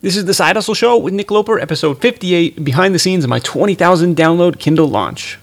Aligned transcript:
This 0.00 0.16
is 0.16 0.26
the 0.26 0.34
Side 0.34 0.54
Hustle 0.54 0.74
Show 0.74 0.96
with 0.96 1.12
Nick 1.12 1.28
Loper, 1.28 1.58
episode 1.58 2.00
58, 2.00 2.62
behind 2.62 2.94
the 2.94 3.00
scenes 3.00 3.24
of 3.24 3.30
my 3.30 3.40
20,000 3.40 4.14
download 4.14 4.60
Kindle 4.60 4.86
launch. 4.86 5.40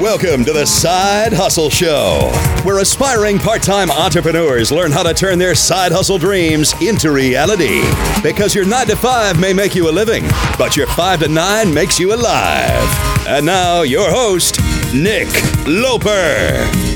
Welcome 0.00 0.44
to 0.44 0.52
the 0.52 0.64
Side 0.64 1.32
Hustle 1.32 1.68
Show, 1.68 2.30
where 2.62 2.78
aspiring 2.78 3.40
part 3.40 3.60
time 3.60 3.90
entrepreneurs 3.90 4.70
learn 4.70 4.92
how 4.92 5.02
to 5.02 5.12
turn 5.12 5.40
their 5.40 5.56
side 5.56 5.90
hustle 5.90 6.16
dreams 6.16 6.80
into 6.80 7.10
reality. 7.10 7.82
Because 8.22 8.54
your 8.54 8.64
9 8.64 8.86
to 8.86 8.94
5 8.94 9.40
may 9.40 9.52
make 9.52 9.74
you 9.74 9.90
a 9.90 9.90
living, 9.90 10.22
but 10.56 10.76
your 10.76 10.86
5 10.86 11.22
to 11.24 11.28
9 11.28 11.74
makes 11.74 11.98
you 11.98 12.14
alive. 12.14 13.26
And 13.26 13.44
now, 13.44 13.82
your 13.82 14.12
host, 14.12 14.60
Nick 14.94 15.26
Loper. 15.66 16.89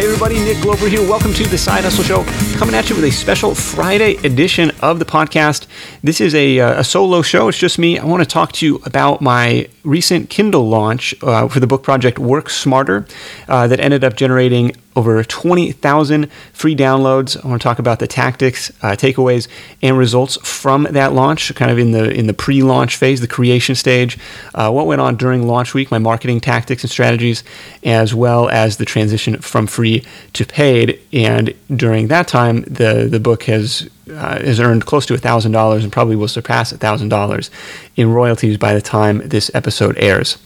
Hey 0.00 0.06
everybody, 0.06 0.38
Nick 0.38 0.64
Loper 0.64 0.88
here. 0.88 1.02
Welcome 1.02 1.34
to 1.34 1.46
the 1.46 1.58
Side 1.58 1.84
Hustle 1.84 2.02
Show. 2.02 2.24
Coming 2.56 2.74
at 2.74 2.88
you 2.88 2.96
with 2.96 3.04
a 3.04 3.10
special 3.10 3.54
Friday 3.54 4.14
edition 4.26 4.72
of 4.80 4.98
the 4.98 5.04
podcast. 5.04 5.66
This 6.02 6.22
is 6.22 6.34
a, 6.34 6.58
uh, 6.58 6.80
a 6.80 6.84
solo 6.84 7.20
show. 7.20 7.48
It's 7.48 7.58
just 7.58 7.78
me. 7.78 7.98
I 7.98 8.06
want 8.06 8.22
to 8.22 8.28
talk 8.28 8.52
to 8.52 8.66
you 8.66 8.76
about 8.86 9.20
my 9.20 9.68
recent 9.84 10.30
Kindle 10.30 10.66
launch 10.66 11.14
uh, 11.22 11.46
for 11.46 11.60
the 11.60 11.66
book 11.66 11.82
project 11.82 12.18
Work 12.18 12.48
Smarter 12.48 13.06
uh, 13.48 13.66
that 13.66 13.80
ended 13.80 14.02
up 14.02 14.16
generating 14.16 14.72
over 14.96 15.22
20,000 15.22 16.30
free 16.52 16.74
downloads. 16.74 17.42
I 17.42 17.48
want 17.48 17.60
to 17.60 17.64
talk 17.64 17.78
about 17.78 18.00
the 18.00 18.06
tactics, 18.06 18.70
uh, 18.82 18.96
takeaways, 18.96 19.46
and 19.82 19.96
results 19.96 20.36
from 20.42 20.84
that 20.90 21.12
launch, 21.12 21.54
kind 21.54 21.70
of 21.70 21.78
in 21.78 21.92
the 21.92 22.10
in 22.10 22.26
the 22.26 22.34
pre-launch 22.34 22.96
phase, 22.96 23.20
the 23.20 23.28
creation 23.28 23.74
stage. 23.74 24.18
Uh, 24.54 24.70
what 24.70 24.86
went 24.86 25.00
on 25.00 25.16
during 25.16 25.46
launch 25.46 25.74
week, 25.74 25.90
my 25.90 25.98
marketing 25.98 26.40
tactics 26.40 26.82
and 26.82 26.90
strategies, 26.90 27.44
as 27.84 28.14
well 28.14 28.48
as 28.48 28.78
the 28.78 28.84
transition 28.84 29.40
from 29.40 29.66
free 29.66 30.04
to 30.32 30.44
paid. 30.44 30.98
And 31.12 31.54
during 31.74 32.08
that 32.08 32.26
time, 32.26 32.62
the 32.62 33.06
the 33.10 33.20
book 33.20 33.44
has 33.44 33.88
uh, 34.10 34.40
has 34.40 34.58
earned 34.58 34.86
close 34.86 35.06
to 35.06 35.16
thousand 35.16 35.52
dollars 35.52 35.84
and 35.90 35.92
probably 35.92 36.14
will 36.14 36.28
surpass 36.28 36.72
thousand 36.72 37.08
dollars 37.08 37.50
in 37.96 38.12
royalties 38.12 38.56
by 38.56 38.72
the 38.74 38.80
time 38.80 39.28
this 39.28 39.50
episode 39.54 39.96
airs. 39.98 40.38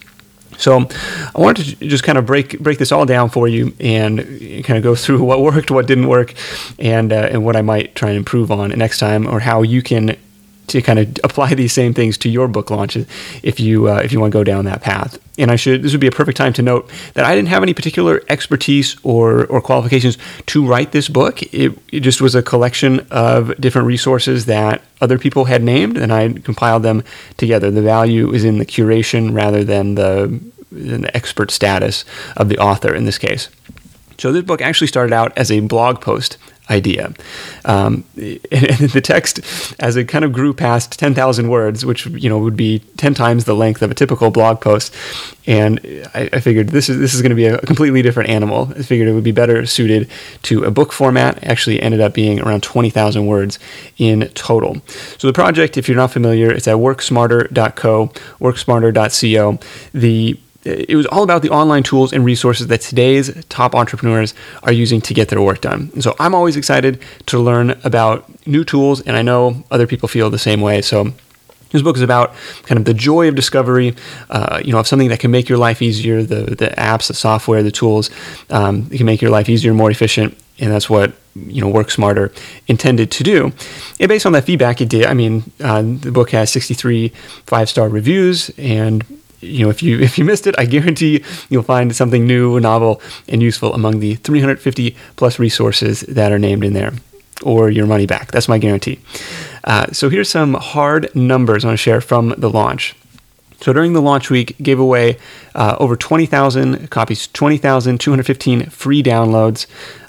So 0.57 0.89
I 1.35 1.41
wanted 1.41 1.79
to 1.79 1.87
just 1.87 2.05
kind 2.05 2.17
of 2.17 2.25
break 2.25 2.59
break 2.61 2.79
this 2.79 2.93
all 2.93 3.05
down 3.05 3.29
for 3.29 3.47
you 3.47 3.75
and 3.81 4.19
kind 4.65 4.79
of 4.79 4.83
go 4.83 4.95
through 4.95 5.23
what 5.31 5.43
worked, 5.43 5.71
what 5.71 5.87
didn't 5.87 6.09
work, 6.09 6.33
and 6.79 7.13
uh, 7.13 7.29
and 7.31 7.45
what 7.45 7.57
I 7.57 7.63
might 7.63 7.95
try 7.95 8.11
and 8.11 8.17
improve 8.17 8.51
on 8.51 8.71
next 8.71 8.99
time, 8.99 9.27
or 9.27 9.41
how 9.41 9.63
you 9.63 9.83
can 9.83 10.17
to 10.69 10.83
kind 10.83 10.99
of 10.99 11.09
apply 11.25 11.55
these 11.55 11.73
same 11.73 11.95
things 11.95 12.17
to 12.19 12.29
your 12.29 12.49
book 12.49 12.71
launches 12.71 13.07
if 13.43 13.61
you 13.61 13.89
uh, 13.89 14.01
if 14.05 14.13
you 14.13 14.21
want 14.21 14.33
to 14.33 14.39
go 14.39 14.45
down 14.45 14.65
that 14.65 14.81
path. 14.81 15.19
And 15.37 15.51
I 15.51 15.57
should 15.57 15.83
this 15.83 15.93
would 15.93 16.01
be 16.01 16.07
a 16.07 16.13
perfect 16.13 16.37
time 16.37 16.53
to 16.55 16.63
note 16.63 16.91
that 17.15 17.25
I 17.25 17.35
didn't 17.35 17.49
have 17.49 17.63
any 17.63 17.75
particular 17.75 18.23
expertise 18.29 18.97
or 19.03 19.47
or 19.47 19.61
qualifications 19.61 20.19
to 20.47 20.67
write 20.67 20.93
this 20.93 21.09
book. 21.09 21.43
It, 21.43 21.77
it 21.93 22.01
just 22.01 22.21
was 22.21 22.35
a 22.35 22.43
collection 22.43 23.07
of 23.11 23.55
different 23.61 23.87
resources 23.87 24.47
that 24.47 24.83
other 25.01 25.19
people 25.19 25.45
had 25.45 25.63
named, 25.63 25.97
and 25.97 26.13
I 26.13 26.33
compiled 26.33 26.83
them 26.83 27.03
together. 27.37 27.71
The 27.71 27.83
value 27.83 28.33
is 28.33 28.45
in 28.45 28.59
the 28.59 28.67
curation 28.67 29.35
rather 29.35 29.65
than 29.65 29.97
the, 29.97 30.41
than 30.73 31.03
the 31.03 31.17
expert 31.17 31.51
status 31.51 32.05
of 32.37 32.49
the 32.49 32.59
author 32.59 32.95
in 32.95 33.05
this 33.05 33.19
case. 33.19 33.49
So 34.19 34.33
this 34.33 34.45
book 34.45 34.63
actually 34.63 34.87
started 34.87 35.13
out 35.13 35.37
as 35.37 35.51
a 35.51 35.61
blog 35.61 36.01
post 36.01 36.39
idea. 36.71 37.13
Um, 37.65 38.05
and 38.17 38.91
the 38.91 39.01
text, 39.03 39.41
as 39.81 39.97
it 39.97 40.09
kind 40.09 40.25
of 40.25 40.33
grew 40.33 40.55
past 40.55 40.99
10,000 40.99 41.49
words, 41.49 41.85
which 41.85 42.07
you 42.07 42.29
know 42.29 42.39
would 42.39 42.57
be 42.57 42.81
10 42.97 43.15
times 43.15 43.45
the 43.45 43.55
length 43.55 43.83
of 43.83 43.91
a 43.91 43.95
typical 43.95 44.31
blog 44.31 44.61
post, 44.61 44.95
and 45.47 45.81
I, 46.15 46.31
I 46.33 46.41
figured 46.41 46.71
this 46.71 46.89
is 46.89 46.99
this 46.99 47.15
is 47.15 47.23
going 47.23 47.31
to 47.31 47.37
be 47.37 47.47
a 47.47 47.59
completely 47.59 48.03
different 48.03 48.31
animal. 48.31 48.73
I 48.77 48.83
figured 48.83 49.09
it 49.09 49.13
would 49.13 49.25
be 49.25 49.33
better 49.33 49.67
suited 49.67 50.09
to 50.43 50.65
a 50.65 50.71
book 50.71 50.93
format. 50.93 51.43
Actually, 51.45 51.81
ended 51.81 52.01
up 52.01 52.15
being 52.15 52.41
around 52.41 52.63
20,000 52.63 53.27
words 53.27 53.59
in 53.99 54.29
total. 54.35 54.81
So 55.19 55.27
the 55.27 55.33
project, 55.33 55.77
if 55.77 55.89
you're 55.89 55.97
not 55.97 56.11
familiar, 56.11 56.51
it's 56.51 56.69
at 56.69 56.77
worksmarter.co, 56.77 58.09
worksmarter.co. 58.41 59.59
The 59.93 60.39
it 60.65 60.97
was 60.97 61.07
all 61.07 61.23
about 61.23 61.43
the 61.43 61.51
online 61.51 61.83
tools 61.83 62.13
and 62.13 62.25
resources 62.25 62.69
that 62.69 62.81
today's 62.81 63.45
top 63.47 63.75
entrepreneurs 63.75 64.35
are 64.63 64.73
using 64.73 65.01
to 65.03 65.15
get 65.15 65.29
their 65.29 65.41
work 65.41 65.61
done. 65.61 65.91
And 65.95 66.03
so 66.03 66.15
I'm 66.19 66.35
always 66.35 66.57
excited 66.57 67.01
to 67.27 67.39
learn 67.39 67.79
about 67.85 68.25
new 68.47 68.65
tools, 68.65 69.01
and 69.03 69.17
I 69.17 69.23
know 69.23 69.65
other 69.71 69.87
people 69.87 70.09
feel 70.09 70.31
the 70.31 70.39
same 70.39 70.61
way. 70.61 70.81
So 70.83 71.13
this 71.71 71.83
book 71.83 71.97
is 71.97 72.03
about 72.03 72.35
kind 72.65 72.79
of 72.79 72.85
the 72.85 72.95
joy 72.95 73.29
of 73.29 73.35
discovery, 73.35 73.95
uh, 74.31 74.63
you 74.65 74.73
know, 74.73 74.79
of 74.79 74.87
something 74.87 75.09
that 75.09 75.21
can 75.21 75.31
make 75.31 75.49
your 75.49 75.59
life 75.59 75.83
easier. 75.83 76.23
The 76.23 76.55
the 76.55 76.69
apps, 76.79 77.09
the 77.09 77.15
software, 77.15 77.63
the 77.63 77.73
tools, 77.73 78.11
um, 78.51 78.89
can 78.91 79.07
make 79.07 79.21
your 79.21 79.31
life 79.31 79.49
easier, 79.49 79.75
more 79.75 79.91
efficient, 79.91 80.39
and 80.61 80.73
that's 80.73 80.89
what 80.89 81.13
you 81.35 81.61
know 81.61 81.69
work 81.69 81.91
smarter 81.91 82.33
intended 82.69 83.11
to 83.11 83.25
do 83.25 83.53
and 83.99 84.09
based 84.09 84.25
on 84.25 84.33
that 84.33 84.45
feedback 84.45 84.81
it 84.81 84.89
did 84.89 85.05
i 85.05 85.13
mean 85.13 85.43
uh, 85.61 85.83
the 85.83 86.13
book 86.13 86.31
has 86.31 86.49
63 86.51 87.09
five 87.45 87.69
star 87.69 87.89
reviews 87.89 88.51
and 88.57 89.05
you 89.45 89.65
know, 89.65 89.71
if 89.71 89.83
you 89.83 90.01
if 90.01 90.19
you 90.19 90.25
missed 90.25 90.47
it, 90.47 90.55
I 90.59 90.65
guarantee 90.67 91.25
you'll 91.49 91.63
find 91.63 91.95
something 91.95 92.27
new, 92.27 92.59
novel, 92.61 93.01
and 93.29 93.43
useful 93.43 93.75
among 93.75 94.01
the 94.01 94.17
350 94.17 94.97
plus 95.17 95.39
resources 95.39 96.01
that 96.03 96.33
are 96.33 96.39
named 96.39 96.65
in 96.65 96.73
there, 96.73 96.93
or 97.43 97.71
your 97.71 97.87
money 97.87 98.07
back. 98.07 98.33
That's 98.33 98.49
my 98.49 98.59
guarantee. 98.59 99.01
Uh, 99.65 99.87
so 99.93 100.09
here's 100.09 100.29
some 100.29 100.55
hard 100.55 101.15
numbers 101.15 101.65
I 101.65 101.69
want 101.69 101.79
to 101.79 101.83
share 101.83 102.01
from 102.01 102.35
the 102.37 102.51
launch. 102.51 102.95
So 103.61 103.73
during 103.73 103.95
the 103.95 104.03
launch 104.03 104.29
week, 104.29 104.57
gave 104.59 104.79
away 104.79 105.17
uh, 105.55 105.77
over 105.81 105.97
20,000 105.97 106.91
copies, 106.91 107.29
20,215 107.29 108.67
free 108.67 109.03
downloads, 109.03 109.67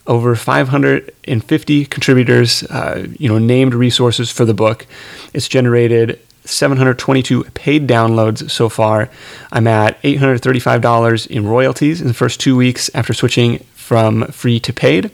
over 0.08 0.36
550 0.36 1.86
contributors, 1.86 2.64
uh, 2.64 3.08
you 3.18 3.30
know, 3.30 3.38
named 3.38 3.74
resources 3.74 4.30
for 4.30 4.44
the 4.44 4.54
book. 4.54 4.86
It's 5.34 5.48
generated 5.48 6.20
722 6.46 7.44
paid 7.54 7.88
downloads 7.88 8.50
so 8.50 8.70
far. 8.70 9.10
I'm 9.52 9.68
at 9.68 10.02
$835 10.02 11.28
in 11.28 11.48
royalties 11.48 12.02
in 12.02 12.08
the 12.08 12.14
first 12.14 12.40
two 12.40 12.56
weeks 12.56 12.90
after 12.94 13.14
switching 13.14 13.60
from 13.76 14.26
free 14.28 14.60
to 14.60 14.74
paid. 14.74 15.12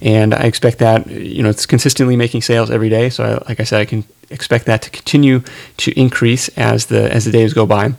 And 0.00 0.34
I 0.34 0.44
expect 0.44 0.78
that, 0.78 1.06
you 1.06 1.42
know, 1.42 1.50
it's 1.50 1.66
consistently 1.66 2.16
making 2.16 2.42
sales 2.42 2.70
every 2.70 2.88
day. 2.88 3.10
So, 3.10 3.24
I, 3.24 3.48
like 3.48 3.60
I 3.60 3.64
said, 3.64 3.80
I 3.80 3.84
can 3.84 4.04
expect 4.30 4.66
that 4.66 4.82
to 4.82 4.90
continue 4.90 5.42
to 5.78 5.98
increase 5.98 6.48
as 6.56 6.86
the, 6.86 7.12
as 7.12 7.24
the 7.26 7.30
days 7.32 7.52
go 7.52 7.66
by. 7.66 7.92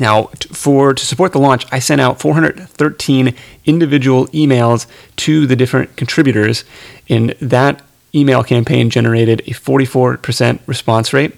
Now, 0.00 0.24
for 0.50 0.92
to 0.92 1.06
support 1.06 1.32
the 1.32 1.38
launch, 1.38 1.66
I 1.70 1.78
sent 1.78 2.00
out 2.00 2.20
413 2.20 3.34
individual 3.64 4.26
emails 4.28 4.86
to 5.16 5.46
the 5.46 5.54
different 5.54 5.96
contributors, 5.96 6.64
and 7.08 7.30
that 7.40 7.80
email 8.14 8.42
campaign 8.42 8.90
generated 8.90 9.40
a 9.40 9.50
44% 9.50 10.58
response 10.66 11.12
rate 11.12 11.32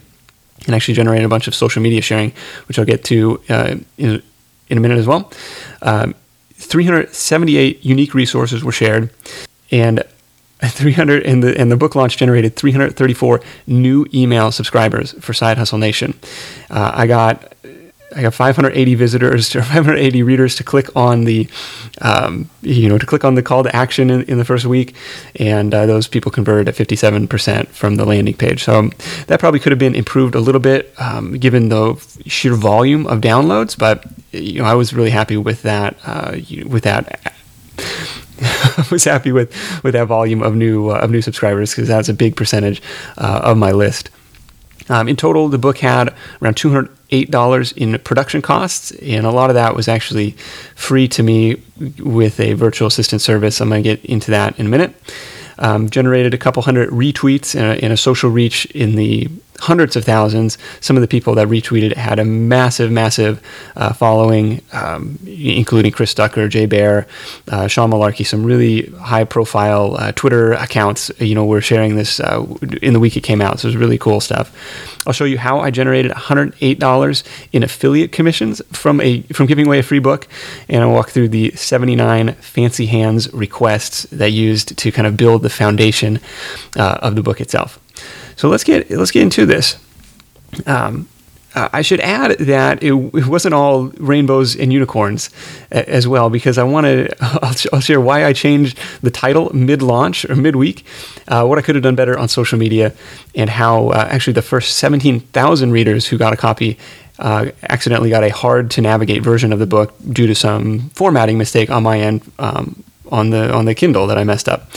and 0.65 0.75
actually 0.75 0.95
generated 0.95 1.25
a 1.25 1.29
bunch 1.29 1.49
of 1.49 1.55
social 1.55 1.83
media 1.83 2.01
sharing, 2.01 2.33
which 2.69 2.79
I'll 2.79 2.85
get 2.85 3.05
to 3.05 3.41
uh, 3.49 3.77
in, 3.99 4.23
in 4.69 4.79
a 4.79 4.81
minute 4.81 4.99
as 4.99 5.07
well. 5.07 5.31
Um, 5.83 6.15
378 6.55 7.85
unique 7.85 8.15
resources 8.15 8.65
were 8.65 8.73
shared, 8.73 9.11
and 9.71 10.03
300 10.63 11.23
and 11.25 11.43
the 11.43 11.59
and 11.59 11.71
the 11.71 11.77
book 11.77 11.95
launch 11.95 12.17
generated 12.17 12.57
334 12.57 13.41
new 13.67 14.07
email 14.15 14.51
subscribers 14.51 15.13
for 15.21 15.35
Side 15.35 15.59
Hustle 15.59 15.79
Nation. 15.79 16.19
Uh, 16.71 16.93
I 16.95 17.07
got 17.07 17.53
I 18.17 18.23
got 18.23 18.35
580 18.35 18.95
visitors 18.95 19.55
or 19.55 19.63
580 19.63 20.23
readers 20.23 20.57
to 20.57 20.65
click 20.65 20.95
on 20.97 21.25
the, 21.25 21.49
um, 22.01 22.49
you 22.63 22.89
know, 22.89 22.99
to 22.99 23.07
click 23.07 23.25
on 23.25 23.35
the 23.35 23.43
call 23.43 23.63
to 23.63 23.77
action 23.77 24.09
in, 24.11 24.23
in 24.23 24.39
the 24.39 24.45
first 24.45 24.65
week, 24.65 24.97
and 25.37 25.75
uh, 25.75 25.87
those 25.87 26.09
people 26.09 26.33
converted 26.33 26.69
at 26.69 26.75
57% 26.75 27.69
from 27.69 27.97
the 27.97 28.07
landing 28.07 28.35
page. 28.35 28.65
So 28.65 28.79
um, 28.79 28.93
that 29.27 29.39
probably 29.39 29.61
could 29.61 29.73
have 29.73 29.79
been 29.79 29.95
improved 29.95 30.35
a 30.35 30.41
little 30.41 30.61
bit 30.61 30.93
um, 30.99 31.35
given 31.35 31.69
the 31.69 31.95
sheer 32.27 32.55
volume 32.55 33.07
of 33.07 33.21
downloads, 33.21 33.79
but 33.79 34.05
you 34.33 34.63
know, 34.63 34.65
I 34.65 34.75
was 34.75 34.95
really 34.95 35.11
happy 35.11 35.37
with 35.37 35.63
that 35.63 35.97
uh, 36.05 36.39
with 36.67 36.85
that 36.85 37.21
I 38.41 38.87
was 38.91 39.05
happy 39.05 39.33
with 39.33 39.53
with 39.83 39.95
that 39.95 40.07
volume 40.07 40.43
of 40.43 40.55
new 40.55 40.91
uh, 40.91 40.99
of 40.99 41.11
new 41.11 41.23
subscribers 41.23 41.71
because 41.71 41.89
that's 41.89 42.09
a 42.09 42.15
big 42.15 42.37
percentage 42.37 42.83
uh, 43.19 43.41
of 43.45 43.57
my 43.57 43.73
list. 43.73 44.11
Um, 44.89 45.09
in 45.09 45.17
total, 45.17 45.49
the 45.49 45.59
book 45.59 45.79
had 45.79 46.15
around 46.41 46.57
200, 46.57 46.96
$8 47.11 47.77
in 47.77 47.99
production 48.01 48.43
costs. 48.43 48.91
And 48.93 49.27
a 49.27 49.31
lot 49.31 49.51
of 49.51 49.55
that 49.55 49.75
was 49.75 49.89
actually 49.89 50.33
free 50.75 51.09
to 51.09 51.23
me 51.23 51.63
with 51.99 52.41
a 52.41 52.55
virtual 52.55 52.89
assistant 52.89 53.23
service. 53.23 53.61
I'm 53.61 53.69
going 53.69 53.83
to 53.83 53.97
get 53.97 54.05
into 54.05 54.31
that 54.31 54.59
in 54.59 54.67
a 54.67 54.69
minute. 54.69 54.95
Um, 55.59 55.89
generated 55.89 56.35
a 56.35 56.39
couple 56.39 56.63
hundred 56.63 56.91
retweets 56.91 57.55
and 57.55 57.65
a, 57.65 57.83
and 57.83 57.93
a 57.93 57.97
social 57.97 58.29
reach 58.29 58.67
in 58.67 58.97
the 58.97 59.29
hundreds 59.61 59.97
of 59.97 60.05
thousands. 60.05 60.59
Some 60.81 60.97
of 60.97 61.01
the 61.01 61.09
people 61.09 61.35
that 61.35 61.49
retweeted 61.49 61.93
it 61.93 61.97
had 61.97 62.19
a 62.19 62.25
massive, 62.25 62.91
massive 62.91 63.41
uh, 63.77 63.93
following, 63.93 64.63
um, 64.73 65.19
including 65.27 65.93
Chris 65.93 66.15
Ducker, 66.15 66.49
Jay 66.49 66.67
Baer, 66.67 67.07
uh, 67.49 67.67
Sean 67.69 67.91
Malarkey, 67.91 68.27
some 68.27 68.45
really 68.45 68.87
high-profile 69.01 69.97
uh, 69.97 70.13
Twitter 70.13 70.53
accounts. 70.53 71.11
You 71.19 71.35
know, 71.35 71.45
were 71.45 71.61
sharing 71.61 71.97
this 71.97 72.21
uh, 72.21 72.45
in 72.83 72.93
the 72.93 73.01
week 73.01 73.17
it 73.17 73.23
came 73.23 73.41
out. 73.41 73.61
So 73.61 73.69
it 73.69 73.71
was 73.71 73.77
really 73.77 73.99
cool 73.99 74.21
stuff. 74.21 74.53
I'll 75.07 75.13
show 75.13 75.25
you 75.25 75.39
how 75.39 75.61
I 75.61 75.71
generated 75.71 76.11
$108 76.13 77.23
in 77.53 77.63
affiliate 77.63 78.13
commissions 78.13 78.61
from 78.73 79.01
a 79.01 79.23
from 79.33 79.47
giving 79.47 79.67
away 79.67 79.79
a 79.79 79.83
free 79.83 80.01
book, 80.01 80.27
and 80.69 80.83
I'll 80.83 80.93
walk 80.93 81.11
through 81.11 81.29
the 81.29 81.53
79 81.53 82.33
fancy 82.35 82.87
hands 82.87 83.33
requests 83.33 84.03
that 84.05 84.33
used 84.33 84.77
to 84.77 84.93
kind 84.93 85.07
of 85.07 85.17
build 85.17 85.43
the 85.43 85.51
foundation 85.51 86.19
uh, 86.77 86.99
of 87.03 87.15
the 87.15 87.23
book 87.23 87.41
itself. 87.41 87.81
So 88.37 88.49
let's 88.49 88.65
get 88.65 88.91
let's 88.91 89.11
get 89.11 89.23
into 89.23 89.47
this. 89.47 89.79
Um, 90.67 91.09
uh, 91.57 91.71
I 91.73 91.81
should 91.81 92.01
add 92.01 92.39
that 92.39 92.83
it, 92.83 92.93
it, 92.93 93.27
wasn't 93.27 93.55
all 93.55 93.87
rainbows 93.97 94.55
and 94.55 94.71
unicorns 94.71 95.31
a, 95.73 95.89
as 95.89 96.07
well, 96.07 96.29
because 96.29 96.59
I 96.59 96.65
want 96.65 96.85
to. 96.85 97.09
I'll, 97.73 97.81
share 97.81 98.01
why 98.01 98.27
I 98.27 98.35
changed 98.35 98.79
the 99.01 99.11
title 99.11 99.51
mid-launch 99.55 100.27
or 100.27 100.37
mid-week, 100.37 100.85
uh, 101.29 101.47
what 101.47 101.59
I 101.59 101.63
could 101.63 101.75
have 101.75 101.83
done 101.83 101.95
better 101.95 102.19
on 102.19 102.29
social 102.29 102.59
media, 102.59 102.93
and 103.35 103.49
how 103.49 103.89
uh, 103.89 104.07
actually 104.11 104.35
the 104.35 104.43
first 104.43 104.77
17,000 104.77 105.71
readers 105.71 106.07
who 106.07 106.19
got 106.19 106.35
a 106.35 106.37
copy 106.37 106.79
uh, 107.19 107.47
accidentally 107.63 108.11
got 108.11 108.23
a 108.23 108.29
hard-to-navigate 108.29 109.23
version 109.23 109.51
of 109.51 109.59
the 109.59 109.67
book 109.67 109.95
due 110.13 110.27
to 110.27 110.35
some 110.35 110.91
formatting 110.91 111.39
mistake 111.39 111.71
on 111.71 111.83
my 111.83 111.99
end 111.99 112.21
um, 112.39 112.85
on 113.11 113.31
the 113.31 113.53
on 113.53 113.65
the 113.65 113.75
Kindle 113.75 114.07
that 114.07 114.19
I 114.19 114.25
messed 114.25 114.49
up. 114.49 114.71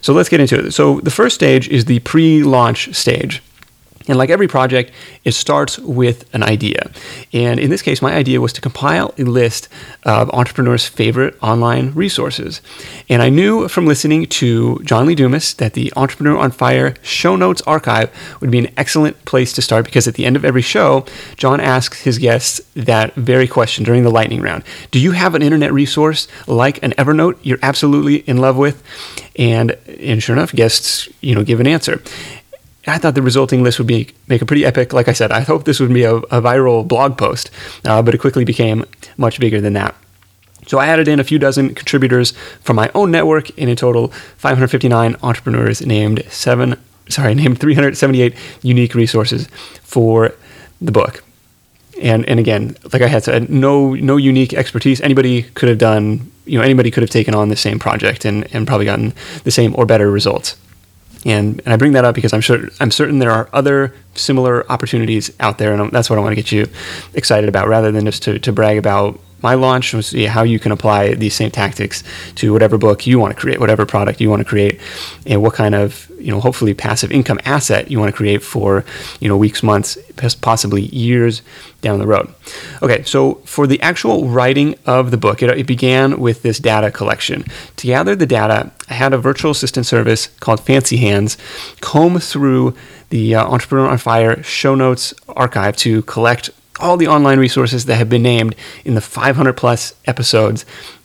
So 0.00 0.12
let's 0.12 0.28
get 0.28 0.40
into 0.40 0.66
it. 0.66 0.72
So 0.72 1.00
the 1.00 1.10
first 1.10 1.34
stage 1.34 1.68
is 1.68 1.84
the 1.84 2.00
pre-launch 2.00 2.94
stage. 2.94 3.42
And 4.08 4.18
like 4.18 4.30
every 4.30 4.48
project, 4.48 4.92
it 5.24 5.32
starts 5.32 5.78
with 5.78 6.32
an 6.34 6.42
idea. 6.42 6.90
And 7.32 7.60
in 7.60 7.70
this 7.70 7.82
case, 7.82 8.02
my 8.02 8.14
idea 8.14 8.40
was 8.40 8.52
to 8.54 8.60
compile 8.60 9.14
a 9.18 9.24
list 9.24 9.68
of 10.04 10.30
entrepreneurs' 10.30 10.86
favorite 10.86 11.36
online 11.42 11.92
resources. 11.92 12.60
And 13.08 13.22
I 13.22 13.28
knew 13.28 13.68
from 13.68 13.86
listening 13.86 14.26
to 14.26 14.80
John 14.84 15.06
Lee 15.06 15.14
Dumas 15.14 15.54
that 15.54 15.74
the 15.74 15.92
Entrepreneur 15.96 16.36
on 16.36 16.50
Fire 16.50 16.94
show 17.02 17.36
notes 17.36 17.62
archive 17.62 18.10
would 18.40 18.50
be 18.50 18.58
an 18.58 18.72
excellent 18.76 19.24
place 19.24 19.52
to 19.54 19.62
start 19.62 19.84
because 19.84 20.08
at 20.08 20.14
the 20.14 20.26
end 20.26 20.36
of 20.36 20.44
every 20.44 20.62
show, 20.62 21.04
John 21.36 21.60
asks 21.60 22.02
his 22.02 22.18
guests 22.18 22.60
that 22.74 23.14
very 23.14 23.46
question 23.46 23.84
during 23.84 24.02
the 24.02 24.10
lightning 24.10 24.40
round 24.40 24.64
Do 24.90 24.98
you 24.98 25.12
have 25.12 25.34
an 25.34 25.42
internet 25.42 25.72
resource 25.72 26.28
like 26.46 26.82
an 26.82 26.92
Evernote 26.92 27.38
you're 27.42 27.58
absolutely 27.62 28.16
in 28.16 28.38
love 28.38 28.56
with? 28.56 28.82
And, 29.36 29.72
and 29.86 30.22
sure 30.22 30.36
enough, 30.36 30.52
guests, 30.52 31.08
you 31.20 31.34
know, 31.34 31.42
give 31.42 31.60
an 31.60 31.66
answer. 31.66 32.02
I 32.86 32.98
thought 32.98 33.14
the 33.14 33.22
resulting 33.22 33.62
list 33.62 33.78
would 33.78 33.86
be 33.86 34.08
make 34.26 34.42
a 34.42 34.46
pretty 34.46 34.64
epic. 34.64 34.92
Like 34.92 35.08
I 35.08 35.12
said, 35.12 35.30
I 35.30 35.40
hoped 35.40 35.66
this 35.66 35.78
would 35.78 35.92
be 35.92 36.02
a, 36.02 36.16
a 36.16 36.42
viral 36.42 36.86
blog 36.86 37.16
post, 37.16 37.50
uh, 37.84 38.02
but 38.02 38.14
it 38.14 38.18
quickly 38.18 38.44
became 38.44 38.84
much 39.16 39.38
bigger 39.38 39.60
than 39.60 39.74
that. 39.74 39.94
So 40.66 40.78
I 40.78 40.86
added 40.86 41.08
in 41.08 41.20
a 41.20 41.24
few 41.24 41.38
dozen 41.38 41.74
contributors 41.74 42.32
from 42.60 42.76
my 42.76 42.90
own 42.94 43.10
network, 43.10 43.50
and 43.58 43.68
in 43.68 43.76
total, 43.76 44.08
559 44.36 45.16
entrepreneurs 45.22 45.84
named 45.84 46.24
seven, 46.28 46.76
sorry, 47.08 47.34
named 47.42 47.60
378 47.60 48.34
unique 48.62 48.94
resources 48.94 49.48
for 49.82 50.34
the 50.80 50.92
book. 50.92 51.22
And 52.00 52.28
and 52.28 52.40
again, 52.40 52.76
like 52.92 53.02
I 53.02 53.06
had 53.06 53.22
said, 53.22 53.48
no 53.48 53.94
no 53.94 54.16
unique 54.16 54.54
expertise. 54.54 55.00
Anybody 55.00 55.42
could 55.42 55.68
have 55.68 55.78
done, 55.78 56.32
you 56.46 56.58
know, 56.58 56.64
anybody 56.64 56.90
could 56.90 57.02
have 57.02 57.10
taken 57.10 57.34
on 57.34 57.48
the 57.48 57.56
same 57.56 57.78
project 57.78 58.24
and, 58.24 58.52
and 58.52 58.66
probably 58.66 58.86
gotten 58.86 59.12
the 59.44 59.52
same 59.52 59.74
or 59.76 59.86
better 59.86 60.10
results. 60.10 60.56
And, 61.24 61.60
and 61.64 61.72
I 61.72 61.76
bring 61.76 61.92
that 61.92 62.04
up 62.04 62.14
because 62.14 62.32
I'm 62.32 62.40
sure 62.40 62.68
I'm 62.80 62.90
certain 62.90 63.18
there 63.20 63.30
are 63.30 63.48
other 63.52 63.94
similar 64.14 64.70
opportunities 64.70 65.32
out 65.38 65.58
there, 65.58 65.72
and 65.72 65.90
that's 65.92 66.10
what 66.10 66.18
I 66.18 66.22
want 66.22 66.32
to 66.32 66.36
get 66.36 66.50
you 66.50 66.68
excited 67.14 67.48
about, 67.48 67.68
rather 67.68 67.92
than 67.92 68.04
just 68.06 68.24
to, 68.24 68.38
to 68.40 68.52
brag 68.52 68.76
about 68.76 69.20
my 69.42 69.54
launch 69.54 69.92
was 69.92 70.12
how 70.26 70.42
you 70.42 70.58
can 70.58 70.72
apply 70.72 71.14
these 71.14 71.34
same 71.34 71.50
tactics 71.50 72.02
to 72.36 72.52
whatever 72.52 72.78
book 72.78 73.06
you 73.06 73.18
want 73.18 73.34
to 73.34 73.40
create, 73.40 73.60
whatever 73.60 73.84
product 73.84 74.20
you 74.20 74.30
want 74.30 74.40
to 74.40 74.48
create, 74.48 74.80
and 75.26 75.42
what 75.42 75.54
kind 75.54 75.74
of 75.74 76.10
you 76.18 76.30
know 76.30 76.40
hopefully 76.40 76.74
passive 76.74 77.10
income 77.10 77.40
asset 77.44 77.90
you 77.90 77.98
want 77.98 78.08
to 78.08 78.16
create 78.16 78.42
for 78.42 78.84
you 79.20 79.28
know 79.28 79.36
weeks, 79.36 79.62
months, 79.62 79.98
possibly 80.40 80.82
years 80.82 81.42
down 81.80 81.98
the 81.98 82.06
road. 82.06 82.32
Okay, 82.80 83.02
so 83.02 83.34
for 83.44 83.66
the 83.66 83.80
actual 83.82 84.28
writing 84.28 84.76
of 84.86 85.10
the 85.10 85.16
book, 85.16 85.42
it, 85.42 85.50
it 85.58 85.66
began 85.66 86.20
with 86.20 86.42
this 86.42 86.58
data 86.58 86.90
collection. 86.90 87.44
To 87.76 87.86
gather 87.86 88.14
the 88.14 88.26
data, 88.26 88.70
I 88.88 88.94
had 88.94 89.12
a 89.12 89.18
virtual 89.18 89.50
assistant 89.50 89.86
service 89.86 90.28
called 90.40 90.60
Fancy 90.60 90.98
Hands 90.98 91.36
comb 91.80 92.18
through 92.20 92.74
the 93.10 93.34
uh, 93.34 93.44
Entrepreneur 93.44 93.88
on 93.88 93.98
Fire 93.98 94.42
show 94.42 94.74
notes 94.74 95.12
archive 95.28 95.76
to 95.78 96.02
collect 96.02 96.50
all 96.80 96.96
the 96.96 97.08
online 97.08 97.38
resources 97.38 97.84
that 97.86 97.96
have 97.96 98.08
been 98.08 98.22
named 98.22 98.54
in 98.84 98.94
the 98.94 99.00
500 99.00 99.52
plus 99.54 99.94
episodes 100.06 100.64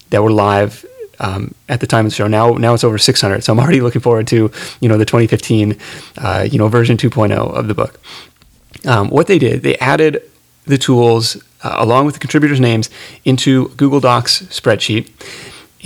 that 0.10 0.24
were 0.24 0.32
live 0.32 0.86
um, 1.20 1.54
at 1.68 1.80
the 1.80 1.88
time 1.88 2.06
of 2.06 2.12
the 2.12 2.16
show. 2.16 2.28
Now, 2.28 2.52
now 2.52 2.74
it's 2.74 2.84
over 2.84 2.98
600. 2.98 3.44
So 3.44 3.54
I'm 3.54 3.60
already 3.60 3.82
looking 3.82 4.02
forward 4.02 4.28
to 4.28 4.52
you 4.80 4.90
know 4.90 4.98
the 4.98 5.06
2015 5.06 5.78
uh, 6.18 6.48
you 6.50 6.58
know 6.58 6.68
version 6.68 6.98
2.0 6.98 7.32
of 7.32 7.68
the 7.68 7.74
book. 7.74 8.00
Um, 8.86 9.10
what 9.10 9.28
they 9.28 9.40
did, 9.40 9.64
they 9.64 9.78
added 9.78 10.22
the 10.66 10.78
tools 10.78 11.38
uh, 11.64 11.76
along 11.80 12.06
with 12.06 12.14
the 12.16 12.20
contributors' 12.20 12.60
names 12.60 12.90
into 13.26 13.70
Google 13.70 14.00
Docs 14.00 14.44
spreadsheet. 14.44 15.10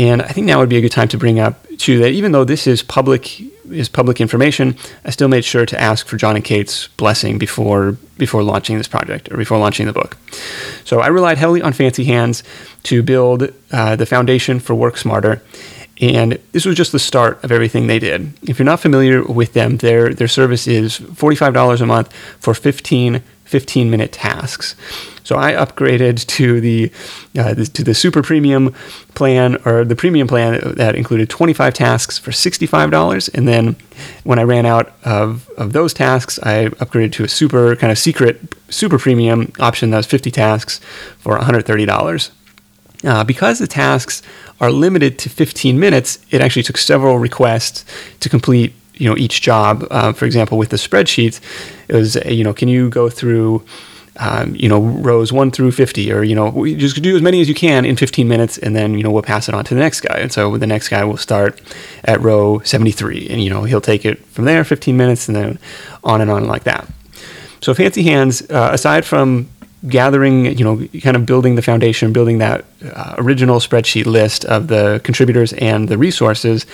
And 0.01 0.23
I 0.23 0.29
think 0.29 0.47
now 0.47 0.57
would 0.59 0.69
be 0.69 0.77
a 0.77 0.81
good 0.81 0.91
time 0.91 1.09
to 1.09 1.17
bring 1.17 1.39
up 1.39 1.63
too 1.77 1.99
that 1.99 2.09
even 2.09 2.31
though 2.31 2.43
this 2.43 2.65
is 2.65 2.81
public 2.81 3.39
is 3.69 3.87
public 3.87 4.19
information, 4.19 4.75
I 5.05 5.11
still 5.11 5.27
made 5.27 5.45
sure 5.45 5.67
to 5.67 5.79
ask 5.79 6.07
for 6.07 6.17
John 6.17 6.35
and 6.35 6.43
Kate's 6.43 6.87
blessing 6.97 7.37
before 7.37 7.97
before 8.17 8.41
launching 8.41 8.79
this 8.79 8.87
project 8.87 9.31
or 9.31 9.37
before 9.37 9.59
launching 9.59 9.85
the 9.85 9.93
book. 9.93 10.17
So 10.85 11.01
I 11.01 11.07
relied 11.07 11.37
heavily 11.37 11.61
on 11.61 11.71
Fancy 11.73 12.05
Hands 12.05 12.41
to 12.83 13.03
build 13.03 13.53
uh, 13.71 13.95
the 13.95 14.07
foundation 14.07 14.59
for 14.59 14.73
Work 14.73 14.97
Smarter. 14.97 15.43
And 15.99 16.39
this 16.51 16.65
was 16.65 16.75
just 16.75 16.91
the 16.93 16.99
start 16.99 17.43
of 17.43 17.51
everything 17.51 17.85
they 17.85 17.99
did. 17.99 18.33
If 18.41 18.57
you're 18.57 18.65
not 18.65 18.79
familiar 18.79 19.23
with 19.23 19.53
them, 19.53 19.77
their, 19.77 20.11
their 20.11 20.27
service 20.27 20.65
is 20.65 20.97
$45 20.97 21.79
a 21.79 21.85
month 21.85 22.11
for 22.39 22.55
15 22.55 23.21
15 23.51 23.91
minute 23.91 24.13
tasks. 24.13 24.75
So 25.23 25.35
I 25.37 25.51
upgraded 25.51 26.25
to 26.27 26.61
the, 26.61 26.91
uh, 27.37 27.53
the, 27.53 27.65
to 27.65 27.83
the 27.83 27.93
super 27.93 28.23
premium 28.23 28.73
plan 29.13 29.57
or 29.65 29.83
the 29.83 29.95
premium 29.95 30.27
plan 30.27 30.75
that 30.75 30.95
included 30.95 31.29
25 31.29 31.73
tasks 31.73 32.17
for 32.17 32.31
$65 32.31 33.29
and 33.33 33.47
then 33.47 33.75
when 34.23 34.39
I 34.39 34.43
ran 34.43 34.65
out 34.65 34.93
of, 35.03 35.49
of 35.57 35.73
those 35.73 35.93
tasks 35.93 36.39
I 36.41 36.69
upgraded 36.79 37.11
to 37.13 37.25
a 37.25 37.27
super 37.27 37.75
kind 37.75 37.91
of 37.91 37.99
secret 37.99 38.55
super 38.69 38.97
premium 38.97 39.51
option 39.59 39.91
that 39.91 39.97
was 39.97 40.07
50 40.07 40.31
tasks 40.31 40.79
for 41.19 41.37
$130. 41.37 42.31
Uh, 43.03 43.23
because 43.23 43.59
the 43.59 43.67
tasks 43.67 44.21
are 44.59 44.71
limited 44.71 45.17
to 45.19 45.29
15 45.29 45.79
minutes, 45.79 46.19
it 46.29 46.39
actually 46.39 46.63
took 46.63 46.77
several 46.77 47.17
requests 47.17 47.83
to 48.19 48.29
complete 48.29 48.73
you 49.01 49.09
know 49.09 49.17
each 49.17 49.41
job. 49.41 49.85
Uh, 49.89 50.13
for 50.13 50.25
example, 50.25 50.57
with 50.57 50.69
the 50.69 50.77
spreadsheets, 50.77 51.41
it 51.87 51.95
was 51.95 52.15
you 52.25 52.43
know 52.43 52.53
can 52.53 52.67
you 52.67 52.89
go 52.89 53.09
through 53.09 53.63
um, 54.17 54.55
you 54.55 54.67
know 54.67 54.79
rows 54.79 55.31
one 55.31 55.51
through 55.51 55.71
50 55.71 56.11
or 56.11 56.23
you 56.23 56.35
know 56.35 56.65
just 56.75 57.01
do 57.01 57.15
as 57.15 57.21
many 57.21 57.41
as 57.41 57.47
you 57.47 57.55
can 57.55 57.85
in 57.85 57.95
15 57.95 58.27
minutes 58.27 58.57
and 58.57 58.75
then 58.75 58.93
you 58.93 59.03
know 59.03 59.09
we'll 59.09 59.23
pass 59.23 59.47
it 59.47 59.55
on 59.55 59.63
to 59.65 59.73
the 59.73 59.79
next 59.79 60.01
guy 60.01 60.17
and 60.17 60.31
so 60.31 60.57
the 60.57 60.67
next 60.67 60.89
guy 60.89 61.03
will 61.03 61.17
start 61.17 61.61
at 62.03 62.19
row 62.21 62.59
73 62.59 63.29
and 63.29 63.41
you 63.41 63.49
know 63.49 63.63
he'll 63.63 63.81
take 63.81 64.05
it 64.05 64.23
from 64.25 64.45
there 64.45 64.63
15 64.65 64.97
minutes 64.97 65.27
and 65.27 65.35
then 65.35 65.57
on 66.03 66.19
and 66.19 66.29
on 66.29 66.45
like 66.45 66.65
that 66.65 66.85
so 67.61 67.73
fancy 67.73 68.03
hands 68.03 68.41
uh, 68.51 68.69
aside 68.73 69.05
from 69.05 69.49
gathering, 69.87 70.45
you 70.57 70.63
know, 70.63 70.87
kind 71.01 71.15
of 71.15 71.25
building 71.25 71.55
the 71.55 71.61
foundation, 71.61 72.13
building 72.13 72.37
that 72.37 72.65
uh, 72.93 73.15
original 73.17 73.59
spreadsheet 73.59 74.05
list 74.05 74.45
of 74.45 74.67
the 74.67 75.01
contributors 75.03 75.53
and 75.53 75.89
the 75.89 75.97
resources. 75.97 76.65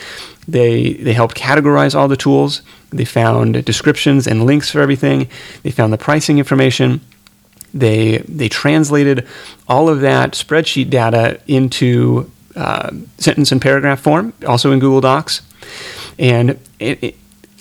They 0.48 0.94
they 0.94 1.14
helped 1.14 1.38
categorize 1.38 1.96
all 1.96 2.08
the 2.08 2.18
tools. 2.18 2.62
They 2.90 3.06
found 3.06 3.64
descriptions 3.66 4.28
and 4.28 4.46
links 4.46 4.72
for 4.72 4.82
everything. 4.82 5.30
They 5.64 5.72
found 5.72 5.94
the 5.94 5.98
pricing 5.98 6.38
information. 6.38 7.02
They 7.74 8.18
they 8.20 8.50
translated 8.50 9.28
all 9.68 9.90
of 9.90 10.02
that 10.02 10.34
spreadsheet 10.34 10.90
data 10.90 11.40
into 11.48 12.30
uh, 12.56 12.92
sentence 13.18 13.52
and 13.52 13.62
paragraph 13.62 14.00
form, 14.02 14.34
also 14.46 14.72
in 14.72 14.80
Google 14.80 15.02
Docs. 15.02 15.42
And 16.18 16.60
it, 16.80 17.04
it, 17.04 17.16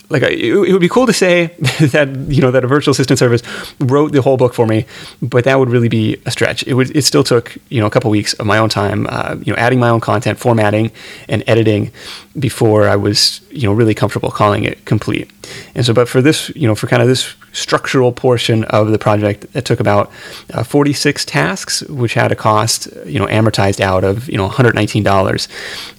like 0.09 0.23
it, 0.23 0.53
would 0.53 0.81
be 0.81 0.89
cool 0.89 1.05
to 1.05 1.13
say 1.13 1.47
that 1.79 2.07
you 2.29 2.41
know 2.41 2.51
that 2.51 2.63
a 2.63 2.67
virtual 2.67 2.91
assistant 2.91 3.19
service 3.19 3.41
wrote 3.79 4.11
the 4.13 4.21
whole 4.21 4.37
book 4.37 4.53
for 4.53 4.65
me, 4.65 4.85
but 5.21 5.43
that 5.43 5.59
would 5.59 5.69
really 5.69 5.89
be 5.89 6.17
a 6.25 6.31
stretch. 6.31 6.63
It 6.63 6.75
would 6.75 6.95
it 6.95 7.03
still 7.03 7.23
took 7.23 7.57
you 7.69 7.81
know 7.81 7.87
a 7.87 7.89
couple 7.89 8.09
weeks 8.09 8.33
of 8.33 8.45
my 8.45 8.57
own 8.57 8.69
time, 8.69 9.07
uh, 9.09 9.35
you 9.43 9.51
know, 9.51 9.57
adding 9.57 9.79
my 9.79 9.89
own 9.89 9.99
content, 9.99 10.39
formatting, 10.39 10.91
and 11.27 11.43
editing 11.47 11.91
before 12.39 12.87
I 12.87 12.95
was 12.95 13.41
you 13.51 13.67
know 13.67 13.73
really 13.73 13.93
comfortable 13.93 14.31
calling 14.31 14.63
it 14.63 14.85
complete. 14.85 15.29
And 15.75 15.85
so, 15.85 15.93
but 15.93 16.07
for 16.07 16.21
this 16.21 16.49
you 16.55 16.67
know 16.67 16.75
for 16.75 16.87
kind 16.87 17.01
of 17.01 17.07
this 17.07 17.35
structural 17.51 18.11
portion 18.11 18.63
of 18.65 18.91
the 18.91 18.99
project, 18.99 19.45
it 19.53 19.65
took 19.65 19.79
about 19.79 20.11
uh, 20.53 20.63
46 20.63 21.25
tasks, 21.25 21.81
which 21.83 22.13
had 22.13 22.31
a 22.31 22.35
cost 22.35 22.87
you 23.05 23.19
know 23.19 23.25
amortized 23.27 23.81
out 23.81 24.03
of 24.03 24.29
you 24.29 24.37
know 24.37 24.45
119 24.45 25.03
dollars. 25.03 25.49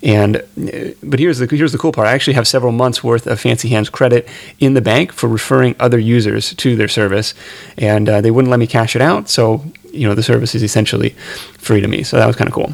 And 0.03 0.37
uh, 0.37 0.95
but 1.03 1.19
here's 1.19 1.39
the 1.39 1.47
here's 1.47 1.73
the 1.73 1.79
cool 1.79 1.93
part. 1.93 2.09
I 2.09 2.13
actually 2.13 2.35
have 2.35 2.49
several 2.49 2.73
months 2.73 3.05
worth 3.05 3.27
of 3.27 3.41
Fancy 3.41 3.69
Hands 3.69 3.89
credit 3.99 4.29
in 4.61 4.75
the 4.75 4.81
bank 4.81 5.13
for 5.13 5.29
referring 5.29 5.75
other 5.81 5.99
users 5.99 6.55
to 6.55 6.77
their 6.77 6.87
service, 6.89 7.35
and 7.77 8.09
uh, 8.09 8.21
they 8.21 8.31
wouldn't 8.31 8.51
let 8.51 8.61
me 8.61 8.67
cash 8.67 8.95
it 8.95 9.03
out. 9.03 9.29
So 9.29 9.65
you 9.93 10.07
know 10.09 10.15
the 10.15 10.23
service 10.23 10.55
is 10.55 10.63
essentially 10.63 11.11
free 11.59 11.81
to 11.81 11.89
me. 11.89 12.05
So 12.05 12.17
that 12.17 12.27
was 12.27 12.37
kind 12.37 12.49
of 12.49 12.55
cool. 12.55 12.73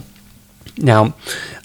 Now, 0.77 1.15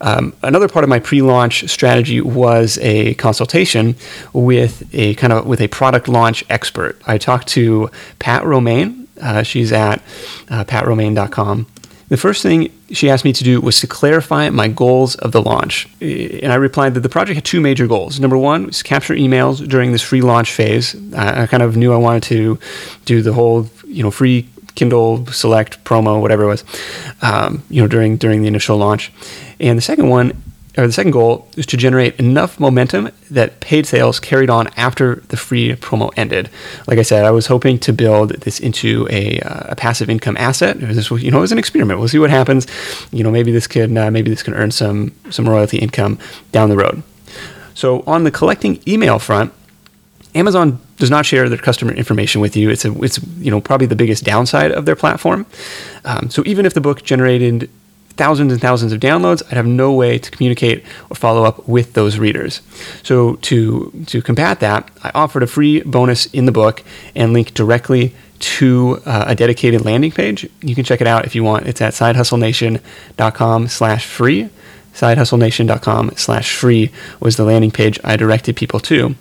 um, 0.01 0.33
another 0.43 0.69
part 0.69 0.83
of 0.83 0.89
my 0.89 0.99
pre-launch 0.99 1.67
strategy 1.69 2.21
was 2.21 2.77
a 2.81 3.15
consultation 3.15 3.95
with 4.33 4.87
a 4.93 5.15
kind 5.15 5.33
of 5.33 5.45
with 5.45 5.61
a 5.61 5.67
product 5.67 6.07
launch 6.07 6.45
expert. 6.49 7.01
I 7.05 7.17
talked 7.17 7.47
to 7.49 7.89
Pat 8.19 8.45
Romaine. 8.45 9.07
Uh, 9.19 9.43
she's 9.43 9.73
at 9.73 10.01
uh, 10.49 10.63
patromaine.com. 10.63 11.67
The 12.07 12.17
first 12.17 12.43
thing 12.43 12.71
she 12.91 13.09
asked 13.09 13.23
me 13.23 13.33
to 13.33 13.43
do 13.43 13.61
was 13.61 13.79
to 13.79 13.87
clarify 13.87 14.49
my 14.49 14.67
goals 14.67 15.15
of 15.15 15.31
the 15.31 15.41
launch. 15.41 15.87
And 16.01 16.51
I 16.51 16.55
replied 16.55 16.93
that 16.95 17.01
the 17.01 17.09
project 17.09 17.35
had 17.35 17.45
two 17.45 17.61
major 17.61 17.87
goals. 17.87 18.19
Number 18.19 18.37
one 18.37 18.67
was 18.67 18.83
capture 18.83 19.15
emails 19.15 19.65
during 19.67 19.91
this 19.91 20.01
free 20.01 20.21
launch 20.21 20.51
phase. 20.53 20.95
I 21.13 21.45
kind 21.47 21.63
of 21.63 21.77
knew 21.77 21.93
I 21.93 21.97
wanted 21.97 22.23
to 22.23 22.59
do 23.05 23.21
the 23.21 23.33
whole, 23.33 23.69
you 23.85 24.03
know, 24.03 24.11
free 24.11 24.47
Kindle 24.75 25.25
Select 25.27 25.83
promo, 25.83 26.21
whatever 26.21 26.43
it 26.43 26.47
was, 26.47 26.63
um, 27.21 27.63
you 27.69 27.81
know, 27.81 27.87
during 27.87 28.17
during 28.17 28.41
the 28.41 28.47
initial 28.47 28.77
launch. 28.77 29.11
And 29.59 29.77
the 29.77 29.81
second 29.81 30.09
one, 30.09 30.41
or 30.83 30.87
the 30.87 30.93
second 30.93 31.11
goal, 31.11 31.47
is 31.57 31.65
to 31.67 31.77
generate 31.77 32.15
enough 32.19 32.59
momentum 32.59 33.11
that 33.29 33.59
paid 33.59 33.85
sales 33.85 34.19
carried 34.19 34.49
on 34.49 34.67
after 34.77 35.15
the 35.27 35.37
free 35.37 35.75
promo 35.75 36.11
ended. 36.17 36.49
Like 36.87 36.99
I 36.99 37.03
said, 37.03 37.25
I 37.25 37.31
was 37.31 37.47
hoping 37.47 37.79
to 37.79 37.93
build 37.93 38.29
this 38.29 38.59
into 38.59 39.07
a, 39.09 39.39
uh, 39.39 39.71
a 39.71 39.75
passive 39.75 40.09
income 40.09 40.37
asset. 40.37 40.79
This 40.79 41.11
was, 41.11 41.23
you 41.23 41.31
know, 41.31 41.39
it 41.39 41.41
was 41.41 41.51
an 41.51 41.59
experiment. 41.59 41.99
We'll 41.99 42.07
see 42.07 42.19
what 42.19 42.29
happens. 42.29 42.67
You 43.11 43.23
know, 43.23 43.31
maybe 43.31 43.51
this 43.51 43.67
could 43.67 43.95
uh, 43.97 44.11
maybe 44.11 44.29
this 44.29 44.43
can 44.43 44.53
earn 44.53 44.71
some 44.71 45.11
some 45.29 45.47
royalty 45.47 45.77
income 45.77 46.19
down 46.51 46.69
the 46.69 46.77
road. 46.77 47.03
So 47.73 48.03
on 48.05 48.23
the 48.23 48.31
collecting 48.31 48.81
email 48.87 49.19
front, 49.19 49.53
Amazon 50.35 50.79
does 50.97 51.09
not 51.09 51.25
share 51.25 51.49
their 51.49 51.57
customer 51.57 51.93
information 51.93 52.41
with 52.41 52.55
you. 52.55 52.69
It's 52.69 52.85
a, 52.85 52.91
it's 53.01 53.19
you 53.37 53.49
know 53.49 53.61
probably 53.61 53.87
the 53.87 53.95
biggest 53.95 54.23
downside 54.23 54.71
of 54.71 54.85
their 54.85 54.95
platform. 54.95 55.45
Um, 56.05 56.29
so 56.29 56.43
even 56.45 56.65
if 56.65 56.73
the 56.73 56.81
book 56.81 57.03
generated 57.03 57.69
thousands 58.19 58.51
and 58.51 58.61
thousands 58.61 58.91
of 58.91 58.99
downloads, 58.99 59.41
I'd 59.47 59.57
have 59.57 59.65
no 59.65 59.93
way 59.93 60.19
to 60.19 60.29
communicate 60.29 60.83
or 61.09 61.15
follow 61.15 61.45
up 61.45 61.67
with 61.67 61.93
those 61.93 62.19
readers. 62.19 62.61
So 63.01 63.37
to 63.47 63.91
to 64.07 64.21
combat 64.21 64.59
that, 64.59 64.91
I 65.03 65.11
offered 65.15 65.41
a 65.41 65.47
free 65.47 65.81
bonus 65.81 66.27
in 66.27 66.45
the 66.45 66.51
book 66.51 66.83
and 67.15 67.33
link 67.33 67.53
directly 67.53 68.13
to 68.57 69.01
uh, 69.05 69.25
a 69.27 69.35
dedicated 69.35 69.85
landing 69.85 70.11
page. 70.11 70.47
You 70.61 70.75
can 70.75 70.83
check 70.83 71.01
it 71.01 71.07
out 71.07 71.25
if 71.25 71.33
you 71.33 71.43
want. 71.43 71.67
It's 71.67 71.81
at 71.81 71.93
sidehustlenation.com 71.93 73.67
slash 73.67 74.05
free 74.05 74.49
sidehustlenation.com 74.93 76.11
slash 76.15 76.55
free 76.55 76.91
was 77.21 77.37
the 77.37 77.45
landing 77.45 77.71
page 77.71 77.99
I 78.03 78.17
directed 78.17 78.55
people 78.57 78.79
to. 78.81 79.15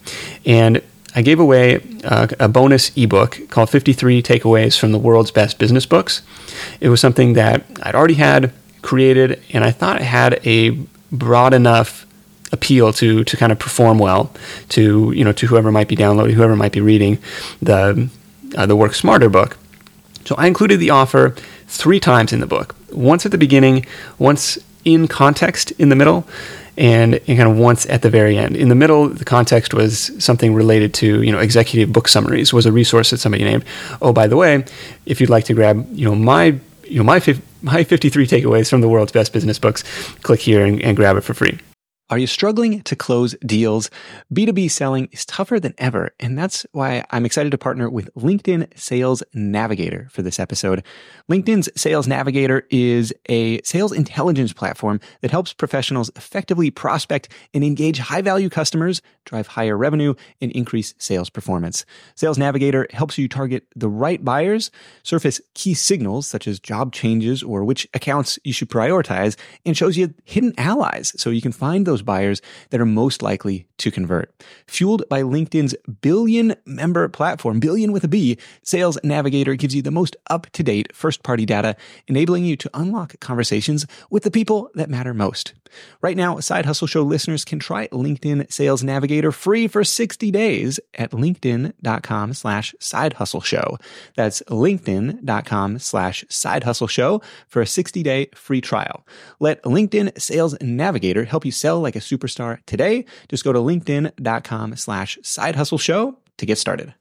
And 0.45 0.83
I 1.15 1.23
gave 1.23 1.41
away 1.41 1.81
uh, 2.05 2.29
a 2.39 2.49
bonus 2.49 2.91
ebook 2.97 3.49
called 3.49 3.71
53 3.71 4.23
Takeaways 4.23 4.79
from 4.79 4.93
the 4.93 4.99
World's 4.99 5.31
Best 5.31 5.59
Business 5.59 5.87
Books. 5.87 6.23
It 6.81 6.89
was 6.89 7.01
something 7.01 7.35
that 7.35 7.65
I'd 7.83 7.95
already 7.95 8.15
had 8.15 8.53
created, 8.83 9.43
and 9.53 9.65
I 9.65 9.71
thought 9.71 10.01
it 10.01 10.05
had 10.05 10.41
a 10.47 10.71
broad 11.11 11.55
enough 11.55 12.07
appeal 12.53 12.93
to 12.95 13.25
to 13.25 13.37
kind 13.37 13.53
of 13.53 13.59
perform 13.59 13.99
well 13.99 14.33
to 14.71 15.13
you 15.13 15.25
know 15.25 15.33
to 15.33 15.47
whoever 15.47 15.71
might 15.71 15.89
be 15.89 15.97
downloading, 15.97 16.35
whoever 16.35 16.57
might 16.57 16.73
be 16.73 16.81
reading 16.81 17.19
the 17.61 18.09
uh, 18.57 18.67
the 18.67 18.77
Work 18.77 18.95
Smarter 18.95 19.29
book. 19.29 19.57
So 20.25 20.35
I 20.37 20.47
included 20.47 20.79
the 20.81 20.91
offer 20.91 21.35
three 21.67 22.01
times 22.01 22.33
in 22.33 22.41
the 22.41 22.47
book. 22.47 22.75
Once 22.93 23.25
at 23.27 23.33
the 23.33 23.39
beginning, 23.39 23.87
once 24.19 24.59
in 24.85 25.09
context 25.09 25.71
in 25.73 25.89
the 25.89 25.97
middle, 25.97 26.27
and, 26.77 27.15
and, 27.15 27.27
kind 27.27 27.43
of 27.43 27.57
once 27.57 27.87
at 27.87 28.03
the 28.03 28.11
very 28.11 28.39
end. 28.39 28.57
In 28.57 28.69
the 28.69 28.75
middle, 28.75 29.09
the 29.09 29.25
context 29.25 29.75
was 29.75 30.13
something 30.23 30.55
related 30.55 30.95
to 30.95 31.23
you 31.23 31.33
know 31.33 31.39
executive 31.39 31.93
book 31.93 32.09
summaries 32.09 32.53
was 32.53 32.67
a 32.67 32.73
resource 32.73 33.11
that 33.11 33.19
somebody 33.19 33.45
named. 33.45 33.65
Oh, 34.01 34.13
by 34.13 34.27
the 34.27 34.37
way, 34.37 34.65
if 35.05 35.21
you'd 35.21 35.31
like 35.31 35.45
to 35.47 35.55
grab 35.55 35.87
you 35.93 36.05
know 36.05 36.15
my 36.15 36.59
you 36.89 36.99
know 36.99 37.05
my 37.05 37.21
my 37.63 37.85
53 37.85 38.27
takeaways 38.27 38.71
from 38.71 38.81
the 38.81 38.89
world's 38.89 39.13
best 39.13 39.33
business 39.33 39.59
books, 39.59 39.83
click 40.23 40.41
here 40.41 40.65
and, 40.65 40.81
and 40.83 40.97
grab 40.97 41.17
it 41.17 41.23
for 41.23 41.35
free. 41.35 41.59
Are 42.11 42.17
you 42.17 42.27
struggling 42.27 42.81
to 42.85 42.97
close 42.97 43.35
deals? 43.45 43.91
B2B 44.33 44.71
selling 44.71 45.11
is 45.13 45.27
tougher 45.27 45.61
than 45.61 45.75
ever, 45.77 46.15
and 46.19 46.39
that's 46.39 46.65
why 46.73 47.05
I'm 47.11 47.27
excited 47.27 47.51
to 47.51 47.59
partner 47.59 47.91
with 47.91 48.09
LinkedIn 48.15 48.79
Sales 48.79 49.23
Navigator 49.35 50.09
for 50.11 50.23
this 50.23 50.41
episode. 50.41 50.83
LinkedIn's 51.31 51.69
Sales 51.79 52.09
Navigator 52.09 52.67
is 52.71 53.13
a 53.29 53.61
sales 53.61 53.93
intelligence 53.93 54.55
platform 54.55 55.01
that 55.21 55.31
helps 55.31 55.53
professionals 55.53 56.11
effectively 56.17 56.71
prospect 56.71 57.29
and 57.53 57.63
engage 57.63 57.99
high 57.99 58.23
value 58.23 58.49
customers, 58.49 59.03
drive 59.27 59.47
higher 59.47 59.77
revenue, 59.77 60.15
and 60.41 60.51
increase 60.53 60.95
sales 60.97 61.29
performance. 61.29 61.85
Sales 62.15 62.39
Navigator 62.39 62.87
helps 62.91 63.19
you 63.19 63.29
target 63.29 63.67
the 63.77 63.91
right 63.91 64.25
buyers, 64.25 64.71
surface 65.03 65.43
key 65.53 65.75
signals 65.75 66.27
such 66.27 66.49
as 66.49 66.59
job 66.59 66.91
changes 66.91 67.43
or 67.43 67.65
which 67.65 67.87
accounts 67.93 68.39
you 68.45 68.55
should 68.55 68.71
prioritize, 68.71 69.37
and 69.67 69.77
shows 69.77 69.99
you 69.99 70.15
hidden 70.25 70.55
allies 70.57 71.13
so 71.21 71.29
you 71.29 71.43
can 71.43 71.53
find 71.53 71.87
those 71.87 71.98
buyers 72.03 72.43
that 72.71 72.81
are 72.81 72.87
most 72.87 73.23
likely 73.23 73.67
to 73.79 73.91
convert. 73.91 74.35
Fueled 74.67 75.09
by 75.09 75.23
LinkedIn's 75.23 75.75
billion 76.01 76.55
member 76.67 77.09
platform, 77.09 77.61
billion 77.61 77.93
with 77.93 78.05
a 78.05 78.09
B, 78.09 78.39
Sales 78.63 78.99
Navigator 79.03 79.55
gives 79.55 79.75
you 79.75 79.83
the 79.83 79.91
most 79.91 80.17
up 80.31 80.47
to 80.51 80.63
date 80.63 80.95
first 80.95 81.23
party 81.23 81.47
data, 81.47 81.77
enabling 82.07 82.45
you 82.45 82.57
to 82.57 82.71
unlock 82.75 83.19
conversations 83.21 83.87
with 84.11 84.23
the 84.23 84.31
people 84.31 84.71
that 84.75 84.91
matter 84.91 85.15
most. 85.15 85.55
Right 86.01 86.17
now, 86.17 86.41
Side 86.41 86.67
Hustle 86.67 86.87
Show 86.87 87.03
listeners 87.03 87.45
can 87.45 87.59
try 87.59 87.89
LinkedIn 87.89 88.53
Sales 88.53 88.83
Navigator 88.83 89.33
free 89.33 89.69
for 89.69 89.85
60 89.85 90.31
days 90.31 90.81
at 90.95 91.11
linkedin.com 91.11 92.35
slash 92.35 92.75
side 92.81 93.15
hustle 93.15 93.41
show. 93.41 93.79
That's 94.17 94.43
linkedin.com 94.49 95.79
slash 95.79 96.25
side 96.29 96.65
hustle 96.65 96.87
show 96.87 97.23
for 97.49 97.63
a 97.63 97.67
60 97.67 98.03
day 98.03 98.29
free 98.35 98.61
trial. 98.61 99.07
Let 99.41 99.63
LinkedIn 99.63 100.21
Sales 100.21 100.57
Navigator 100.61 101.25
help 101.25 101.45
you 101.45 101.53
sell 101.53 101.81
like 101.89 101.97
a 101.97 102.01
superstar 102.01 102.59
today. 102.67 103.07
Just 103.31 103.45
go 103.45 103.53
to 103.53 103.59
linkedin.com 103.59 104.77
slash 104.77 105.19
side 105.23 105.57
hustle 105.57 105.79
show 105.79 106.19
to 106.37 106.45
get 106.45 106.59
started. 106.59 106.95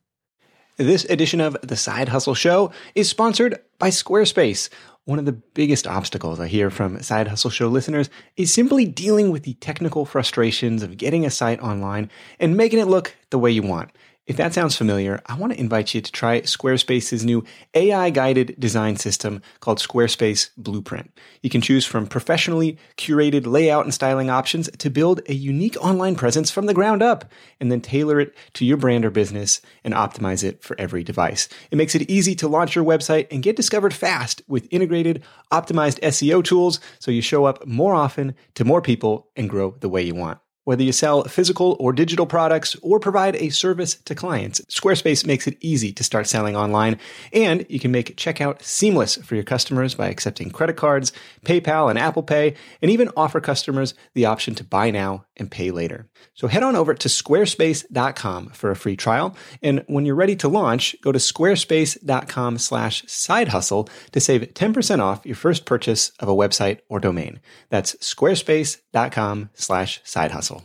This 0.77 1.05
edition 1.05 1.41
of 1.41 1.57
The 1.63 1.75
Side 1.75 2.09
Hustle 2.09 2.35
Show 2.35 2.71
is 2.93 3.09
sponsored 3.09 3.59
by 3.79 3.89
Squarespace. 3.89 4.69
One 5.05 5.17
of 5.17 5.25
the 5.25 5.31
biggest 5.31 5.87
obstacles 5.87 6.39
I 6.39 6.47
hear 6.47 6.69
from 6.69 7.01
Side 7.01 7.27
Hustle 7.27 7.49
Show 7.49 7.67
listeners 7.67 8.11
is 8.35 8.53
simply 8.53 8.85
dealing 8.85 9.31
with 9.31 9.41
the 9.41 9.55
technical 9.55 10.05
frustrations 10.05 10.83
of 10.83 10.97
getting 10.97 11.25
a 11.25 11.31
site 11.31 11.59
online 11.61 12.11
and 12.39 12.55
making 12.55 12.77
it 12.77 12.85
look 12.85 13.15
the 13.31 13.39
way 13.39 13.49
you 13.49 13.63
want. 13.63 13.89
If 14.27 14.35
that 14.35 14.53
sounds 14.53 14.75
familiar, 14.75 15.21
I 15.27 15.35
want 15.35 15.53
to 15.53 15.59
invite 15.59 15.93
you 15.93 16.01
to 16.01 16.11
try 16.11 16.41
Squarespace's 16.41 17.23
new 17.23 17.45
AI 17.73 18.09
guided 18.09 18.59
design 18.59 18.97
system 18.97 19.41
called 19.61 19.79
Squarespace 19.79 20.49
Blueprint. 20.57 21.17
You 21.41 21.49
can 21.49 21.61
choose 21.61 21.85
from 21.85 22.07
professionally 22.07 22.77
curated 22.97 23.47
layout 23.47 23.85
and 23.85 23.93
styling 23.93 24.29
options 24.29 24.69
to 24.79 24.89
build 24.89 25.21
a 25.29 25.33
unique 25.33 25.77
online 25.77 26.17
presence 26.17 26.51
from 26.51 26.65
the 26.65 26.73
ground 26.73 27.01
up 27.01 27.31
and 27.61 27.71
then 27.71 27.79
tailor 27.79 28.19
it 28.19 28.35
to 28.55 28.65
your 28.65 28.75
brand 28.75 29.05
or 29.05 29.11
business 29.11 29.61
and 29.85 29.93
optimize 29.93 30.43
it 30.43 30.61
for 30.61 30.77
every 30.77 31.05
device. 31.05 31.47
It 31.71 31.77
makes 31.77 31.95
it 31.95 32.09
easy 32.09 32.35
to 32.35 32.49
launch 32.49 32.75
your 32.75 32.83
website 32.83 33.27
and 33.31 33.41
get 33.41 33.55
discovered 33.55 33.93
fast 33.93 34.41
with 34.45 34.67
integrated, 34.71 35.23
optimized 35.53 36.01
SEO 36.01 36.43
tools 36.43 36.81
so 36.99 37.11
you 37.11 37.21
show 37.21 37.45
up 37.45 37.65
more 37.65 37.95
often 37.95 38.35
to 38.55 38.65
more 38.65 38.81
people 38.81 39.29
and 39.37 39.49
grow 39.49 39.73
the 39.79 39.87
way 39.87 40.01
you 40.01 40.15
want. 40.15 40.39
Whether 40.67 40.83
you 40.83 40.91
sell 40.91 41.23
physical 41.23 41.77
or 41.79 41.93
digital 41.93 42.25
products 42.25 42.75
or 42.81 42.99
provide 42.99 43.37
a 43.37 43.47
service 43.51 43.95
to 44.03 44.13
clients, 44.13 44.59
Squarespace 44.67 45.25
makes 45.25 45.47
it 45.47 45.55
easy 45.61 45.93
to 45.93 46.03
start 46.03 46.27
selling 46.27 46.57
online. 46.57 46.99
And 47.31 47.65
you 47.69 47.79
can 47.79 47.91
make 47.91 48.17
checkout 48.17 48.61
seamless 48.61 49.15
for 49.15 49.35
your 49.35 49.45
customers 49.45 49.95
by 49.95 50.09
accepting 50.09 50.51
credit 50.51 50.75
cards, 50.75 51.13
PayPal, 51.45 51.89
and 51.89 51.97
Apple 51.97 52.21
Pay, 52.21 52.55
and 52.81 52.91
even 52.91 53.09
offer 53.15 53.39
customers 53.39 53.93
the 54.13 54.25
option 54.25 54.55
to 54.55 54.65
buy 54.65 54.91
now 54.91 55.23
and 55.37 55.49
pay 55.49 55.71
later. 55.71 56.09
So 56.33 56.47
head 56.47 56.63
on 56.63 56.75
over 56.75 56.93
to 56.93 57.07
squarespace.com 57.07 58.49
for 58.49 58.69
a 58.69 58.75
free 58.75 58.97
trial. 58.97 59.37
And 59.61 59.85
when 59.87 60.05
you're 60.05 60.15
ready 60.15 60.35
to 60.35 60.49
launch, 60.49 60.97
go 61.01 61.13
to 61.13 61.19
squarespace.com 61.19 62.57
slash 62.57 63.05
side 63.07 63.47
hustle 63.49 63.87
to 64.11 64.19
save 64.19 64.41
10% 64.41 64.99
off 64.99 65.25
your 65.25 65.35
first 65.35 65.65
purchase 65.65 66.11
of 66.19 66.27
a 66.27 66.35
website 66.35 66.79
or 66.89 66.99
domain. 66.99 67.39
That's 67.69 67.95
squarespace.com 67.95 69.51
slash 69.53 70.01
side 70.03 70.31
hustle. 70.31 70.56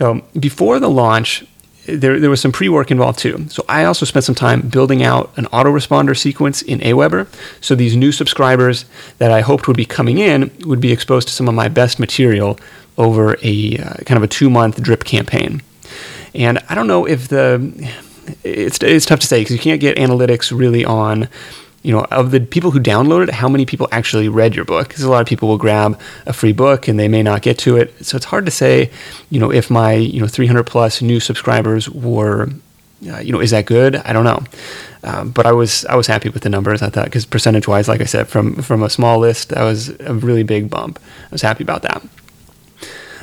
So 0.00 0.22
before 0.38 0.80
the 0.80 0.88
launch, 0.88 1.44
there, 1.84 2.18
there 2.18 2.30
was 2.30 2.40
some 2.40 2.52
pre-work 2.52 2.90
involved 2.90 3.18
too. 3.18 3.46
So 3.50 3.66
I 3.68 3.84
also 3.84 4.06
spent 4.06 4.24
some 4.24 4.34
time 4.34 4.62
building 4.62 5.02
out 5.02 5.30
an 5.36 5.44
autoresponder 5.52 6.16
sequence 6.16 6.62
in 6.62 6.80
Aweber. 6.80 7.26
So 7.60 7.74
these 7.74 7.96
new 7.96 8.10
subscribers 8.10 8.86
that 9.18 9.30
I 9.30 9.42
hoped 9.42 9.68
would 9.68 9.76
be 9.76 9.84
coming 9.84 10.16
in 10.16 10.50
would 10.60 10.80
be 10.80 10.90
exposed 10.90 11.28
to 11.28 11.34
some 11.34 11.48
of 11.48 11.54
my 11.54 11.68
best 11.68 11.98
material 11.98 12.58
over 12.96 13.36
a 13.42 13.76
uh, 13.76 13.94
kind 14.06 14.16
of 14.16 14.22
a 14.22 14.26
two-month 14.26 14.82
drip 14.82 15.04
campaign. 15.04 15.60
And 16.34 16.60
I 16.70 16.74
don't 16.74 16.86
know 16.86 17.06
if 17.06 17.28
the 17.28 17.92
it's 18.42 18.82
it's 18.82 19.04
tough 19.04 19.20
to 19.20 19.26
say 19.26 19.42
because 19.42 19.54
you 19.54 19.60
can't 19.60 19.82
get 19.82 19.98
analytics 19.98 20.56
really 20.56 20.82
on 20.82 21.28
you 21.82 21.92
know, 21.92 22.04
of 22.10 22.30
the 22.30 22.40
people 22.40 22.70
who 22.70 22.80
downloaded 22.80 23.28
it, 23.28 23.34
how 23.34 23.48
many 23.48 23.64
people 23.64 23.88
actually 23.90 24.28
read 24.28 24.54
your 24.54 24.64
book? 24.64 24.88
Because 24.88 25.02
a 25.02 25.10
lot 25.10 25.22
of 25.22 25.26
people 25.26 25.48
will 25.48 25.58
grab 25.58 25.98
a 26.26 26.32
free 26.32 26.52
book 26.52 26.88
and 26.88 26.98
they 26.98 27.08
may 27.08 27.22
not 27.22 27.40
get 27.42 27.58
to 27.58 27.76
it. 27.76 28.04
So 28.04 28.16
it's 28.16 28.26
hard 28.26 28.44
to 28.44 28.50
say, 28.50 28.90
you 29.30 29.40
know, 29.40 29.50
if 29.50 29.70
my, 29.70 29.94
you 29.94 30.20
know, 30.20 30.26
300 30.26 30.64
plus 30.64 31.00
new 31.00 31.20
subscribers 31.20 31.88
were, 31.88 32.50
uh, 33.10 33.18
you 33.18 33.32
know, 33.32 33.40
is 33.40 33.50
that 33.52 33.64
good? 33.64 33.96
I 33.96 34.12
don't 34.12 34.24
know. 34.24 34.44
Um, 35.02 35.30
but 35.30 35.46
I 35.46 35.52
was 35.52 35.86
I 35.86 35.96
was 35.96 36.06
happy 36.06 36.28
with 36.28 36.42
the 36.42 36.50
numbers. 36.50 36.82
I 36.82 36.90
thought 36.90 37.06
because 37.06 37.24
percentage 37.24 37.66
wise, 37.66 37.88
like 37.88 38.02
I 38.02 38.04
said, 38.04 38.28
from 38.28 38.56
from 38.56 38.82
a 38.82 38.90
small 38.90 39.18
list, 39.18 39.48
that 39.48 39.62
was 39.62 39.88
a 40.00 40.12
really 40.12 40.42
big 40.42 40.68
bump. 40.68 41.00
I 41.02 41.32
was 41.32 41.40
happy 41.40 41.64
about 41.64 41.80
that. 41.82 42.02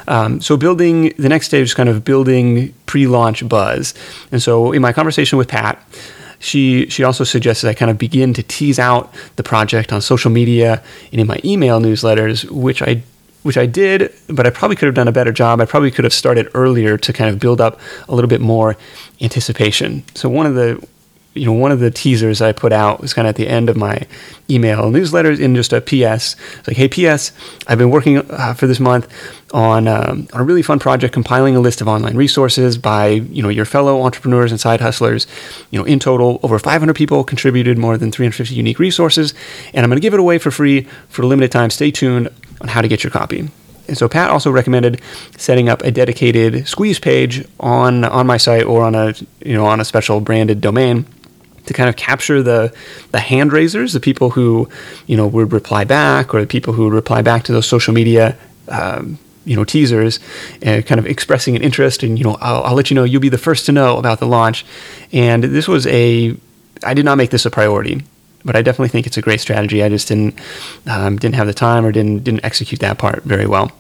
Um, 0.07 0.41
so 0.41 0.57
building 0.57 1.13
the 1.17 1.29
next 1.29 1.47
stage 1.47 1.65
is 1.65 1.73
kind 1.73 1.89
of 1.89 2.03
building 2.03 2.73
pre-launch 2.85 3.47
buzz. 3.47 3.93
And 4.31 4.41
so 4.41 4.71
in 4.71 4.81
my 4.81 4.93
conversation 4.93 5.37
with 5.37 5.49
Pat, 5.49 5.83
she 6.39 6.87
she 6.89 7.03
also 7.03 7.23
suggested 7.23 7.67
I 7.67 7.73
kind 7.73 7.91
of 7.91 7.97
begin 7.97 8.33
to 8.33 8.43
tease 8.43 8.79
out 8.79 9.13
the 9.35 9.43
project 9.43 9.91
on 9.91 10.01
social 10.01 10.31
media 10.31 10.83
and 11.11 11.21
in 11.21 11.27
my 11.27 11.39
email 11.43 11.79
newsletters, 11.79 12.49
which 12.49 12.81
I 12.81 13.03
which 13.43 13.57
I 13.57 13.65
did, 13.65 14.13
but 14.27 14.45
I 14.45 14.49
probably 14.49 14.75
could 14.75 14.87
have 14.87 14.95
done 14.95 15.07
a 15.07 15.11
better 15.11 15.31
job. 15.31 15.61
I 15.61 15.65
probably 15.65 15.89
could 15.89 16.03
have 16.03 16.13
started 16.13 16.49
earlier 16.53 16.97
to 16.97 17.13
kind 17.13 17.29
of 17.29 17.39
build 17.39 17.61
up 17.61 17.79
a 18.09 18.15
little 18.15 18.27
bit 18.27 18.41
more 18.41 18.75
anticipation. 19.21 20.03
So 20.15 20.27
one 20.27 20.45
of 20.45 20.55
the 20.55 20.85
you 21.37 21.45
know, 21.45 21.53
one 21.53 21.71
of 21.71 21.79
the 21.79 21.91
teasers 21.91 22.41
I 22.41 22.51
put 22.51 22.73
out 22.73 23.01
was 23.01 23.13
kind 23.13 23.27
of 23.27 23.29
at 23.29 23.35
the 23.35 23.47
end 23.47 23.69
of 23.69 23.77
my 23.77 24.05
email 24.49 24.83
newsletters 24.91 25.39
in 25.39 25.55
just 25.55 25.73
a 25.73 25.81
PS. 25.81 26.35
It's 26.59 26.67
like, 26.67 26.77
hey, 26.77 26.87
PS, 26.87 27.31
I've 27.67 27.77
been 27.77 27.89
working 27.89 28.17
uh, 28.17 28.53
for 28.53 28.67
this 28.67 28.79
month 28.79 29.11
on, 29.53 29.87
um, 29.87 30.27
on 30.33 30.41
a 30.41 30.43
really 30.43 30.61
fun 30.61 30.79
project, 30.79 31.13
compiling 31.13 31.55
a 31.55 31.59
list 31.59 31.81
of 31.81 31.87
online 31.87 32.15
resources 32.15 32.77
by, 32.77 33.07
you 33.07 33.41
know, 33.41 33.49
your 33.49 33.65
fellow 33.65 34.01
entrepreneurs 34.01 34.51
and 34.51 34.59
side 34.59 34.81
hustlers. 34.81 35.27
You 35.71 35.79
know, 35.79 35.85
in 35.85 35.99
total, 35.99 36.39
over 36.43 36.59
500 36.59 36.95
people 36.95 37.23
contributed 37.23 37.77
more 37.77 37.97
than 37.97 38.11
350 38.11 38.55
unique 38.55 38.79
resources, 38.79 39.33
and 39.73 39.83
I'm 39.83 39.89
going 39.89 39.97
to 39.97 40.01
give 40.01 40.13
it 40.13 40.19
away 40.19 40.37
for 40.37 40.51
free 40.51 40.87
for 41.09 41.21
a 41.21 41.25
limited 41.25 41.51
time. 41.51 41.69
Stay 41.69 41.91
tuned 41.91 42.29
on 42.61 42.67
how 42.67 42.81
to 42.81 42.87
get 42.87 43.03
your 43.03 43.11
copy. 43.11 43.49
And 43.87 43.97
so 43.97 44.09
Pat 44.09 44.29
also 44.29 44.51
recommended 44.51 45.01
setting 45.37 45.69
up 45.69 45.81
a 45.83 45.91
dedicated 45.91 46.67
squeeze 46.67 46.99
page 46.99 47.47
on 47.59 48.03
on 48.03 48.27
my 48.27 48.37
site 48.37 48.65
or 48.65 48.83
on 48.83 48.95
a 48.95 49.13
you 49.43 49.53
know 49.53 49.65
on 49.65 49.79
a 49.79 49.85
special 49.85 50.19
branded 50.19 50.61
domain 50.61 51.05
to 51.67 51.73
kind 51.73 51.89
of 51.89 51.95
capture 51.95 52.41
the 52.41 52.73
the 53.11 53.19
hand 53.19 53.53
raisers, 53.53 53.93
the 53.93 53.99
people 53.99 54.31
who 54.31 54.69
you 55.05 55.15
know 55.15 55.27
would 55.27 55.53
reply 55.53 55.83
back, 55.83 56.33
or 56.33 56.41
the 56.41 56.47
people 56.47 56.73
who 56.73 56.85
would 56.85 56.93
reply 56.93 57.21
back 57.21 57.43
to 57.43 57.51
those 57.51 57.67
social 57.67 57.93
media. 57.93 58.37
Um, 58.69 59.17
you 59.45 59.55
know 59.55 59.63
teasers 59.63 60.19
and 60.61 60.85
kind 60.85 60.99
of 60.99 61.05
expressing 61.05 61.55
an 61.55 61.61
interest 61.61 62.03
and 62.03 62.19
you 62.19 62.25
know 62.25 62.35
I'll, 62.41 62.63
I'll 62.63 62.75
let 62.75 62.91
you 62.91 62.95
know 62.95 63.05
you'll 63.05 63.21
be 63.21 63.29
the 63.29 63.37
first 63.37 63.65
to 63.67 63.71
know 63.71 63.97
about 63.97 64.19
the 64.19 64.27
launch 64.27 64.65
and 65.13 65.41
this 65.41 65.69
was 65.69 65.87
a 65.87 66.35
i 66.83 66.93
did 66.93 67.05
not 67.05 67.17
make 67.17 67.29
this 67.29 67.45
a 67.45 67.49
priority 67.49 68.03
but 68.47 68.55
I 68.55 68.61
definitely 68.61 68.87
think 68.87 69.05
it's 69.05 69.17
a 69.17 69.21
great 69.21 69.41
strategy. 69.41 69.83
I 69.83 69.89
just 69.89 70.07
didn't 70.07 70.39
um, 70.87 71.17
didn't 71.17 71.35
have 71.35 71.47
the 71.47 71.53
time 71.53 71.85
or 71.85 71.91
didn't 71.91 72.23
didn't 72.23 72.43
execute 72.43 72.79
that 72.79 72.97
part 72.97 73.23
very 73.23 73.45
well. 73.45 73.71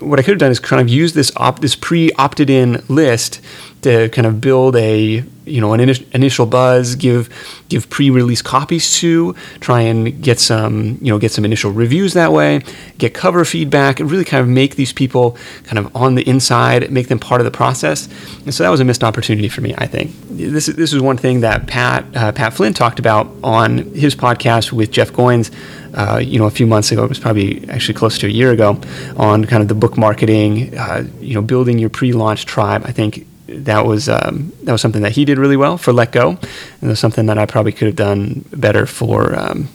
What 0.00 0.18
I 0.18 0.22
could 0.22 0.32
have 0.32 0.38
done 0.38 0.50
is 0.50 0.60
kind 0.60 0.82
of 0.82 0.88
use 0.88 1.14
this 1.14 1.32
op- 1.36 1.60
this 1.60 1.74
pre 1.74 2.12
opted 2.12 2.50
in 2.50 2.84
list 2.88 3.40
to 3.84 4.08
kind 4.10 4.26
of 4.26 4.40
build 4.40 4.76
a 4.76 5.24
you 5.46 5.60
know 5.60 5.72
an 5.72 5.80
in- 5.80 6.06
initial 6.12 6.46
buzz, 6.46 6.94
give 6.96 7.28
give 7.68 7.88
pre-release 7.90 8.42
copies 8.42 8.98
to, 8.98 9.34
try 9.60 9.82
and 9.82 10.22
get 10.22 10.40
some 10.40 10.98
you 11.00 11.12
know 11.12 11.18
get 11.18 11.32
some 11.32 11.44
initial 11.44 11.70
reviews 11.70 12.14
that 12.14 12.32
way, 12.32 12.60
get 12.98 13.14
cover 13.14 13.44
feedback, 13.44 14.00
and 14.00 14.10
really 14.10 14.24
kind 14.24 14.40
of 14.40 14.48
make 14.48 14.76
these 14.76 14.92
people 14.92 15.36
kind 15.64 15.78
of 15.78 15.94
on 15.94 16.14
the 16.14 16.28
inside, 16.28 16.90
make 16.90 17.08
them 17.08 17.18
part 17.18 17.40
of 17.40 17.44
the 17.44 17.50
process. 17.50 18.08
And 18.44 18.54
so 18.54 18.62
that 18.64 18.70
was 18.70 18.80
a 18.80 18.84
missed 18.84 19.04
opportunity 19.04 19.48
for 19.48 19.60
me. 19.60 19.74
I 19.78 19.86
think 19.86 20.12
this 20.30 20.68
is, 20.68 20.76
this 20.76 20.92
is 20.92 21.00
one 21.00 21.16
thing 21.16 21.40
that 21.40 21.66
Pat 21.66 22.04
uh, 22.16 22.32
Pat 22.32 22.54
Flynn 22.54 22.74
talked 22.74 22.98
about 22.98 23.30
on 23.42 23.78
his 23.94 24.14
podcast 24.14 24.72
with 24.72 24.90
Jeff 24.90 25.12
Goins. 25.12 25.54
Uh, 25.96 26.18
you 26.18 26.40
know, 26.40 26.46
a 26.46 26.50
few 26.50 26.66
months 26.66 26.90
ago, 26.90 27.04
it 27.04 27.08
was 27.08 27.20
probably 27.20 27.68
actually 27.68 27.94
close 27.94 28.18
to 28.18 28.26
a 28.26 28.30
year 28.30 28.50
ago, 28.50 28.80
on 29.16 29.44
kind 29.44 29.62
of 29.62 29.68
the 29.68 29.76
book 29.76 29.96
marketing, 29.96 30.76
uh, 30.76 31.04
you 31.20 31.34
know, 31.34 31.42
building 31.42 31.78
your 31.78 31.88
pre-launch 31.88 32.46
tribe. 32.46 32.82
I 32.84 32.90
think 32.90 33.24
that 33.58 33.86
was 33.86 34.08
um, 34.08 34.52
that 34.62 34.72
was 34.72 34.80
something 34.80 35.02
that 35.02 35.12
he 35.12 35.24
did 35.24 35.38
really 35.38 35.56
well 35.56 35.78
for 35.78 35.92
Let 35.92 36.12
Go, 36.12 36.30
and 36.30 36.38
it 36.82 36.88
was 36.88 37.00
something 37.00 37.26
that 37.26 37.38
I 37.38 37.46
probably 37.46 37.72
could 37.72 37.86
have 37.86 37.96
done 37.96 38.44
better 38.52 38.86
for 38.86 39.34
um, 39.38 39.68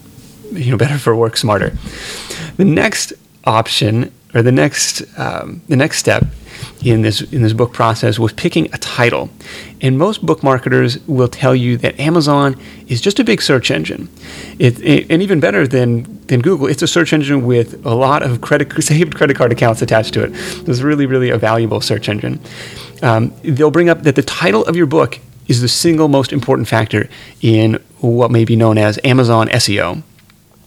you 0.51 0.71
know 0.71 0.77
better 0.77 0.98
for 0.98 1.15
Work 1.15 1.38
Smarter. 1.38 1.77
The 2.57 2.65
next 2.65 3.13
option 3.45 4.12
or 4.33 4.41
the 4.41 4.51
next 4.51 5.03
um, 5.17 5.62
the 5.67 5.75
next 5.75 5.98
step 5.98 6.25
in 6.83 7.01
this 7.01 7.21
in 7.21 7.41
this 7.41 7.53
book 7.53 7.74
process 7.74 8.19
was 8.19 8.33
picking 8.33 8.65
a 8.74 8.77
title. 8.77 9.29
And 9.81 9.98
most 9.98 10.25
book 10.25 10.43
marketers 10.43 11.00
will 11.07 11.27
tell 11.27 11.55
you 11.55 11.77
that 11.77 12.00
Amazon 12.00 12.59
is 12.88 13.01
just 13.01 13.19
a 13.19 13.24
big 13.24 13.41
search 13.41 13.71
engine. 13.71 14.09
It, 14.59 14.79
it, 14.81 15.07
and 15.09 15.21
even 15.21 15.39
better 15.39 15.67
than 15.67 16.25
than 16.27 16.41
Google, 16.41 16.67
it's 16.67 16.81
a 16.81 16.88
search 16.88 17.13
engine 17.13 17.45
with 17.45 17.86
a 17.86 17.95
lot 17.95 18.24
of 18.24 18.41
credit 18.41 18.71
saved 18.83 19.15
credit 19.15 19.36
card 19.38 19.51
accounts 19.51 19.81
attached 19.81 20.13
to 20.15 20.24
it. 20.24 20.31
It's 20.67 20.81
really 20.81 21.05
really 21.05 21.29
a 21.29 21.38
valuable 21.38 21.81
search 21.81 22.09
engine. 22.09 22.39
Um, 23.01 23.34
they'll 23.44 23.72
bring 23.72 23.89
up 23.89 24.03
that 24.03 24.15
the 24.15 24.24
title 24.24 24.65
of 24.65 24.75
your 24.75 24.86
book 24.86 25.20
is 25.48 25.62
the 25.62 25.68
single 25.68 26.08
most 26.08 26.32
important 26.32 26.68
factor 26.68 27.09
in 27.42 27.81
what 28.00 28.31
may 28.31 28.46
be 28.46 28.55
known 28.55 28.77
as 28.77 29.00
Amazon 29.03 29.48
SEO. 29.50 30.03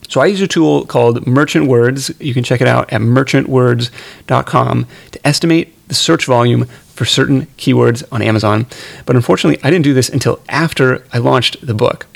So 0.08 0.20
I 0.20 0.26
use 0.26 0.42
a 0.42 0.46
tool 0.46 0.84
called 0.84 1.26
Merchant 1.26 1.68
Words. 1.68 2.10
You 2.20 2.34
can 2.34 2.44
check 2.44 2.60
it 2.60 2.68
out 2.68 2.92
at 2.92 3.00
merchantwords.com 3.00 4.86
to 5.12 5.26
estimate 5.26 5.88
the 5.88 5.94
search 5.94 6.26
volume 6.26 6.66
for 6.94 7.06
certain 7.06 7.46
keywords 7.56 8.04
on 8.12 8.20
Amazon. 8.20 8.66
But 9.06 9.16
unfortunately, 9.16 9.62
I 9.64 9.70
didn't 9.70 9.84
do 9.84 9.94
this 9.94 10.10
until 10.10 10.40
after 10.48 11.02
I 11.12 11.18
launched 11.18 11.66
the 11.66 11.72
book. 11.72 12.06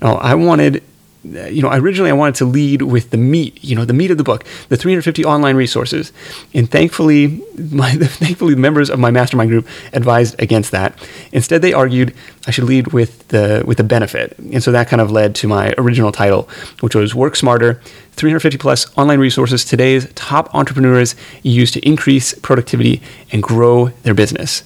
Now, 0.00 0.14
I 0.16 0.34
wanted 0.34 0.82
Uh, 1.22 1.46
you 1.46 1.60
know, 1.60 1.70
originally 1.70 2.10
I 2.10 2.14
wanted 2.14 2.36
to 2.36 2.46
lead 2.46 2.80
with 2.82 3.10
the 3.10 3.18
meat, 3.18 3.62
you 3.62 3.76
know, 3.76 3.84
the 3.84 3.92
meat 3.92 4.10
of 4.10 4.16
the 4.16 4.24
book, 4.24 4.44
the 4.70 4.76
350 4.76 5.22
online 5.24 5.54
resources, 5.54 6.12
and 6.54 6.70
thankfully, 6.70 7.42
my, 7.70 7.92
thankfully, 7.92 8.54
the 8.54 8.60
members 8.60 8.88
of 8.88 8.98
my 8.98 9.10
mastermind 9.10 9.50
group 9.50 9.68
advised 9.92 10.40
against 10.40 10.70
that. 10.70 10.98
Instead, 11.32 11.60
they 11.60 11.74
argued 11.74 12.14
I 12.46 12.52
should 12.52 12.64
lead 12.64 12.94
with 12.94 13.28
the 13.28 13.62
with 13.66 13.76
the 13.76 13.84
benefit, 13.84 14.34
and 14.38 14.62
so 14.62 14.72
that 14.72 14.88
kind 14.88 15.02
of 15.02 15.10
led 15.10 15.34
to 15.36 15.48
my 15.48 15.74
original 15.76 16.10
title, 16.10 16.48
which 16.80 16.94
was 16.94 17.14
"Work 17.14 17.36
Smarter: 17.36 17.80
350 18.12 18.56
plus 18.56 18.86
online 18.96 19.20
resources 19.20 19.62
today's 19.62 20.10
top 20.14 20.54
entrepreneurs 20.54 21.14
use 21.42 21.70
to 21.72 21.80
increase 21.86 22.32
productivity 22.32 23.02
and 23.30 23.42
grow 23.42 23.88
their 24.04 24.14
business." 24.14 24.62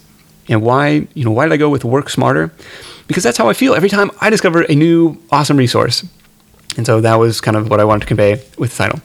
And 0.48 0.62
why, 0.62 1.08
you 1.14 1.24
know, 1.24 1.32
why 1.32 1.46
did 1.46 1.52
I 1.52 1.56
go 1.56 1.68
with 1.68 1.84
"Work 1.84 2.10
Smarter"? 2.10 2.52
Because 3.08 3.24
that's 3.24 3.38
how 3.38 3.48
I 3.48 3.54
feel 3.54 3.74
every 3.74 3.88
time 3.88 4.10
I 4.20 4.30
discover 4.30 4.62
a 4.62 4.74
new 4.74 5.18
awesome 5.32 5.56
resource. 5.56 6.04
And 6.76 6.86
so 6.86 7.00
that 7.00 7.16
was 7.16 7.40
kind 7.40 7.56
of 7.56 7.70
what 7.70 7.80
I 7.80 7.84
wanted 7.84 8.00
to 8.00 8.06
convey 8.06 8.42
with 8.58 8.76
the 8.76 8.84
title. 8.84 9.00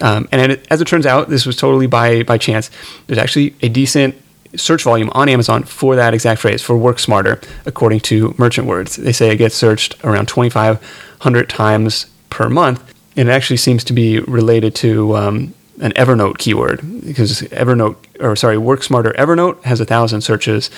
Um, 0.00 0.28
and 0.32 0.52
it, 0.52 0.66
as 0.70 0.80
it 0.80 0.86
turns 0.86 1.06
out, 1.06 1.28
this 1.28 1.46
was 1.46 1.56
totally 1.56 1.86
by 1.86 2.22
by 2.22 2.38
chance. 2.38 2.70
There's 3.06 3.18
actually 3.18 3.54
a 3.62 3.68
decent 3.68 4.14
search 4.54 4.82
volume 4.82 5.10
on 5.12 5.28
Amazon 5.28 5.62
for 5.64 5.96
that 5.96 6.14
exact 6.14 6.40
phrase 6.40 6.62
for 6.62 6.76
work 6.76 6.98
smarter, 6.98 7.40
according 7.64 8.00
to 8.00 8.34
Merchant 8.38 8.66
Words. 8.66 8.96
They 8.96 9.12
say 9.12 9.30
it 9.30 9.36
gets 9.36 9.54
searched 9.54 10.02
around 10.04 10.28
2,500 10.28 11.48
times 11.48 12.06
per 12.30 12.48
month, 12.48 12.94
and 13.16 13.28
it 13.28 13.32
actually 13.32 13.58
seems 13.58 13.84
to 13.84 13.92
be 13.92 14.20
related 14.20 14.74
to 14.76 15.16
um, 15.16 15.54
an 15.80 15.92
Evernote 15.92 16.38
keyword 16.38 16.80
because 17.04 17.42
Evernote, 17.42 17.96
or 18.20 18.36
sorry, 18.36 18.58
Work 18.58 18.82
Smarter 18.82 19.12
Evernote 19.18 19.62
has 19.64 19.80
a 19.80 19.84
thousand 19.84 20.22
searches, 20.22 20.70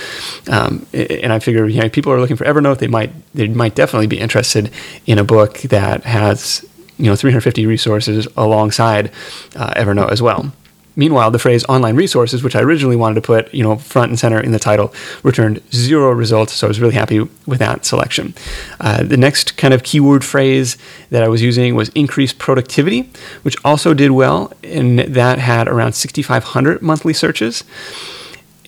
um, 0.51 0.87
and 0.93 1.33
I 1.33 1.39
figure 1.39 1.67
you 1.69 1.81
know 1.81 1.89
people 1.89 2.13
are 2.13 2.21
looking 2.21 2.37
for 2.37 2.45
Evernote, 2.45 2.79
they 2.79 2.89
might 2.89 3.13
they 3.35 3.49
might 3.49 3.75
definitely 3.75 4.07
be 4.07 4.19
interested 4.19 4.71
in 5.07 5.19
a 5.19 5.25
book 5.25 5.59
that 5.59 6.05
has 6.05 6.65
you 6.99 7.07
know 7.07 7.17
350 7.17 7.67
resources 7.67 8.27
alongside 8.37 9.11
uh, 9.57 9.73
Evernote 9.75 10.11
as 10.11 10.21
well. 10.21 10.53
Meanwhile, 10.99 11.31
the 11.31 11.39
phrase 11.39 11.65
online 11.67 11.95
resources, 11.95 12.43
which 12.43 12.57
I 12.57 12.61
originally 12.61 12.97
wanted 12.97 13.15
to 13.15 13.21
put, 13.21 13.55
you 13.55 13.63
know, 13.63 13.77
front 13.77 14.11
and 14.11 14.19
center 14.19 14.41
in 14.41 14.51
the 14.51 14.59
title, 14.59 14.93
returned 15.23 15.63
zero 15.73 16.11
results. 16.11 16.55
So 16.55 16.67
I 16.67 16.69
was 16.69 16.81
really 16.81 16.95
happy 16.95 17.21
with 17.47 17.61
that 17.61 17.85
selection. 17.85 18.35
Uh, 18.81 19.05
the 19.05 19.17
next 19.17 19.57
kind 19.57 19.73
of 19.73 19.85
keyword 19.85 20.25
phrase 20.25 20.77
that 21.11 21.23
I 21.23 21.29
was 21.29 21.41
using 21.41 21.77
was 21.77 21.89
increased 21.91 22.39
productivity, 22.39 23.09
which 23.43 23.57
also 23.65 23.95
did 23.95 24.11
well, 24.11 24.53
and 24.65 24.99
that 24.99 25.39
had 25.39 25.69
around 25.69 25.93
6,500 25.93 26.83
monthly 26.83 27.13
searches. 27.13 27.63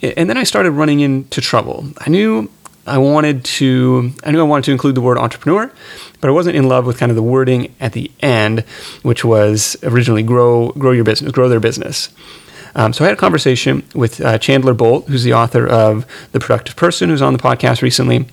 And 0.01 0.31
then 0.31 0.39
I 0.39 0.45
started 0.45 0.71
running 0.71 1.01
into 1.01 1.41
trouble. 1.41 1.89
I 1.99 2.11
knew 2.11 2.49
I 2.87 2.99
wanted 2.99 3.45
to 3.45 4.13
I 4.25 4.31
knew 4.31 4.41
I 4.41 4.45
wanted 4.45 4.65
to 4.65 4.73
include 4.73 4.95
the 4.95 5.01
word 5.01 5.19
entrepreneur, 5.19 5.71
but 6.21 6.29
I 6.29 6.31
wasn't 6.33 6.57
in 6.57 6.69
love 6.69 6.87
with 6.87 6.99
kind 6.99 7.11
of 7.11 7.17
the 7.17 7.23
wording 7.23 7.75
at 7.81 7.93
the 7.93 8.11
end, 8.21 8.61
which 9.03 9.25
was 9.25 9.77
originally 9.83 10.23
grow 10.23 10.71
grow 10.73 10.93
your 10.93 11.05
business, 11.05 11.33
grow 11.33 11.49
their 11.49 11.61
business. 11.61 12.11
Um, 12.75 12.93
so 12.93 13.05
I 13.05 13.09
had 13.09 13.17
a 13.17 13.21
conversation 13.21 13.83
with 13.95 14.21
uh, 14.21 14.39
Chandler 14.39 14.75
Bolt, 14.75 15.09
who's 15.09 15.25
the 15.25 15.35
author 15.35 15.67
of 15.67 16.07
The 16.33 16.39
Productive 16.39 16.77
Person, 16.77 17.11
who's 17.11 17.23
on 17.23 17.33
the 17.33 17.39
podcast 17.39 17.83
recently. 17.83 18.27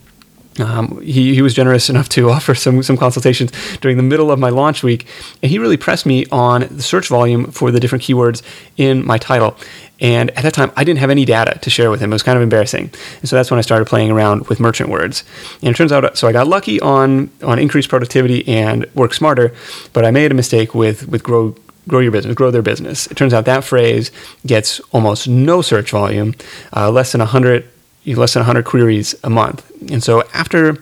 Um, 0.60 1.02
he, 1.02 1.36
he 1.36 1.42
was 1.42 1.54
generous 1.54 1.90
enough 1.90 2.10
to 2.10 2.30
offer 2.32 2.56
some, 2.56 2.82
some 2.84 2.98
consultations 2.98 3.52
during 3.78 3.98
the 3.98 4.04
middle 4.04 4.32
of 4.32 4.40
my 4.40 4.50
launch 4.50 4.84
week, 4.84 5.08
and 5.42 5.52
he 5.52 5.60
really 5.60 5.78
pressed 5.78 6.06
me 6.06 6.26
on 6.32 6.68
the 6.70 6.82
search 6.82 7.08
volume 7.08 7.52
for 7.52 7.72
the 7.72 7.80
different 7.80 8.04
keywords 8.04 8.42
in 8.78 9.06
my 9.06 9.18
title. 9.18 9.58
And 10.00 10.30
at 10.32 10.44
that 10.44 10.54
time, 10.54 10.72
I 10.76 10.84
didn't 10.84 11.00
have 11.00 11.10
any 11.10 11.26
data 11.26 11.58
to 11.60 11.70
share 11.70 11.90
with 11.90 12.00
him. 12.00 12.12
It 12.12 12.16
was 12.16 12.24
kind 12.24 12.38
of 12.38 12.44
embarrassing. 12.44 12.92
And 13.20 13.30
so 13.30 13.36
that's 13.36 13.50
when 13.50 13.58
I 13.58 13.62
started 13.62 13.86
playing 13.86 14.12
around 14.12 14.48
with 14.48 14.60
merchant 14.60 14.90
words. 14.90 15.24
And 15.62 15.74
it 15.74 15.76
turns 15.76 15.92
out, 15.92 16.18
so 16.18 16.28
I 16.28 16.32
got 16.32 16.48
lucky 16.48 16.80
on, 16.82 17.32
on 17.44 17.58
increased 17.60 17.90
productivity 17.90 18.48
and 18.48 18.86
work 18.94 19.14
smarter, 19.14 19.54
but 19.94 20.06
I 20.06 20.12
made 20.12 20.32
a 20.32 20.36
mistake 20.36 20.76
with, 20.76 21.08
with 21.08 21.24
grow, 21.24 21.56
grow 21.88 22.00
your 22.00 22.12
business, 22.12 22.36
grow 22.36 22.52
their 22.52 22.62
business. 22.62 23.08
It 23.08 23.18
turns 23.18 23.34
out 23.34 23.46
that 23.46 23.64
phrase 23.64 24.12
gets 24.46 24.80
almost 24.92 25.28
no 25.28 25.62
search 25.62 25.92
volume, 25.92 26.36
uh, 26.76 26.92
less 26.92 27.12
than 27.12 27.20
100 27.20 27.68
less 28.16 28.34
than 28.34 28.42
100 28.42 28.64
queries 28.64 29.16
a 29.24 29.30
month. 29.30 29.70
And 29.92 30.02
so 30.02 30.24
after, 30.34 30.78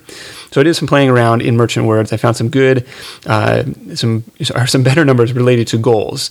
so 0.55 0.61
I 0.61 0.63
did 0.63 0.73
some 0.75 0.87
playing 0.87 1.09
around 1.09 1.41
in 1.41 1.57
merchant 1.57 1.85
words. 1.85 2.13
I 2.13 2.15
found 2.15 2.37
some 2.37 2.47
good, 2.47 2.87
uh, 3.25 3.65
some 3.93 4.23
or 4.55 4.65
some 4.67 4.83
better 4.83 5.03
numbers 5.03 5.33
related 5.33 5.67
to 5.67 5.77
goals. 5.77 6.29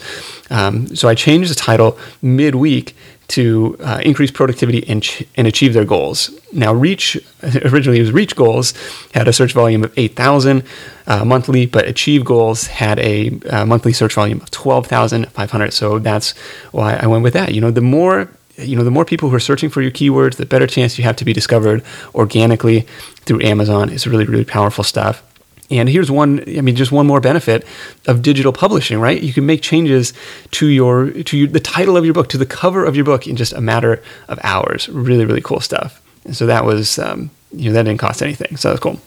Um, 0.48 0.96
so 0.96 1.10
I 1.10 1.14
changed 1.14 1.50
the 1.50 1.54
title 1.54 1.98
midweek 2.22 2.96
to 3.28 3.76
uh, 3.80 4.00
increase 4.02 4.30
productivity 4.30 4.88
and, 4.88 5.02
ch- 5.02 5.24
and 5.36 5.46
achieve 5.46 5.74
their 5.74 5.84
goals. 5.84 6.30
Now, 6.54 6.72
Reach 6.72 7.18
originally 7.66 7.98
it 7.98 8.00
was 8.00 8.12
Reach 8.12 8.34
Goals 8.34 8.72
had 9.12 9.28
a 9.28 9.32
search 9.34 9.52
volume 9.52 9.84
of 9.84 9.92
8,000 9.94 10.62
uh, 11.06 11.24
monthly, 11.26 11.66
but 11.66 11.86
Achieve 11.86 12.24
Goals 12.24 12.68
had 12.68 12.98
a 13.00 13.38
uh, 13.50 13.66
monthly 13.66 13.92
search 13.92 14.14
volume 14.14 14.40
of 14.40 14.50
12,500. 14.50 15.70
So 15.74 15.98
that's 15.98 16.34
why 16.72 16.94
I 16.94 17.06
went 17.08 17.24
with 17.24 17.34
that. 17.34 17.52
You 17.52 17.60
know, 17.60 17.70
the 17.70 17.82
more 17.82 18.30
you 18.56 18.76
know, 18.76 18.84
the 18.84 18.90
more 18.90 19.04
people 19.04 19.28
who 19.28 19.36
are 19.36 19.40
searching 19.40 19.70
for 19.70 19.82
your 19.82 19.90
keywords, 19.90 20.36
the 20.36 20.46
better 20.46 20.66
chance 20.66 20.98
you 20.98 21.04
have 21.04 21.16
to 21.16 21.24
be 21.24 21.32
discovered 21.32 21.82
organically 22.14 22.82
through 23.20 23.42
Amazon. 23.42 23.90
It's 23.90 24.06
really, 24.06 24.24
really 24.24 24.44
powerful 24.44 24.84
stuff. 24.84 25.22
And 25.70 25.88
here's 25.88 26.10
one, 26.10 26.44
I 26.46 26.60
mean, 26.60 26.76
just 26.76 26.92
one 26.92 27.06
more 27.06 27.20
benefit 27.20 27.66
of 28.06 28.22
digital 28.22 28.52
publishing, 28.52 29.00
right? 29.00 29.20
You 29.20 29.32
can 29.32 29.46
make 29.46 29.62
changes 29.62 30.12
to 30.52 30.66
your, 30.66 31.10
to 31.10 31.36
your, 31.38 31.48
the 31.48 31.60
title 31.60 31.96
of 31.96 32.04
your 32.04 32.12
book, 32.12 32.28
to 32.28 32.38
the 32.38 32.46
cover 32.46 32.84
of 32.84 32.94
your 32.94 33.04
book 33.04 33.26
in 33.26 33.34
just 33.34 33.52
a 33.52 33.60
matter 33.60 34.02
of 34.28 34.38
hours. 34.42 34.88
Really, 34.90 35.24
really 35.24 35.40
cool 35.40 35.60
stuff. 35.60 36.02
And 36.24 36.36
so 36.36 36.46
that 36.46 36.64
was, 36.64 36.98
um, 36.98 37.30
you 37.52 37.70
know, 37.70 37.74
that 37.74 37.84
didn't 37.84 37.98
cost 37.98 38.22
anything. 38.22 38.56
So 38.56 38.68
that's 38.68 38.80
cool. 38.80 39.00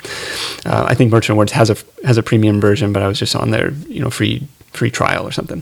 Uh, 0.65 0.85
I 0.87 0.95
think 0.95 1.11
Merchant 1.11 1.37
Words 1.37 1.51
has 1.51 1.69
a, 1.69 1.77
has 2.03 2.17
a 2.17 2.23
premium 2.23 2.59
version, 2.59 2.91
but 2.91 3.03
I 3.03 3.07
was 3.07 3.19
just 3.19 3.35
on 3.35 3.51
their, 3.51 3.71
you 3.87 3.99
know, 3.99 4.09
free, 4.09 4.47
free 4.73 4.89
trial 4.89 5.27
or 5.27 5.31
something. 5.31 5.61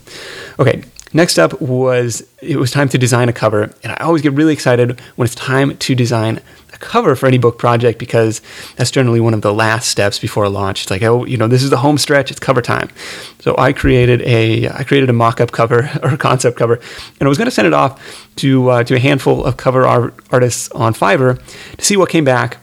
Okay. 0.60 0.84
Next 1.15 1.39
up 1.39 1.62
was 1.62 2.28
it 2.41 2.58
was 2.58 2.71
time 2.71 2.89
to 2.89 2.97
design 2.97 3.30
a 3.30 3.34
cover, 3.34 3.73
and 3.84 3.93
I 3.93 3.95
always 4.04 4.21
get 4.21 4.34
really 4.34 4.51
excited 4.51 4.99
when 5.15 5.25
it's 5.25 5.34
time 5.34 5.78
to 5.78 5.95
design 5.95 6.41
a 6.73 6.78
cover 6.78 7.15
for 7.15 7.25
any 7.25 7.38
book 7.38 7.58
project 7.58 7.99
because 7.99 8.41
that's 8.75 8.91
generally 8.91 9.21
one 9.21 9.34
of 9.34 9.41
the 9.41 9.54
last 9.54 9.89
steps 9.89 10.19
before 10.19 10.43
a 10.43 10.49
launch. 10.49 10.82
It's 10.82 10.91
like, 10.91 11.04
oh, 11.04 11.23
you 11.23 11.38
know, 11.38 11.47
this 11.47 11.63
is 11.63 11.69
the 11.69 11.78
home 11.78 11.97
stretch, 11.97 12.32
it's 12.32 12.39
cover 12.41 12.62
time. 12.62 12.89
So 13.39 13.56
I 13.58 13.71
created 13.71 14.23
a 14.23 14.67
I 14.67 14.84
created 14.84 15.10
a 15.10 15.13
mock-up 15.13 15.54
cover 15.54 15.89
or 16.04 16.10
a 16.10 16.17
concept 16.17 16.58
cover, 16.58 16.73
and 16.73 17.21
I 17.21 17.30
was 17.30 17.38
going 17.38 17.45
to 17.45 17.56
send 17.56 17.65
it 17.65 17.73
off 17.73 18.36
to 18.36 18.69
uh, 18.69 18.84
to 18.84 18.95
a 18.95 18.99
handful 18.99 19.45
of 19.45 19.56
cover 19.56 19.86
art 19.86 20.15
artists 20.32 20.69
on 20.71 20.93
Fiverr 20.93 21.41
to 21.78 21.86
see 21.86 21.95
what 21.95 22.10
came 22.10 22.25
back 22.25 22.58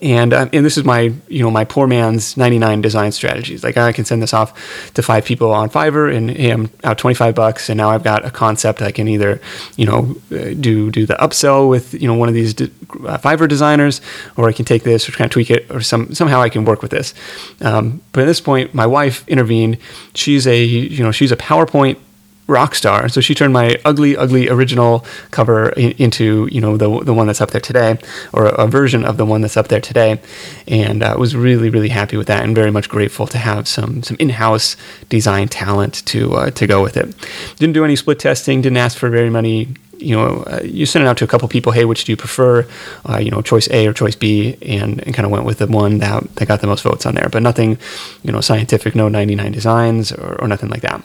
and 0.00 0.32
uh, 0.32 0.48
and 0.52 0.64
this 0.64 0.76
is 0.76 0.84
my 0.84 1.12
you 1.28 1.42
know 1.42 1.50
my 1.50 1.64
poor 1.64 1.86
man's 1.86 2.36
99 2.36 2.80
design 2.80 3.12
strategies. 3.12 3.64
Like 3.64 3.76
i 3.76 3.92
can 3.92 4.04
send 4.04 4.22
this 4.22 4.34
off 4.34 4.92
to 4.94 5.02
five 5.02 5.24
people 5.24 5.52
on 5.52 5.70
fiverr 5.70 6.14
and 6.14 6.30
hey, 6.30 6.50
i'm 6.50 6.70
out 6.84 6.98
25 6.98 7.34
bucks 7.34 7.68
and 7.68 7.76
now 7.76 7.90
i've 7.90 8.02
got 8.02 8.24
a 8.24 8.30
concept 8.30 8.82
i 8.82 8.90
can 8.92 9.08
either 9.08 9.40
you 9.76 9.86
know 9.86 10.16
uh, 10.32 10.54
do 10.58 10.90
do 10.90 11.06
the 11.06 11.14
upsell 11.14 11.68
with 11.68 11.94
you 11.94 12.08
know 12.08 12.14
one 12.14 12.28
of 12.28 12.34
these 12.34 12.54
de- 12.54 12.64
uh, 13.06 13.18
fiverr 13.18 13.48
designers 13.48 14.00
or 14.36 14.48
i 14.48 14.52
can 14.52 14.64
take 14.64 14.82
this 14.82 15.08
or 15.08 15.12
kind 15.12 15.26
of 15.26 15.32
tweak 15.32 15.50
it 15.50 15.70
or 15.70 15.80
some 15.80 16.14
somehow 16.14 16.40
i 16.40 16.48
can 16.48 16.64
work 16.64 16.82
with 16.82 16.90
this. 16.90 17.14
Um, 17.60 18.02
but 18.12 18.22
at 18.22 18.26
this 18.26 18.40
point 18.40 18.74
my 18.74 18.86
wife 18.86 19.26
intervened. 19.28 19.78
She's 20.14 20.46
a 20.46 20.62
you 20.62 21.02
know 21.02 21.12
she's 21.12 21.32
a 21.32 21.36
powerpoint 21.36 21.98
rock 22.46 22.74
star. 22.74 23.08
So 23.08 23.20
she 23.20 23.34
turned 23.34 23.52
my 23.52 23.76
ugly, 23.84 24.16
ugly 24.16 24.48
original 24.48 25.04
cover 25.30 25.70
into 25.70 26.48
you 26.50 26.60
know 26.60 26.76
the 26.76 27.00
the 27.00 27.14
one 27.14 27.26
that's 27.26 27.40
up 27.40 27.50
there 27.50 27.60
today, 27.60 27.98
or 28.32 28.46
a, 28.46 28.66
version 28.66 29.04
of 29.04 29.16
the 29.16 29.24
one 29.24 29.40
that's 29.40 29.56
up 29.56 29.68
there 29.68 29.80
today, 29.80 30.20
and 30.66 31.02
uh, 31.02 31.14
was 31.18 31.34
really 31.36 31.70
really 31.70 31.88
happy 31.88 32.16
with 32.16 32.26
that, 32.26 32.42
and 32.42 32.54
very 32.54 32.70
much 32.70 32.88
grateful 32.88 33.26
to 33.28 33.38
have 33.38 33.66
some 33.68 34.02
some 34.02 34.16
in 34.18 34.30
house 34.30 34.76
design 35.08 35.48
talent 35.48 36.04
to 36.06 36.34
uh, 36.34 36.50
to 36.50 36.66
go 36.66 36.82
with 36.82 36.96
it. 36.96 37.14
Didn't 37.56 37.74
do 37.74 37.84
any 37.84 37.96
split 37.96 38.18
testing. 38.18 38.60
Didn't 38.62 38.78
ask 38.78 38.98
for 38.98 39.08
very 39.08 39.30
many. 39.30 39.74
You 39.98 40.16
know, 40.16 40.42
uh, 40.48 40.60
you 40.64 40.86
sent 40.86 41.04
it 41.04 41.08
out 41.08 41.16
to 41.18 41.24
a 41.24 41.28
couple 41.28 41.46
people. 41.48 41.72
Hey, 41.72 41.84
which 41.84 42.04
do 42.04 42.12
you 42.12 42.16
prefer? 42.16 42.66
Uh, 43.08 43.18
you 43.18 43.30
know, 43.30 43.40
choice 43.40 43.68
A 43.70 43.86
or 43.86 43.92
choice 43.92 44.16
B, 44.16 44.56
and, 44.60 45.00
and 45.06 45.14
kind 45.14 45.24
of 45.24 45.30
went 45.30 45.44
with 45.44 45.58
the 45.58 45.68
one 45.68 45.98
that 45.98 46.34
that 46.34 46.46
got 46.46 46.60
the 46.60 46.66
most 46.66 46.82
votes 46.82 47.06
on 47.06 47.14
there. 47.14 47.28
But 47.30 47.42
nothing, 47.42 47.78
you 48.22 48.32
know, 48.32 48.40
scientific. 48.40 48.94
No 48.94 49.08
99 49.08 49.52
designs 49.52 50.12
or, 50.12 50.42
or 50.42 50.48
nothing 50.48 50.68
like 50.68 50.82
that. 50.82 51.02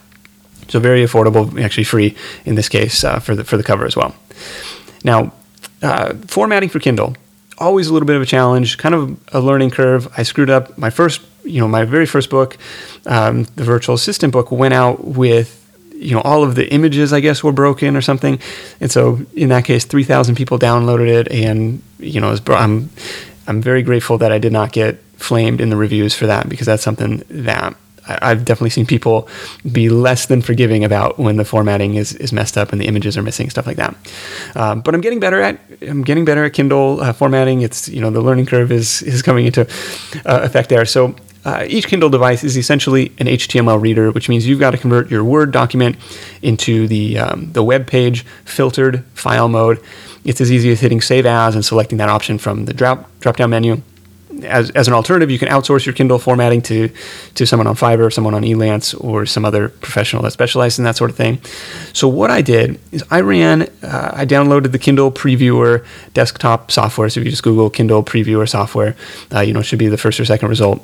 So 0.70 0.80
very 0.80 1.04
affordable, 1.04 1.62
actually 1.62 1.84
free 1.84 2.16
in 2.46 2.56
this 2.56 2.70
case 2.70 3.04
uh, 3.04 3.20
for 3.20 3.36
the 3.36 3.44
for 3.44 3.58
the 3.58 3.64
cover 3.64 3.86
as 3.86 3.96
well. 3.96 4.16
Now, 5.04 5.34
uh, 5.82 6.14
formatting 6.28 6.70
for 6.70 6.80
Kindle 6.80 7.16
always 7.60 7.88
a 7.88 7.94
little 7.94 8.08
bit 8.08 8.16
of 8.16 8.22
a 8.22 8.26
challenge, 8.26 8.78
kind 8.78 8.96
of 8.96 9.20
a 9.34 9.40
learning 9.40 9.72
curve. 9.72 10.12
I 10.18 10.24
screwed 10.24 10.50
up 10.50 10.78
my 10.78 10.90
first, 10.90 11.22
you 11.44 11.60
know, 11.60 11.68
my 11.68 11.84
very 11.84 12.06
first 12.06 12.30
book, 12.30 12.58
um, 13.06 13.44
the 13.56 13.64
virtual 13.64 13.96
assistant 13.96 14.34
book, 14.34 14.52
went 14.52 14.74
out 14.74 15.04
with 15.04 15.56
you 15.94 16.16
know 16.16 16.22
all 16.22 16.44
of 16.44 16.56
the 16.56 16.72
images 16.72 17.12
I 17.12 17.20
guess 17.20 17.44
were 17.44 17.52
broken 17.52 17.96
or 17.96 18.02
something, 18.02 18.40
and 18.80 18.92
so 18.92 19.20
in 19.36 19.50
that 19.50 19.66
case, 19.66 19.86
three 19.86 20.04
thousand 20.04 20.36
people 20.36 20.58
downloaded 20.58 21.08
it, 21.08 21.32
and 21.32 21.82
you 22.00 22.22
know, 22.22 22.36
I'm 22.48 22.90
I'm 23.48 23.62
very 23.62 23.84
grateful 23.84 24.18
that 24.20 24.32
I 24.32 24.38
did 24.38 24.54
not 24.54 24.72
get 24.72 25.00
flamed 25.18 25.60
in 25.60 25.70
the 25.70 25.76
reviews 25.76 26.16
for 26.16 26.28
that 26.28 26.48
because 26.48 26.66
that's 26.66 26.84
something 26.84 27.24
that 27.30 27.76
I've 28.08 28.46
definitely 28.46 28.72
seen 28.72 28.86
people 28.86 29.28
be 29.72 29.90
less 29.90 30.26
than 30.26 30.42
forgiving 30.42 30.84
about 30.84 31.20
when 31.20 31.38
the 31.38 31.46
formatting 31.46 31.96
is, 31.96 32.14
is 32.16 32.32
messed 32.34 32.58
up 32.58 32.72
and 32.72 32.82
the 32.82 32.86
images 32.86 33.18
are 33.18 33.22
missing, 33.22 33.50
stuff 33.50 33.68
like 33.68 33.78
that. 33.78 33.96
Um, 34.56 34.82
but 34.82 34.96
I'm 34.96 35.02
getting 35.02 35.20
better 35.20 35.42
at 35.42 35.60
I'm 35.82 36.04
getting 36.04 36.26
better 36.26 36.44
at 36.44 36.54
Kindle 36.54 37.02
uh, 37.02 37.14
formatting. 37.14 37.62
It's 37.62 37.88
you 37.90 38.02
know 38.02 38.10
the 38.10 38.22
learning 38.22 38.46
curve 38.46 38.72
is 38.72 39.02
is 39.04 39.22
coming 39.22 39.46
into 39.46 39.62
uh, 40.26 40.42
effect 40.44 40.70
there. 40.70 40.86
So 40.86 41.16
uh, 41.46 41.66
each 41.68 41.88
Kindle 41.88 42.10
device 42.10 42.44
is 42.44 42.58
essentially 42.58 43.14
an 43.18 43.28
HTML 43.28 43.82
reader, 43.82 44.12
which 44.12 44.28
means 44.28 44.46
you've 44.46 44.60
got 44.60 44.72
to 44.72 44.78
convert 44.78 45.10
your 45.10 45.24
Word 45.24 45.52
document 45.52 45.96
into 46.42 46.88
the 46.88 47.18
um, 47.18 47.52
the 47.54 47.64
web 47.64 47.88
page 47.88 48.26
filtered 48.46 49.04
file 49.14 49.48
mode. 49.48 49.82
It's 50.26 50.42
as 50.42 50.52
easy 50.52 50.72
as 50.72 50.82
hitting 50.82 51.02
Save 51.02 51.26
As 51.26 51.56
and 51.56 51.64
selecting 51.64 51.98
that 52.00 52.10
option 52.10 52.38
from 52.38 52.66
the 52.66 52.74
drop 52.74 53.10
drop 53.20 53.38
down 53.38 53.52
menu 53.52 53.82
as, 54.44 54.70
as 54.72 54.88
an 54.88 54.94
alternative, 54.94 55.32
you 55.32 55.40
can 55.40 55.50
outsource 55.50 55.86
your 55.86 55.94
Kindle 55.94 56.20
formatting 56.20 56.62
to, 56.64 56.90
to 57.36 57.46
someone 57.46 57.68
on 57.68 57.76
Fiverr, 57.76 58.12
someone 58.12 58.34
on 58.34 58.44
Elance, 58.44 58.94
or 59.04 59.26
some 59.26 59.46
other 59.46 59.70
professional 59.70 60.24
that 60.24 60.32
specializes 60.32 60.80
in 60.80 60.86
that 60.86 60.96
sort 60.96 61.10
of 61.10 61.18
thing. 61.18 61.40
So 61.94 62.08
what 62.08 62.32
I 62.32 62.42
did 62.42 62.80
is 62.92 63.04
I 63.10 63.22
ran, 63.22 63.64
uh, 63.84 64.12
I 64.14 64.26
downloaded 64.26 64.72
the 64.72 64.80
Kindle 64.80 65.12
Previewer 65.12 65.86
desktop 66.14 66.72
software. 66.72 67.10
So 67.10 67.20
if 67.20 67.26
you 67.26 67.32
just 67.32 67.44
Google 67.44 67.70
Kindle 67.70 68.04
Previewer 68.04 68.48
software, 68.48 68.96
uh, 69.34 69.42
you 69.42 69.54
know, 69.54 69.60
it 69.60 69.64
should 69.64 69.80
be 69.80 69.88
the 69.88 69.98
first 69.98 70.20
or 70.20 70.26
second 70.26 70.50
result. 70.50 70.80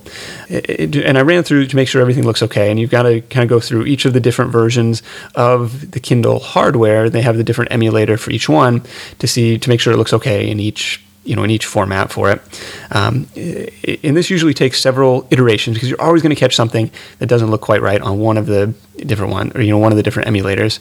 It, 0.49 0.95
it, 0.95 0.95
and 0.97 1.17
I 1.17 1.21
ran 1.21 1.43
through 1.43 1.67
to 1.67 1.75
make 1.75 1.87
sure 1.87 2.01
everything 2.01 2.25
looks 2.25 2.43
okay. 2.43 2.69
And 2.69 2.79
you've 2.79 2.91
got 2.91 3.03
to 3.03 3.21
kind 3.21 3.43
of 3.43 3.49
go 3.49 3.59
through 3.59 3.85
each 3.85 4.05
of 4.05 4.13
the 4.13 4.19
different 4.19 4.51
versions 4.51 5.03
of 5.35 5.91
the 5.91 5.99
Kindle 5.99 6.39
hardware. 6.39 7.09
They 7.09 7.21
have 7.21 7.37
the 7.37 7.43
different 7.43 7.71
emulator 7.71 8.17
for 8.17 8.31
each 8.31 8.49
one 8.49 8.83
to 9.19 9.27
see 9.27 9.57
to 9.57 9.69
make 9.69 9.79
sure 9.79 9.93
it 9.93 9.97
looks 9.97 10.13
okay 10.13 10.49
in 10.49 10.59
each 10.59 11.01
you 11.25 11.35
know 11.35 11.43
in 11.43 11.49
each 11.49 11.65
format 11.65 12.11
for 12.11 12.31
it. 12.31 12.41
Um, 12.91 13.27
and 13.35 14.15
this 14.15 14.29
usually 14.29 14.53
takes 14.53 14.79
several 14.79 15.27
iterations 15.31 15.75
because 15.75 15.89
you're 15.89 16.01
always 16.01 16.21
going 16.21 16.33
to 16.33 16.39
catch 16.39 16.55
something 16.55 16.89
that 17.19 17.27
doesn't 17.27 17.51
look 17.51 17.61
quite 17.61 17.81
right 17.81 18.01
on 18.01 18.19
one 18.19 18.37
of 18.37 18.45
the 18.45 18.73
different 18.97 19.33
one 19.33 19.51
or 19.55 19.61
you 19.61 19.71
know 19.71 19.77
one 19.77 19.91
of 19.91 19.97
the 19.97 20.03
different 20.03 20.29
emulators. 20.29 20.79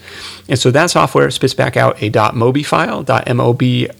And 0.48 0.58
so 0.58 0.70
that 0.70 0.90
software 0.90 1.30
spits 1.30 1.54
back 1.54 1.76
out 1.76 2.00
a 2.02 2.10
.mobi 2.10 2.64
file, 2.64 3.04
.mobi 3.04 3.90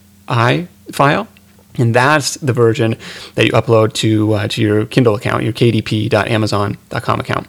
file. 0.93 1.29
And 1.77 1.93
that's 1.93 2.35
the 2.35 2.53
version 2.53 2.97
that 3.35 3.47
you 3.47 3.53
upload 3.53 3.95
to 3.95 4.35
uh, 4.35 4.49
to 4.49 4.63
your 4.63 4.87
Kindle 4.87 5.17
account, 5.17 5.43
your 5.43 5.53
kdp.amazon.com 5.53 7.21
account. 7.21 7.49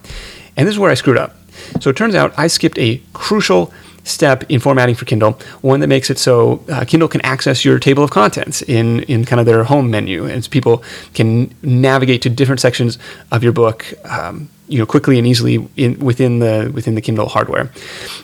And 0.58 0.68
this 0.68 0.74
is 0.74 0.80
where 0.80 0.90
I 0.90 0.96
screwed 0.96 1.18
up. 1.18 1.36
So 1.80 1.90
it 1.90 1.96
turns 1.96 2.16
out 2.16 2.34
I 2.38 2.48
skipped 2.48 2.80
a 2.80 3.02
crucial 3.14 3.72
step 4.06 4.44
in 4.50 4.60
formatting 4.60 4.96
for 4.96 5.06
Kindle, 5.06 5.34
one 5.62 5.82
that 5.82 5.88
makes 5.88 6.10
it 6.10 6.18
so 6.18 6.64
uh, 6.70 6.86
Kindle 6.86 7.10
can 7.10 7.22
access 7.22 7.66
your 7.66 7.80
table 7.80 8.04
of 8.04 8.12
contents 8.12 8.62
in, 8.62 9.02
in 9.04 9.26
kind 9.26 9.40
of 9.40 9.46
their 9.46 9.64
home 9.66 9.92
menu, 9.92 10.26
and 10.26 10.44
so 10.44 10.50
people 10.50 10.84
can 11.14 11.54
navigate 11.62 12.22
to 12.22 12.30
different 12.30 12.62
sections 12.62 12.98
of 13.32 13.44
your 13.44 13.52
book. 13.52 13.86
Um, 14.06 14.50
you 14.68 14.80
know, 14.80 14.86
quickly 14.88 15.20
and 15.20 15.28
easily 15.28 15.68
in, 15.78 16.00
within 16.00 16.40
the 16.40 16.72
within 16.74 16.96
the 16.96 17.02
Kindle 17.02 17.30
hardware, 17.30 17.72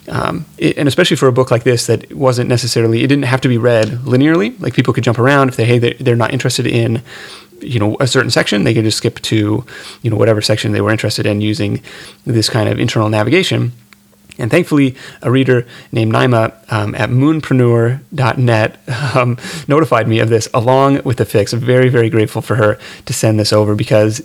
um, 0.07 0.45
it, 0.57 0.75
and 0.75 0.87
especially 0.87 1.15
for 1.15 1.27
a 1.27 1.31
book 1.31 1.51
like 1.51 1.61
this 1.61 1.85
that 1.85 2.11
wasn't 2.15 2.49
necessarily 2.49 3.03
it 3.03 3.07
didn't 3.07 3.25
have 3.25 3.41
to 3.41 3.47
be 3.47 3.59
read 3.59 3.89
linearly. 3.89 4.59
Like 4.59 4.73
people 4.73 4.91
could 4.91 5.03
jump 5.03 5.19
around 5.19 5.49
if 5.49 5.55
they 5.55 5.65
hey 5.65 5.77
they're, 5.77 5.93
they're 5.99 6.15
not 6.15 6.33
interested 6.33 6.65
in 6.65 7.03
you 7.59 7.79
know 7.79 7.95
a 7.99 8.07
certain 8.07 8.31
section 8.31 8.63
they 8.63 8.73
could 8.73 8.83
just 8.83 8.97
skip 8.97 9.19
to 9.19 9.63
you 10.01 10.09
know 10.09 10.17
whatever 10.17 10.41
section 10.41 10.71
they 10.71 10.81
were 10.81 10.89
interested 10.89 11.27
in 11.27 11.41
using 11.41 11.79
this 12.25 12.49
kind 12.49 12.67
of 12.67 12.79
internal 12.79 13.07
navigation 13.07 13.71
and 14.41 14.49
thankfully, 14.49 14.95
a 15.21 15.31
reader 15.31 15.65
named 15.91 16.13
Naima 16.13 16.53
um, 16.71 16.95
at 16.95 17.09
moonpreneur.net 17.09 18.79
um, 19.15 19.37
notified 19.67 20.07
me 20.07 20.19
of 20.19 20.29
this 20.29 20.47
along 20.53 21.01
with 21.03 21.17
the 21.17 21.25
fix. 21.25 21.53
Very, 21.53 21.89
very 21.89 22.09
grateful 22.09 22.41
for 22.41 22.55
her 22.55 22.79
to 23.05 23.13
send 23.13 23.39
this 23.39 23.53
over 23.53 23.75
because 23.75 24.23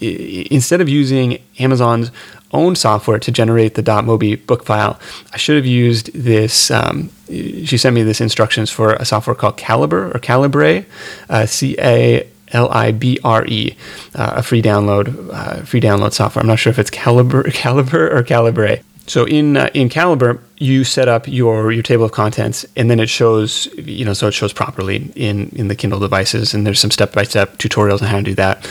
instead 0.00 0.80
of 0.80 0.88
using 0.88 1.38
Amazon's 1.58 2.10
own 2.52 2.76
software 2.76 3.18
to 3.18 3.32
generate 3.32 3.74
the 3.74 3.82
.mobi 3.82 4.44
book 4.46 4.64
file, 4.64 4.98
I 5.32 5.38
should 5.38 5.56
have 5.56 5.66
used 5.66 6.12
this. 6.12 6.70
Um, 6.70 7.10
she 7.28 7.78
sent 7.78 7.94
me 7.94 8.02
this 8.02 8.20
instructions 8.20 8.70
for 8.70 8.94
a 8.94 9.04
software 9.04 9.34
called 9.34 9.56
Calibre 9.56 10.14
or 10.14 10.18
Calibre, 10.18 10.84
uh, 11.28 11.46
C 11.46 11.74
A 11.78 12.28
L 12.52 12.70
I 12.70 12.92
B 12.92 13.18
R 13.24 13.44
E, 13.46 13.76
uh, 14.14 14.34
a 14.36 14.42
free 14.42 14.62
download, 14.62 15.32
uh, 15.32 15.64
free 15.64 15.80
download 15.80 16.12
software. 16.12 16.42
I'm 16.42 16.46
not 16.46 16.58
sure 16.58 16.70
if 16.70 16.78
it's 16.78 16.90
Calibre, 16.90 17.50
Calibre 17.52 18.14
or 18.14 18.22
Calibre. 18.22 18.80
So 19.06 19.26
in 19.26 19.56
uh, 19.56 19.70
in 19.74 19.88
Calibre, 19.88 20.38
you 20.58 20.84
set 20.84 21.08
up 21.08 21.28
your 21.28 21.72
your 21.72 21.82
table 21.82 22.04
of 22.04 22.12
contents, 22.12 22.64
and 22.76 22.90
then 22.90 23.00
it 23.00 23.08
shows 23.08 23.66
you 23.76 24.04
know 24.04 24.14
so 24.14 24.28
it 24.28 24.32
shows 24.32 24.52
properly 24.52 25.12
in 25.14 25.50
in 25.50 25.68
the 25.68 25.76
Kindle 25.76 26.00
devices, 26.00 26.54
and 26.54 26.66
there's 26.66 26.80
some 26.80 26.90
step 26.90 27.12
by 27.12 27.24
step 27.24 27.58
tutorials 27.58 28.00
on 28.00 28.08
how 28.08 28.16
to 28.16 28.22
do 28.22 28.34
that 28.34 28.66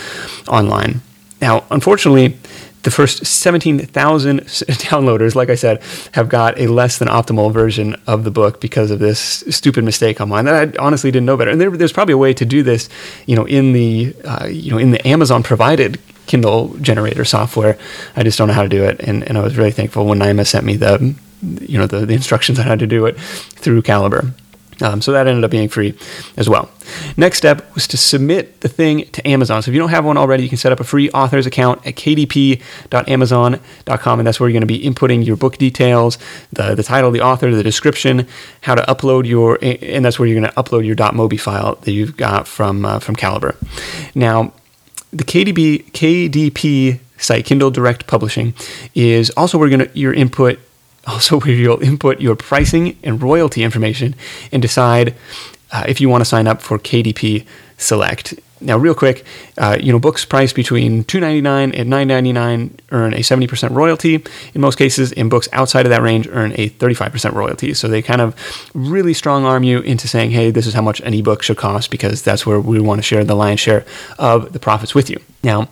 online. 0.48 1.02
Now, 1.39 1.65
unfortunately, 1.72 2.38
the 2.84 2.91
first 2.91 3.26
17,000 3.26 4.39
downloaders, 4.41 5.36
like 5.36 5.50
I 5.50 5.56
said, 5.56 5.82
have 6.13 6.30
got 6.30 6.60
a 6.60 6.67
less 6.67 7.00
than 7.00 7.08
optimal 7.08 7.52
version 7.52 7.96
of 8.08 8.24
the 8.24 8.32
book 8.32 8.62
because 8.62 8.91
of 8.91 9.00
this 9.00 9.43
stupid 9.50 9.84
mistake 9.84 10.22
on 10.22 10.30
mine 10.30 10.46
that 10.46 10.78
I 10.78 10.84
honestly 10.84 11.12
didn't 11.12 11.26
know 11.26 11.38
better. 11.38 11.52
And 11.52 11.60
there, 11.60 11.72
there's 11.72 11.93
probably 11.93 12.13
a 12.13 12.17
way 12.17 12.34
to 12.34 12.46
do 12.46 12.63
this, 12.63 12.89
you 13.26 13.36
know, 13.36 13.46
in 13.46 13.74
the 13.74 14.15
uh, 14.24 14.48
you 14.48 14.72
know 14.72 14.78
in 14.78 14.91
the 14.91 15.06
Amazon 15.08 15.43
provided 15.43 16.00
Kindle 16.26 16.76
generator 16.80 17.26
software. 17.26 17.78
I 18.16 18.24
just 18.24 18.38
don't 18.38 18.48
know 18.48 18.54
how 18.54 18.64
to 18.64 18.70
do 18.70 18.84
it, 18.84 19.00
and, 19.02 19.24
and 19.24 19.38
I 19.38 19.42
was 19.42 19.58
really 19.58 19.72
thankful 19.72 20.06
when 20.06 20.20
Naima 20.20 20.46
sent 20.46 20.66
me 20.66 20.78
the 20.78 21.16
you 21.62 21.78
know 21.78 21.88
the, 21.88 22.06
the 22.06 22.14
instructions 22.14 22.60
on 22.60 22.66
how 22.66 22.76
to 22.76 22.88
do 22.88 23.06
it 23.06 23.20
through 23.20 23.82
Calibre. 23.82 24.34
Um, 24.82 25.02
so 25.02 25.12
that 25.12 25.28
ended 25.28 25.44
up 25.44 25.52
being 25.52 25.70
free 25.70 25.96
as 26.36 26.50
well. 26.50 26.68
Next 27.16 27.38
step 27.38 27.76
was 27.76 27.86
to 27.88 27.98
submit 27.98 28.62
the 28.62 28.68
thing 28.68 29.06
to 29.12 29.28
Amazon. 29.28 29.62
So 29.62 29.70
if 29.70 29.76
you 29.76 29.80
don't 29.80 29.90
have 29.90 30.04
one 30.04 30.18
already, 30.18 30.42
you 30.44 30.50
can 30.50 30.58
set 30.58 30.72
up 30.72 30.80
a 30.80 30.84
free 30.84 31.12
author's 31.12 31.46
account 31.46 31.86
at 31.86 31.94
kdp.amazon.com, 31.96 34.20
and 34.20 34.28
that's 34.28 34.40
where 34.40 34.50
you're 34.50 34.60
going 34.60 34.62
to 34.62 34.68
be 34.68 34.82
inputting 34.82 35.24
your 35.26 35.38
book 35.38 35.58
details, 35.58 36.18
the, 36.52 36.76
the 36.76 36.84
title, 36.84 37.12
the 37.12 37.22
author, 37.22 37.54
the 37.54 37.64
description, 37.64 38.28
how 38.62 38.76
to 38.76 38.82
upload 38.84 39.26
your, 39.26 39.58
and 39.62 40.04
that's 40.04 40.20
where 40.20 40.28
you're 40.28 40.40
going 40.40 40.52
to 40.52 40.62
upload 40.62 40.86
your 40.86 40.96
.mobi 40.96 41.40
file 41.40 41.76
that 41.76 41.92
you've 41.92 42.18
got 42.18 42.48
from 42.48 42.86
uh, 42.86 43.00
from 43.00 43.16
Calibre. 43.16 43.56
Now, 44.16 44.54
the 45.13 45.23
KDP 45.23 45.91
KDP 45.91 46.99
site, 47.17 47.45
Kindle 47.45 47.71
Direct 47.71 48.08
Publishing, 48.08 48.54
is 48.95 49.30
also 49.32 49.58
where 49.58 49.69
to 49.69 49.89
your 49.93 50.13
input 50.13 50.60
also 51.08 51.39
where 51.39 51.54
you'll 51.54 51.82
input 51.84 52.21
your 52.21 52.36
pricing 52.36 52.97
and 53.04 53.21
royalty 53.21 53.63
information 53.63 54.15
and 54.52 54.62
decide 54.62 55.13
uh, 55.71 55.84
if 55.88 55.99
you 55.99 56.08
want 56.08 56.21
to 56.21 56.26
sign 56.26 56.47
up 56.47 56.62
for 56.62 56.80
KDP 56.80 57.45
Select. 57.78 58.34
Now, 58.63 58.78
real 58.78 58.95
quick, 58.95 59.26
uh, 59.58 59.78
you 59.80 59.91
know, 59.91 59.99
books 59.99 60.26
priced 60.26 60.56
between 60.56 61.04
$2.99 61.04 61.78
and 61.78 61.91
$9.99 61.91 62.71
earn 62.91 63.13
a 63.13 63.17
70% 63.17 63.76
royalty. 63.76 64.23
In 64.54 64.62
most 64.62 64.78
cases, 64.78 65.12
in 65.12 65.30
books 65.30 65.47
outside 65.52 65.86
of 65.86 65.89
that 65.89 66.02
range, 66.02 66.28
earn 66.32 66.54
a 66.54 66.69
35% 66.69 67.34
royalty. 67.34 67.73
So 67.73 67.88
they 67.88 68.02
kind 68.02 68.21
of 68.21 68.36
really 68.73 69.13
strong 69.13 69.45
arm 69.45 69.63
you 69.63 69.80
into 69.82 70.08
saying, 70.08 70.32
hey, 70.32 70.52
this 70.52 70.65
is 70.65 70.73
how 70.73 70.82
much 70.82 70.99
an 71.02 71.13
ebook 71.13 71.43
should 71.43 71.58
cost 71.58 71.91
because 71.91 72.21
that's 72.21 72.45
where 72.45 72.60
we 72.60 72.80
want 72.80 72.99
to 72.99 73.04
share 73.04 73.23
the 73.23 73.36
lion's 73.36 73.60
share 73.60 73.86
of 74.17 74.54
the 74.54 74.60
profits 74.60 74.95
with 74.95 75.10
you. 75.10 75.19
Now, 75.43 75.69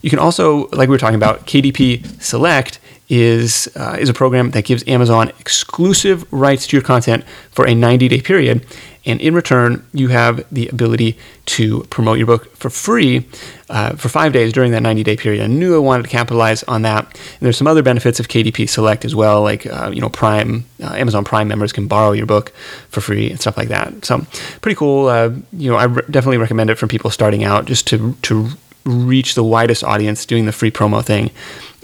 you 0.00 0.10
can 0.10 0.18
also, 0.18 0.68
like 0.68 0.88
we 0.88 0.94
were 0.94 0.98
talking 0.98 1.16
about, 1.16 1.46
KDP 1.46 2.20
Select 2.20 2.80
is 3.08 3.68
uh, 3.76 3.96
is 4.00 4.08
a 4.08 4.14
program 4.14 4.52
that 4.52 4.64
gives 4.64 4.86
Amazon 4.88 5.28
exclusive 5.38 6.24
rights 6.32 6.66
to 6.66 6.76
your 6.76 6.82
content 6.82 7.24
for 7.50 7.68
a 7.68 7.74
90 7.74 8.08
day 8.08 8.20
period, 8.22 8.64
and 9.04 9.20
in 9.20 9.34
return, 9.34 9.84
you 9.92 10.08
have 10.08 10.44
the 10.52 10.68
ability 10.68 11.18
to 11.46 11.82
promote 11.90 12.18
your 12.18 12.26
book 12.26 12.54
for 12.54 12.70
free 12.70 13.26
uh, 13.68 13.96
for 13.96 14.08
five 14.08 14.32
days 14.32 14.52
during 14.52 14.70
that 14.72 14.82
90 14.82 15.02
day 15.02 15.16
period. 15.16 15.42
I 15.42 15.48
knew 15.48 15.74
I 15.74 15.78
wanted 15.78 16.04
to 16.04 16.08
capitalize 16.08 16.62
on 16.64 16.82
that. 16.82 17.04
And 17.04 17.40
there's 17.40 17.56
some 17.56 17.66
other 17.66 17.82
benefits 17.82 18.20
of 18.20 18.28
KDP 18.28 18.68
Select 18.68 19.04
as 19.04 19.14
well, 19.14 19.42
like 19.42 19.66
uh, 19.66 19.90
you 19.92 20.00
know 20.00 20.08
Prime, 20.08 20.64
uh, 20.82 20.94
Amazon 20.94 21.24
Prime 21.24 21.48
members 21.48 21.72
can 21.72 21.88
borrow 21.88 22.12
your 22.12 22.26
book 22.26 22.50
for 22.90 23.00
free 23.00 23.30
and 23.30 23.40
stuff 23.40 23.56
like 23.56 23.68
that. 23.68 24.04
So 24.04 24.24
pretty 24.60 24.76
cool. 24.76 25.08
Uh, 25.08 25.30
you 25.52 25.70
know, 25.70 25.76
I 25.76 25.84
re- 25.84 26.02
definitely 26.10 26.38
recommend 26.38 26.70
it 26.70 26.76
for 26.76 26.86
people 26.86 27.10
starting 27.10 27.42
out 27.42 27.64
just 27.64 27.86
to 27.88 28.14
to 28.22 28.50
reach 28.84 29.34
the 29.34 29.44
widest 29.44 29.84
audience 29.84 30.26
doing 30.26 30.46
the 30.46 30.52
free 30.52 30.70
promo 30.70 31.04
thing 31.04 31.30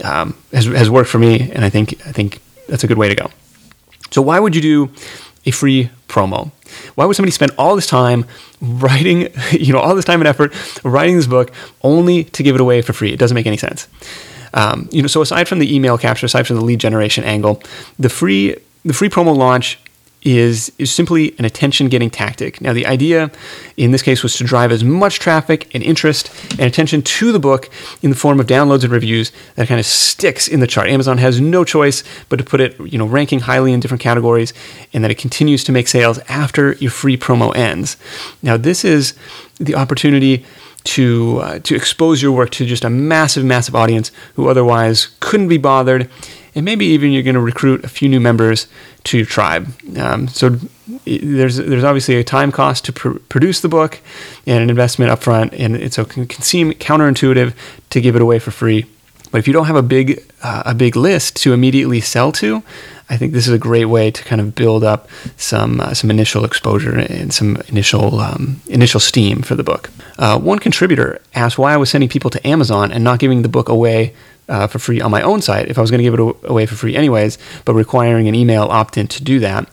um, 0.05 0.37
has, 0.53 0.67
has 0.67 0.91
worked 0.91 1.09
for 1.09 1.19
me, 1.19 1.51
and 1.51 1.65
I 1.65 1.71
think 1.71 1.95
I 2.07 2.13
think 2.13 2.41
that's 2.69 2.85
a 2.85 2.87
good 2.87 2.99
way 2.99 3.09
to 3.09 3.15
go. 3.15 3.31
So 4.11 4.23
why 4.23 4.39
would 4.41 4.55
you 4.55 4.63
do 4.63 4.91
a 5.49 5.51
free 5.51 5.91
promo? 6.09 6.51
Why 6.95 7.07
would 7.07 7.17
somebody 7.17 7.33
spend 7.33 7.53
all 7.59 7.75
this 7.75 7.87
time 7.87 8.25
writing, 8.61 9.29
you 9.53 9.73
know, 9.73 9.81
all 9.81 9.95
this 9.95 10.05
time 10.05 10.21
and 10.21 10.29
effort 10.29 10.53
writing 10.85 11.17
this 11.17 11.27
book 11.27 11.51
only 11.83 12.25
to 12.25 12.43
give 12.43 12.55
it 12.55 12.61
away 12.61 12.83
for 12.83 12.93
free? 12.93 13.13
It 13.13 13.19
doesn't 13.19 13.35
make 13.35 13.47
any 13.47 13.57
sense. 13.57 13.89
Um, 14.55 14.89
you 14.93 15.03
know, 15.03 15.09
so 15.09 15.21
aside 15.21 15.49
from 15.49 15.59
the 15.59 15.75
email 15.75 15.99
capture, 15.99 16.27
aside 16.27 16.47
from 16.47 16.57
the 16.57 16.65
lead 16.65 16.81
generation 16.81 17.25
angle, 17.25 17.63
the 17.99 18.09
free 18.09 18.57
the 18.85 18.95
free 18.95 19.09
promo 19.09 19.37
launch 19.37 19.79
is, 20.37 20.71
is 20.79 20.93
simply 20.93 21.35
an 21.39 21.45
attention 21.45 21.89
getting 21.89 22.11
tactic. 22.11 22.61
Now, 22.61 22.73
the 22.73 22.87
idea 22.87 23.31
in 23.77 23.93
this 23.93 24.03
case 24.03 24.23
was 24.23 24.37
to 24.37 24.45
drive 24.45 24.73
as 24.73 24.85
much 24.85 25.21
traffic 25.21 25.73
and 25.75 25.83
interest 25.83 26.31
and 26.53 26.63
attention 26.63 27.03
to 27.03 27.33
the 27.33 27.39
book 27.39 27.71
in 28.03 28.11
the 28.11 28.17
form 28.17 28.41
of 28.41 28.47
downloads 28.47 28.83
and 28.83 28.93
reviews 28.93 29.33
that 29.55 29.69
kind 29.69 29.81
of 29.81 29.87
sticks 29.87 30.49
in 30.49 30.61
the 30.61 30.67
chart. 30.67 30.89
Amazon 30.89 31.19
has 31.19 31.41
no 31.41 31.65
choice 31.65 32.05
but 32.29 32.37
to 32.37 32.45
put 32.45 32.61
it, 32.61 32.79
you 32.81 32.99
know, 32.99 33.07
ranking 33.07 33.41
highly 33.41 33.73
in 33.73 33.81
different 33.81 34.03
categories 34.03 34.53
and 34.93 35.03
that 35.03 35.11
it 35.11 35.19
continues 35.19 35.65
to 35.65 35.73
make 35.73 35.89
sales 35.89 36.19
after 36.29 36.73
your 36.75 36.91
free 36.91 37.17
promo 37.17 37.55
ends. 37.57 37.97
Now, 38.43 38.57
this 38.57 38.85
is 38.85 39.15
the 39.59 39.75
opportunity 39.75 40.45
to 40.85 41.41
uh, 41.43 41.59
to 41.61 41.75
expose 41.75 42.23
your 42.23 42.33
work 42.33 42.51
to 42.51 42.65
just 42.65 42.85
a 42.85 42.91
massive, 42.91 43.45
massive 43.45 43.75
audience 43.75 44.11
who 44.35 44.49
otherwise 44.49 45.09
couldn't 45.21 45.49
be 45.49 45.59
bothered 45.59 46.09
and 46.59 46.65
maybe 46.65 46.87
even 46.87 47.13
you're 47.13 47.23
going 47.23 47.37
to 47.37 47.41
recruit 47.41 47.85
a 47.85 47.89
few 47.89 48.09
new 48.09 48.19
members 48.19 48.67
to 49.05 49.17
your 49.17 49.27
tribe. 49.27 49.69
Um, 49.97 50.27
so 50.27 50.59
there's 51.07 51.57
there's 51.57 51.85
obviously 51.85 52.17
a 52.17 52.25
time 52.25 52.51
cost 52.51 52.85
to 52.87 52.93
pr- 52.93 53.19
produce 53.29 53.61
the 53.61 53.69
book 53.69 54.01
and 54.45 54.61
an 54.61 54.69
investment 54.69 55.13
upfront, 55.13 55.55
and 55.57 55.77
it 55.77 55.93
so 55.93 56.05
can, 56.05 56.27
can 56.27 56.43
seem 56.43 56.73
counterintuitive 56.73 57.55
to 57.91 58.01
give 58.01 58.17
it 58.17 58.23
away 58.23 58.41
for 58.41 58.51
free. 58.51 58.87
But 59.31 59.39
if 59.39 59.47
you 59.47 59.53
don't 59.53 59.67
have 59.67 59.77
a 59.77 59.83
big 59.83 60.21
uh, 60.43 60.65
a 60.67 60.75
big 60.75 60.97
list 60.97 61.37
to 61.43 61.53
immediately 61.53 62.01
sell 62.01 62.33
to, 62.33 62.65
I 63.09 63.17
think 63.17 63.35
this 63.35 63.47
is 63.47 63.55
a 63.55 63.59
great 63.59 63.85
way 63.85 64.11
to 64.11 64.25
kind 64.25 64.41
of 64.41 64.57
build 64.57 64.83
up 64.83 65.09
some 65.37 65.81
uh, 65.81 65.95
some 65.95 66.11
initial 66.11 66.45
exposure 66.45 66.99
and 66.99 67.33
some 67.33 67.63
initial 67.69 68.19
um, 68.19 68.61
initial 68.67 68.99
steam 68.99 69.43
for 69.43 69.55
the 69.55 69.63
book. 69.63 69.91
Uh, 70.19 70.41
one 70.41 70.59
contributor 70.59 71.21
asked 71.37 71.57
why 71.57 71.73
I 71.73 71.77
was 71.77 71.89
sending 71.89 72.09
people 72.09 72.31
to 72.31 72.45
Amazon 72.45 72.91
and 72.91 73.05
not 73.05 73.21
giving 73.21 73.43
the 73.43 73.49
book 73.49 73.69
away 73.69 74.13
uh, 74.49 74.67
for 74.67 74.79
free 74.79 75.01
on 75.01 75.11
my 75.11 75.23
own 75.23 75.43
site 75.43 75.69
if 75.69 75.79
I 75.79 75.81
was 75.81 75.91
going 75.91 75.99
to 75.99 76.05
give 76.05 76.15
it 76.15 76.49
away 76.49 76.67
for 76.67 76.75
free 76.75 76.97
anyways, 76.97 77.39
but 77.65 77.75
requiring 77.75 78.29
an 78.29 78.35
email 78.35 78.65
opt 78.65 78.97
in 78.97 79.07
to 79.09 79.23
do 79.23 79.41
that. 79.41 79.69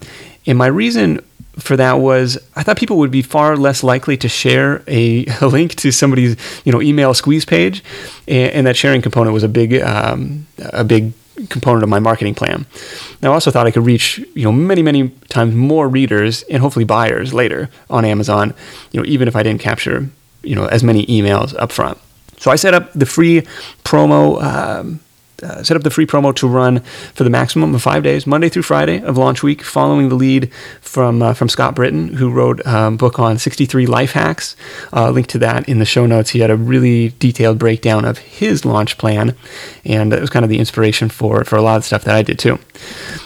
And 0.46 0.58
my 0.58 0.68
reason 0.68 1.22
for 1.58 1.78
that 1.78 2.00
was 2.00 2.38
I 2.56 2.64
thought 2.64 2.78
people 2.78 2.98
would 2.98 3.12
be 3.12 3.22
far 3.22 3.56
less 3.56 3.84
likely 3.84 4.18
to 4.18 4.28
share 4.28 4.84
a, 4.88 5.26
a 5.42 5.48
link 5.48 5.76
to 5.76 5.92
somebody's 5.92 6.36
you 6.66 6.72
know 6.72 6.82
email 6.82 7.14
squeeze 7.14 7.46
page, 7.46 7.84
and, 8.28 8.52
and 8.52 8.68
that 8.68 8.76
sharing 8.76 9.02
component 9.02 9.34
was 9.34 9.44
a 9.44 9.50
big 9.50 9.82
um, 9.82 10.48
a 10.60 10.84
big 10.84 11.14
component 11.50 11.84
of 11.84 11.90
my 11.90 12.00
marketing 12.00 12.34
plan. 12.34 12.66
Now, 13.22 13.32
I 13.32 13.34
also 13.34 13.52
thought 13.52 13.68
I 13.68 13.72
could 13.72 13.86
reach 13.86 14.20
you 14.34 14.44
know 14.44 14.52
many 14.52 14.82
many 14.82 15.10
times 15.30 15.56
more 15.56 15.88
readers 15.88 16.44
and 16.44 16.62
hopefully 16.62 16.86
buyers 16.86 17.34
later 17.34 17.70
on 17.90 18.06
Amazon, 18.06 18.54
you 18.92 19.00
know 19.00 19.06
even 19.06 19.28
if 19.28 19.36
I 19.36 19.44
didn't 19.44 19.62
capture 19.62 20.10
you 20.44 20.56
know 20.56 20.66
as 20.66 20.84
many 20.84 21.06
emails 21.06 21.56
up 21.58 21.72
front. 21.72 21.98
So 22.38 22.52
I 22.52 22.56
set 22.56 22.74
up 22.74 22.92
the 22.94 23.06
free 23.06 23.42
promo. 23.84 24.42
Um, 24.42 25.00
uh, 25.44 25.62
set 25.64 25.76
up 25.76 25.84
the 25.84 25.90
free 25.90 26.06
promo 26.06 26.34
to 26.34 26.48
run 26.48 26.80
for 27.14 27.26
the 27.26 27.30
maximum 27.30 27.76
of 27.76 27.82
five 27.82 28.04
days, 28.04 28.26
Monday 28.26 28.48
through 28.48 28.62
Friday 28.62 29.02
of 29.02 29.18
launch 29.18 29.44
week, 29.44 29.64
following 29.64 30.08
the 30.08 30.16
lead 30.16 30.52
from 30.80 31.22
uh, 31.22 31.34
from 31.34 31.50
Scott 31.50 31.76
Britton, 31.76 32.14
who 32.14 32.32
wrote 32.32 32.62
a 32.62 32.78
um, 32.78 32.98
book 32.98 33.20
on 33.20 33.38
63 33.38 33.86
life 33.86 34.14
hacks. 34.14 34.56
Uh, 34.94 35.12
link 35.12 35.28
to 35.28 35.38
that 35.40 35.68
in 35.68 35.80
the 35.80 35.86
show 35.86 36.06
notes. 36.06 36.30
He 36.30 36.40
had 36.40 36.50
a 36.50 36.56
really 36.56 37.10
detailed 37.20 37.60
breakdown 37.60 38.06
of 38.06 38.18
his 38.20 38.64
launch 38.64 38.98
plan, 38.98 39.36
and 39.84 40.14
it 40.14 40.22
was 40.22 40.30
kind 40.30 40.46
of 40.46 40.50
the 40.50 40.60
inspiration 40.60 41.10
for 41.10 41.44
for 41.44 41.58
a 41.58 41.62
lot 41.62 41.78
of 41.78 41.86
stuff 41.86 42.06
that 42.06 42.16
I 42.16 42.22
did 42.22 42.40
too. 42.40 42.58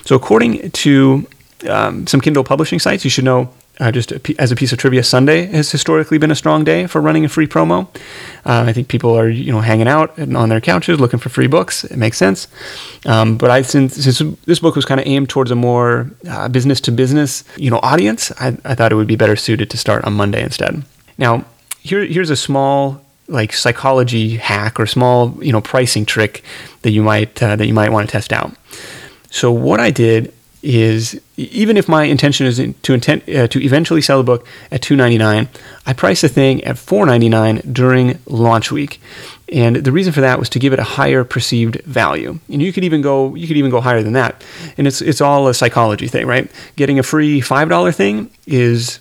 So 0.06 0.16
according 0.16 0.72
to 0.72 1.28
um, 1.68 2.08
some 2.08 2.22
Kindle 2.22 2.44
publishing 2.44 2.80
sites, 2.80 3.04
you 3.04 3.12
should 3.12 3.26
know 3.26 3.54
uh, 3.80 3.92
just 3.92 4.12
as 4.38 4.52
a 4.52 4.56
piece 4.56 4.74
of 4.74 4.78
trivia, 4.78 5.04
Sunday 5.04 5.46
has 5.46 5.72
historically 5.72 6.18
been 6.18 6.32
a 6.32 6.36
strong 6.36 6.64
day 6.64 6.86
for 6.86 7.00
running 7.00 7.24
a 7.24 7.30
free 7.30 7.48
promo. 7.48 7.88
Uh, 8.46 8.64
I 8.68 8.74
think 8.74 8.90
people 8.90 9.18
are 9.18 9.30
you 9.30 9.52
know 9.52 9.62
hanging 9.62 9.88
out 9.88 10.18
on 10.20 10.50
their 10.50 10.60
couches 10.62 11.00
looking 11.00 11.20
for 11.20 11.30
free 11.30 11.48
books. 11.48 11.86
It 11.86 11.98
makes 11.98 12.18
sense. 12.18 12.48
Um, 13.06 13.38
but 13.38 13.50
I 13.50 13.62
since, 13.62 13.96
since 13.96 14.20
this 14.46 14.60
book 14.60 14.76
was 14.76 14.86
kind 14.86 15.00
of 15.00 15.08
aimed 15.08 15.30
towards 15.30 15.52
a 15.52 15.56
more 15.56 16.12
business 16.52 16.82
to 16.82 16.92
business 16.92 17.44
you 17.56 17.70
know 17.70 17.80
audience, 17.82 18.32
I, 18.40 18.58
I 18.66 18.76
thought 18.76 18.92
it 18.92 18.96
would 18.96 19.08
be 19.08 19.16
better 19.16 19.36
suited 19.36 19.70
to 19.70 19.78
start 19.78 20.04
on 20.04 20.14
Monday 20.14 20.44
instead. 20.44 20.84
Now 21.18 21.46
here 21.80 22.04
here's 22.06 22.30
a 22.30 22.36
small 22.36 23.02
like 23.30 23.54
psychology 23.54 24.36
hack 24.36 24.80
or 24.80 24.86
small 24.88 25.38
you 25.42 25.52
know 25.52 25.62
pricing 25.62 26.06
trick 26.06 26.44
that 26.82 26.92
you 26.92 27.04
might 27.04 27.42
uh, 27.42 27.56
that 27.56 27.68
you 27.68 27.74
might 27.74 27.92
want 27.92 28.10
to 28.10 28.12
test 28.12 28.34
out. 28.34 28.54
So 29.30 29.52
what 29.52 29.80
I 29.80 29.92
did 29.92 30.34
is 30.62 31.20
even 31.38 31.78
if 31.78 31.88
my 31.88 32.04
intention 32.04 32.46
is 32.46 32.58
to 32.82 32.94
intent 32.94 33.28
uh, 33.30 33.48
to 33.48 33.64
eventually 33.64 34.02
sell 34.02 34.18
the 34.18 34.24
book 34.24 34.46
at 34.72 34.82
2.99 34.82 35.48
i 35.86 35.94
price 35.94 36.22
the 36.22 36.28
thing 36.28 36.64
at 36.64 36.76
4.99 36.76 37.74
during 37.74 38.20
launch 38.28 38.72
week 38.72 39.00
And 39.52 39.78
the 39.78 39.92
reason 39.92 40.14
for 40.14 40.22
that 40.22 40.40
was 40.40 40.50
to 40.50 40.60
give 40.60 40.74
it 40.74 40.80
a 40.80 40.84
higher 40.84 41.24
perceived 41.24 41.82
value. 41.84 42.40
And 42.52 42.62
you 42.62 42.72
could 42.72 42.84
even 42.84 43.02
go 43.02 43.36
you 43.36 43.48
could 43.48 43.58
even 43.58 43.72
go 43.72 43.82
higher 43.82 44.04
than 44.04 44.14
that. 44.14 44.44
And 44.78 44.88
it's 44.88 45.02
it's 45.02 45.22
all 45.22 45.48
a 45.48 45.54
psychology 45.54 46.08
thing, 46.08 46.28
right? 46.28 46.50
Getting 46.76 47.00
a 47.00 47.04
free 47.04 47.42
$5 47.42 47.96
thing 47.96 48.30
is 48.46 49.00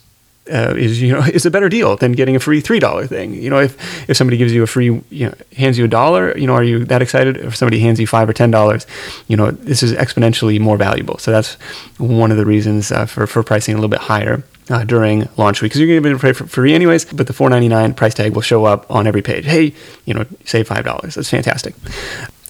uh, 0.50 0.74
is 0.76 1.00
you 1.00 1.12
know 1.12 1.20
is 1.32 1.46
a 1.46 1.50
better 1.50 1.68
deal 1.68 1.96
than 1.96 2.12
getting 2.12 2.36
a 2.36 2.40
free 2.40 2.60
three 2.60 2.78
dollar 2.78 3.06
thing. 3.06 3.34
You 3.34 3.50
know, 3.50 3.60
if 3.60 4.08
if 4.08 4.16
somebody 4.16 4.36
gives 4.36 4.52
you 4.52 4.62
a 4.62 4.66
free 4.66 5.02
you 5.10 5.26
know 5.26 5.34
hands 5.56 5.78
you 5.78 5.84
a 5.84 5.88
dollar, 5.88 6.36
you 6.36 6.46
know, 6.46 6.54
are 6.54 6.64
you 6.64 6.84
that 6.86 7.02
excited? 7.02 7.36
If 7.36 7.56
somebody 7.56 7.80
hands 7.80 8.00
you 8.00 8.06
five 8.06 8.28
or 8.28 8.32
ten 8.32 8.50
dollars, 8.50 8.86
you 9.28 9.36
know, 9.36 9.50
this 9.50 9.82
is 9.82 9.92
exponentially 9.92 10.60
more 10.60 10.76
valuable. 10.76 11.18
So 11.18 11.30
that's 11.30 11.54
one 11.98 12.30
of 12.30 12.36
the 12.36 12.46
reasons 12.46 12.92
uh, 12.92 13.06
for 13.06 13.26
for 13.26 13.42
pricing 13.42 13.74
a 13.74 13.78
little 13.78 13.90
bit 13.90 14.00
higher. 14.00 14.42
Uh, 14.70 14.84
during 14.84 15.26
launch 15.38 15.62
week, 15.62 15.70
because 15.70 15.80
you're 15.80 15.98
going 15.98 16.18
to 16.18 16.26
be 16.26 16.32
for 16.34 16.46
free 16.46 16.74
anyways, 16.74 17.06
but 17.06 17.26
the 17.26 17.32
$4.99 17.32 17.96
price 17.96 18.12
tag 18.12 18.34
will 18.34 18.42
show 18.42 18.66
up 18.66 18.84
on 18.90 19.06
every 19.06 19.22
page. 19.22 19.46
Hey, 19.46 19.72
you 20.04 20.12
know, 20.12 20.26
save 20.44 20.68
$5. 20.68 21.14
That's 21.14 21.30
fantastic. 21.30 21.74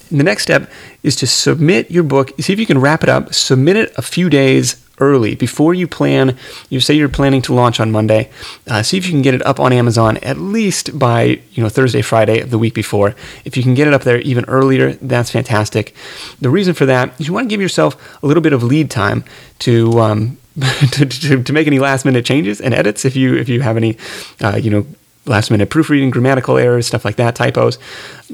And 0.09 0.19
the 0.19 0.23
next 0.25 0.43
step 0.43 0.69
is 1.03 1.15
to 1.17 1.27
submit 1.27 1.91
your 1.91 2.03
book. 2.03 2.31
See 2.39 2.51
if 2.51 2.59
you 2.59 2.65
can 2.65 2.79
wrap 2.79 3.03
it 3.03 3.09
up. 3.09 3.33
Submit 3.33 3.77
it 3.77 3.93
a 3.97 4.01
few 4.01 4.29
days 4.29 4.85
early 4.99 5.35
before 5.35 5.73
you 5.73 5.87
plan. 5.87 6.37
You 6.69 6.79
say 6.79 6.93
you're 6.93 7.09
planning 7.09 7.41
to 7.43 7.53
launch 7.53 7.79
on 7.79 7.91
Monday. 7.91 8.29
Uh, 8.67 8.83
see 8.83 8.97
if 8.97 9.05
you 9.05 9.11
can 9.11 9.21
get 9.21 9.33
it 9.33 9.45
up 9.45 9.59
on 9.59 9.73
Amazon 9.73 10.17
at 10.17 10.37
least 10.37 10.97
by 10.97 11.39
you 11.51 11.63
know 11.63 11.69
Thursday, 11.69 12.01
Friday 12.01 12.39
of 12.39 12.51
the 12.51 12.57
week 12.57 12.73
before. 12.73 13.15
If 13.45 13.57
you 13.57 13.63
can 13.63 13.73
get 13.73 13.87
it 13.87 13.93
up 13.93 14.03
there 14.03 14.19
even 14.21 14.45
earlier, 14.45 14.93
that's 14.93 15.31
fantastic. 15.31 15.95
The 16.39 16.49
reason 16.49 16.73
for 16.73 16.85
that 16.85 17.19
is 17.19 17.27
you 17.27 17.33
want 17.33 17.49
to 17.49 17.53
give 17.53 17.61
yourself 17.61 18.21
a 18.23 18.27
little 18.27 18.41
bit 18.41 18.53
of 18.53 18.63
lead 18.63 18.89
time 18.89 19.23
to. 19.59 19.99
Um, 19.99 20.37
to, 20.91 21.05
to, 21.05 21.43
to, 21.43 21.53
make 21.53 21.67
any 21.67 21.79
last 21.79 22.03
minute 22.03 22.25
changes 22.25 22.59
and 22.59 22.73
edits 22.73 23.05
if 23.05 23.15
you 23.15 23.35
if 23.35 23.47
you 23.47 23.61
have 23.61 23.77
any 23.77 23.95
uh, 24.41 24.57
you 24.57 24.69
know 24.69 24.85
last 25.25 25.51
minute 25.51 25.69
proofreading 25.69 26.09
grammatical 26.09 26.57
errors 26.57 26.87
stuff 26.87 27.05
like 27.05 27.15
that 27.15 27.35
typos 27.35 27.77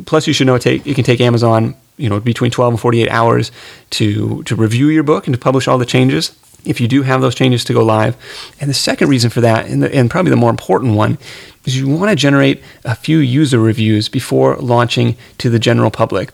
plus 0.05 0.25
you 0.25 0.33
should 0.33 0.47
know 0.47 0.55
it, 0.55 0.61
take, 0.61 0.87
it 0.87 0.95
can 0.95 1.03
take 1.03 1.21
amazon 1.21 1.75
you 1.97 2.09
know 2.09 2.19
between 2.19 2.51
12 2.51 2.73
and 2.73 2.79
48 2.79 3.09
hours 3.09 3.51
to 3.91 4.43
to 4.43 4.55
review 4.55 4.87
your 4.87 5.03
book 5.03 5.27
and 5.27 5.33
to 5.33 5.39
publish 5.39 5.67
all 5.67 5.77
the 5.77 5.85
changes 5.85 6.29
if 6.65 6.81
you 6.81 6.87
do 6.87 7.03
have 7.03 7.21
those 7.21 7.35
changes 7.35 7.63
to 7.65 7.73
go 7.73 7.83
live. 7.83 8.15
And 8.59 8.69
the 8.69 8.73
second 8.73 9.09
reason 9.09 9.29
for 9.29 9.41
that, 9.41 9.67
and, 9.67 9.83
the, 9.83 9.93
and 9.93 10.09
probably 10.09 10.29
the 10.29 10.35
more 10.35 10.49
important 10.49 10.95
one, 10.95 11.17
is 11.65 11.77
you 11.77 11.87
want 11.87 12.09
to 12.09 12.15
generate 12.15 12.63
a 12.83 12.95
few 12.95 13.19
user 13.19 13.59
reviews 13.59 14.07
before 14.09 14.55
launching 14.57 15.15
to 15.39 15.49
the 15.49 15.59
general 15.59 15.91
public. 15.91 16.31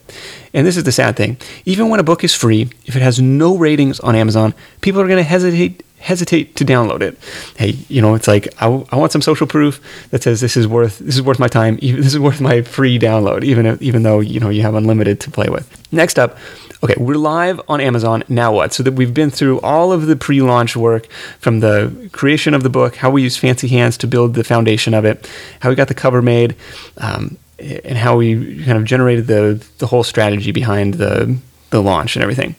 And 0.54 0.68
this 0.68 0.78
is 0.78 0.84
the 0.84 0.92
sad 0.92 1.16
thing. 1.16 1.38
Even 1.66 1.90
when 1.90 2.00
a 2.00 2.04
book 2.04 2.24
is 2.24 2.36
free, 2.36 2.70
if 2.86 2.96
it 2.96 3.02
has 3.02 3.22
no 3.22 3.58
ratings 3.58 4.00
on 4.02 4.16
Amazon, 4.16 4.54
people 4.82 5.00
are 5.02 5.08
going 5.08 5.18
to 5.18 5.24
hesitate 5.24 5.84
hesitate 6.02 6.56
to 6.56 6.66
download 6.66 7.02
it. 7.02 7.18
Hey, 7.56 7.78
you 7.88 8.02
know, 8.02 8.16
it's 8.16 8.28
like 8.28 8.48
I, 8.62 8.66
I 8.92 8.96
want 8.96 9.12
some 9.12 9.22
social 9.22 9.48
proof 9.48 9.80
that 10.10 10.24
says 10.24 10.42
this 10.42 10.58
is 10.58 10.68
worth 10.68 11.00
this 11.00 11.16
is 11.16 11.22
worth 11.22 11.40
my 11.40 11.48
time. 11.48 11.78
Even, 11.82 12.02
this 12.04 12.14
is 12.14 12.20
worth 12.20 12.42
my 12.42 12.62
free 12.64 13.00
download, 13.00 13.44
even 13.44 13.66
if, 13.66 13.82
even 13.82 14.04
though 14.04 14.20
you 14.20 14.40
know 14.40 14.50
you 14.50 14.64
have 14.64 14.76
unlimited 14.76 15.20
to 15.22 15.32
play 15.32 15.48
with. 15.48 15.70
Next 15.94 16.18
up, 16.18 16.38
okay, 16.84 16.96
we're 16.98 17.16
live 17.16 17.62
on 17.68 17.80
Amazon. 17.80 18.24
Now 18.28 18.54
what? 18.54 18.74
So 18.74 18.84
that 18.84 18.94
we've 18.94 19.14
been 19.14 19.30
through 19.30 19.60
all 19.62 19.92
of 19.92 20.08
the 20.08 20.16
pre-launch 20.16 20.76
work 20.76 21.08
from 21.40 21.60
the 21.60 22.10
creation 22.12 22.54
of 22.54 22.64
the 22.64 22.70
book, 22.70 22.96
how 22.96 23.12
we 23.12 23.22
use 23.22 23.38
Fancy 23.38 23.68
Hands 23.68 23.96
to 23.98 24.08
build 24.08 24.34
the 24.34 24.44
foundation 24.44 24.94
of 24.94 25.06
it, 25.06 25.30
how 25.60 25.70
we 25.70 25.76
got 25.76 25.88
the 25.88 25.94
cover 25.94 26.22
made. 26.22 26.56
Um, 26.98 27.38
and 27.60 27.96
how 27.96 28.18
we 28.18 28.64
kind 28.66 28.76
of 28.76 28.86
generated 28.86 29.28
the 29.28 29.64
the 29.78 29.86
whole 29.86 30.04
strategy 30.04 30.52
behind 30.52 30.96
the 30.96 31.38
the 31.70 31.80
launch 31.80 32.16
and 32.16 32.24
everything. 32.24 32.56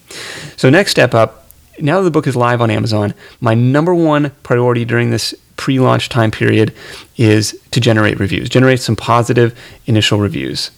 So 0.57 0.71
next 0.71 0.93
step 0.93 1.13
up 1.13 1.42
now 1.81 1.99
that 1.99 2.05
the 2.05 2.11
book 2.11 2.27
is 2.27 2.37
live 2.37 2.61
on 2.61 2.71
Amazon, 2.71 3.15
my 3.41 3.55
number 3.55 3.95
one 3.95 4.31
priority 4.43 4.85
during 4.85 5.11
this 5.11 5.35
pre 5.57 5.79
launch 5.79 6.09
time 6.09 6.31
period 6.31 6.75
is 7.17 7.59
to 7.71 7.81
generate 7.81 8.19
reviews, 8.19 8.49
generate 8.49 8.81
some 8.81 8.97
positive 8.97 9.59
initial 9.87 10.19
reviews. 10.19 10.71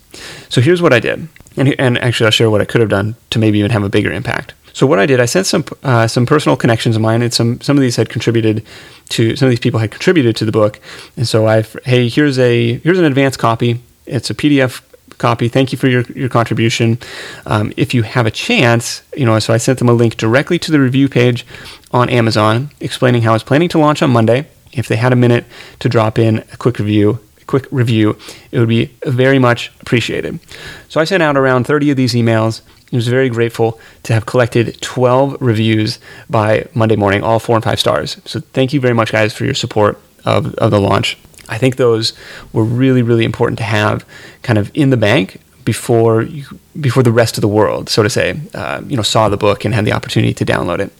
So 0.49 0.61
here's 0.61 0.83
what 0.83 0.93
I 0.93 1.01
did. 1.01 1.29
And, 1.57 1.79
and 1.81 1.99
actually, 1.99 2.27
I'll 2.27 2.33
share 2.33 2.51
what 2.51 2.61
I 2.61 2.65
could 2.65 2.81
have 2.81 2.91
done 2.91 3.17
to 3.31 3.39
maybe 3.39 3.59
even 3.59 3.71
have 3.71 3.83
a 3.83 3.89
bigger 3.89 4.13
impact. 4.13 4.55
So 4.73 4.89
what 4.89 4.99
I 4.99 5.07
did, 5.07 5.21
I 5.21 5.27
sent 5.27 5.47
some 5.47 5.65
uh, 5.85 6.09
some 6.09 6.27
personal 6.27 6.57
connections 6.57 6.97
of 6.97 7.03
mine, 7.03 7.23
and 7.23 7.33
some 7.33 7.61
some 7.61 7.77
of 7.77 7.81
these 7.81 7.95
had 7.95 8.09
contributed 8.09 8.65
to 9.11 9.37
some 9.37 9.47
of 9.47 9.51
these 9.51 9.61
people 9.61 9.79
had 9.79 9.93
contributed 9.93 10.35
to 10.37 10.45
the 10.45 10.51
book, 10.51 10.81
and 11.17 11.29
so 11.29 11.47
I 11.47 11.63
hey 11.85 12.09
here's 12.09 12.41
a 12.41 12.79
here's 12.79 12.99
an 12.99 13.05
advanced 13.05 13.39
copy. 13.39 13.81
It's 14.05 14.31
a 14.31 14.35
PDF 14.35 14.83
copy. 15.19 15.49
Thank 15.49 15.73
you 15.73 15.79
for 15.79 15.89
your, 15.89 16.03
your 16.15 16.29
contribution. 16.29 16.99
Um, 17.47 17.73
if 17.77 17.95
you 17.95 18.03
have 18.03 18.27
a 18.27 18.31
chance, 18.31 19.03
you 19.17 19.25
know, 19.25 19.39
so 19.39 19.53
I 19.53 19.59
sent 19.59 19.79
them 19.79 19.89
a 19.89 19.93
link 19.93 20.17
directly 20.17 20.59
to 20.61 20.73
the 20.73 20.81
review 20.81 21.09
page 21.09 21.47
on 21.93 22.09
Amazon 22.09 22.71
explaining 22.81 23.23
how 23.23 23.31
I 23.31 23.35
was 23.35 23.43
planning 23.43 23.69
to 23.71 23.79
launch 23.79 24.03
on 24.03 24.11
Monday. 24.11 24.47
If 24.73 24.89
they 24.89 24.97
had 24.97 25.13
a 25.13 25.17
minute 25.17 25.45
to 25.81 25.89
drop 25.89 26.19
in 26.19 26.39
a 26.53 26.57
quick 26.57 26.79
review, 26.79 27.21
a 27.41 27.45
quick 27.45 27.67
review, 27.71 28.19
it 28.51 28.59
would 28.59 28.69
be 28.69 28.87
very 29.05 29.39
much 29.39 29.71
appreciated. 29.81 30.41
So 30.89 31.01
I 31.01 31.05
sent 31.05 31.23
out 31.23 31.37
around 31.37 31.65
30 31.65 31.91
of 31.91 31.97
these 31.97 32.15
emails. 32.15 32.63
I 32.93 32.97
was 32.97 33.09
very 33.09 33.29
grateful 33.29 33.81
to 34.05 34.13
have 34.13 34.27
collected 34.27 34.81
12 34.81 35.41
reviews 35.41 35.99
by 36.29 36.69
Monday 36.75 36.97
morning, 36.97 37.23
all 37.23 37.39
four 37.39 37.57
and 37.57 37.65
five 37.65 37.81
stars. 37.81 38.21
So 38.25 38.41
thank 38.41 38.73
you 38.73 38.81
very 38.81 38.95
much, 38.95 39.13
guys, 39.13 39.33
for 39.33 39.45
your 39.45 39.55
support 39.55 40.01
of, 40.25 40.55
of 40.55 40.71
the 40.71 40.81
launch. 40.81 41.19
I 41.49 41.59
think 41.59 41.77
those 41.77 42.13
were 42.53 42.65
really, 42.65 43.03
really 43.03 43.25
important 43.25 43.59
to 43.59 43.65
have 43.65 44.05
kind 44.43 44.59
of 44.59 44.71
in 44.75 44.91
the 44.91 44.97
bank 44.97 45.41
before 45.65 46.23
you, 46.23 46.45
before 46.79 47.03
the 47.03 47.13
rest 47.13 47.37
of 47.37 47.41
the 47.41 47.49
world, 47.49 47.89
so 47.89 48.03
to 48.03 48.11
say, 48.11 48.39
uh, 48.55 48.83
you 48.87 48.97
know, 48.97 49.03
saw 49.03 49.29
the 49.29 49.37
book 49.37 49.65
and 49.65 49.75
had 49.75 49.85
the 49.85 49.93
opportunity 49.93 50.35
to 50.35 50.45
download 50.45 50.81
it. 50.81 50.93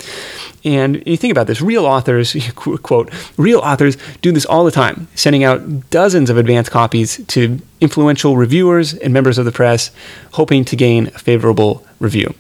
And 0.65 1.03
you 1.07 1.17
think 1.17 1.31
about 1.31 1.47
this: 1.47 1.61
real 1.61 1.85
authors, 1.85 2.35
quote, 2.55 3.13
real 3.37 3.59
authors 3.59 3.99
do 4.23 4.33
this 4.33 4.47
all 4.47 4.65
the 4.65 4.71
time, 4.71 5.09
sending 5.15 5.45
out 5.45 5.91
dozens 5.91 6.31
of 6.31 6.39
advance 6.39 6.69
copies 6.69 7.23
to 7.27 7.61
influential 7.81 8.37
reviewers 8.37 8.95
and 8.95 9.13
members 9.13 9.37
of 9.37 9.45
the 9.45 9.53
press, 9.53 9.91
hoping 10.33 10.65
to 10.65 10.77
gain 10.77 11.09
a 11.09 11.19
favorable 11.19 11.87
review. 12.01 12.35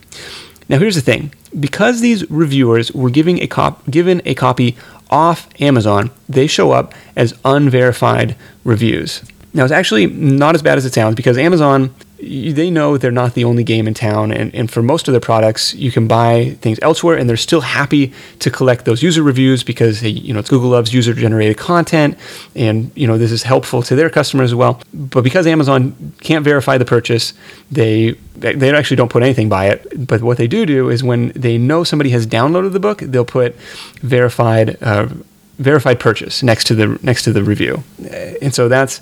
Now, 0.68 0.78
here's 0.78 0.94
the 0.94 1.00
thing: 1.00 1.32
because 1.58 2.00
these 2.00 2.28
reviewers 2.30 2.92
were 2.92 3.10
giving 3.10 3.40
a 3.42 3.46
cop- 3.46 3.88
given 3.90 4.22
a 4.24 4.34
copy 4.34 4.76
off 5.10 5.48
Amazon, 5.60 6.10
they 6.28 6.46
show 6.46 6.72
up 6.72 6.94
as 7.16 7.34
unverified 7.44 8.36
reviews. 8.64 9.22
Now, 9.52 9.62
it's 9.62 9.72
actually 9.72 10.06
not 10.06 10.54
as 10.54 10.62
bad 10.62 10.78
as 10.78 10.84
it 10.84 10.94
sounds 10.94 11.14
because 11.14 11.38
Amazon 11.38 11.94
they 12.18 12.70
know 12.70 12.96
they're 12.96 13.10
not 13.10 13.34
the 13.34 13.44
only 13.44 13.64
game 13.64 13.88
in 13.88 13.94
town 13.94 14.30
and, 14.30 14.54
and 14.54 14.70
for 14.70 14.82
most 14.82 15.08
of 15.08 15.12
their 15.12 15.20
products 15.20 15.74
you 15.74 15.90
can 15.90 16.06
buy 16.06 16.56
things 16.60 16.78
elsewhere 16.80 17.16
and 17.16 17.28
they're 17.28 17.36
still 17.36 17.60
happy 17.60 18.12
to 18.38 18.50
collect 18.50 18.84
those 18.84 19.02
user 19.02 19.22
reviews 19.22 19.64
because 19.64 20.00
they, 20.00 20.08
you 20.08 20.32
know 20.32 20.38
it's 20.40 20.48
google 20.48 20.70
loves 20.70 20.94
user 20.94 21.12
generated 21.12 21.56
content 21.58 22.16
and 22.54 22.90
you 22.94 23.06
know 23.06 23.18
this 23.18 23.32
is 23.32 23.42
helpful 23.42 23.82
to 23.82 23.96
their 23.96 24.08
customers 24.08 24.50
as 24.50 24.54
well. 24.54 24.80
But 24.92 25.22
because 25.22 25.46
amazon 25.46 26.14
can't 26.20 26.44
verify 26.44 26.78
the 26.78 26.84
purchase 26.84 27.32
they 27.70 28.12
they 28.36 28.74
actually 28.74 28.96
don't 28.96 29.10
put 29.10 29.22
anything 29.22 29.48
by 29.48 29.66
it. 29.66 30.06
But 30.06 30.22
what 30.22 30.38
they 30.38 30.48
do 30.48 30.66
do 30.66 30.90
is 30.90 31.02
when 31.04 31.28
they 31.34 31.58
know 31.58 31.84
somebody 31.84 32.10
has 32.10 32.26
downloaded 32.26 32.72
the 32.72 32.80
book 32.80 32.98
they'll 32.98 33.24
put 33.24 33.56
verified 34.02 34.82
uh, 34.82 35.08
verified 35.58 36.00
purchase 36.00 36.42
next 36.42 36.64
to 36.64 36.74
the 36.74 36.98
next 37.02 37.22
to 37.24 37.32
the 37.32 37.42
review. 37.42 37.82
And 38.40 38.54
so 38.54 38.68
that's 38.68 39.00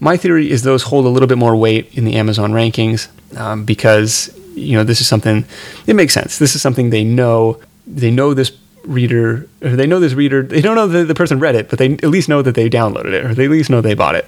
my 0.00 0.16
theory 0.16 0.50
is 0.50 0.62
those 0.62 0.82
hold 0.82 1.04
a 1.04 1.08
little 1.08 1.28
bit 1.28 1.38
more 1.38 1.56
weight 1.56 1.96
in 1.96 2.04
the 2.04 2.14
Amazon 2.16 2.52
rankings 2.52 3.08
um, 3.36 3.64
because 3.64 4.34
you 4.54 4.76
know 4.76 4.84
this 4.84 5.00
is 5.00 5.08
something 5.08 5.44
it 5.86 5.94
makes 5.94 6.14
sense. 6.14 6.38
This 6.38 6.54
is 6.54 6.62
something 6.62 6.90
they 6.90 7.04
know. 7.04 7.60
They 7.86 8.10
know 8.10 8.34
this 8.34 8.52
reader 8.88 9.46
or 9.62 9.76
they 9.76 9.86
know 9.86 10.00
this 10.00 10.14
reader 10.14 10.42
they 10.42 10.62
don't 10.62 10.74
know 10.74 10.86
that 10.86 11.04
the 11.04 11.14
person 11.14 11.38
read 11.38 11.54
it 11.54 11.68
but 11.68 11.78
they 11.78 11.92
at 11.92 12.04
least 12.04 12.26
know 12.26 12.40
that 12.40 12.54
they 12.54 12.70
downloaded 12.70 13.12
it 13.12 13.22
or 13.22 13.34
they 13.34 13.44
at 13.44 13.50
least 13.50 13.68
know 13.68 13.82
they 13.82 13.92
bought 13.92 14.14
it 14.14 14.24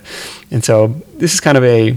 and 0.51 0.63
so 0.63 0.89
this 1.17 1.33
is 1.33 1.41
kind 1.41 1.57
of 1.57 1.65
a 1.65 1.97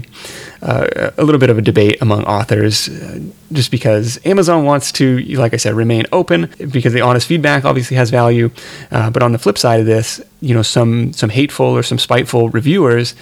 uh, 0.62 1.10
a 1.18 1.24
little 1.24 1.38
bit 1.38 1.50
of 1.50 1.58
a 1.58 1.62
debate 1.62 2.00
among 2.00 2.24
authors 2.24 2.88
uh, 2.88 3.20
just 3.52 3.70
because 3.70 4.18
amazon 4.24 4.64
wants 4.64 4.90
to 4.92 5.18
like 5.36 5.52
i 5.52 5.58
said 5.58 5.74
remain 5.74 6.04
open 6.10 6.50
because 6.70 6.94
the 6.94 7.02
honest 7.02 7.26
feedback 7.26 7.66
obviously 7.66 7.98
has 7.98 8.08
value 8.08 8.50
uh, 8.90 9.10
but 9.10 9.22
on 9.22 9.32
the 9.32 9.38
flip 9.38 9.58
side 9.58 9.78
of 9.78 9.84
this 9.84 10.22
you 10.40 10.54
know 10.54 10.62
some 10.62 11.12
some 11.12 11.28
hateful 11.28 11.66
or 11.66 11.82
some 11.82 11.98
spiteful 11.98 12.48
reviewers 12.48 13.14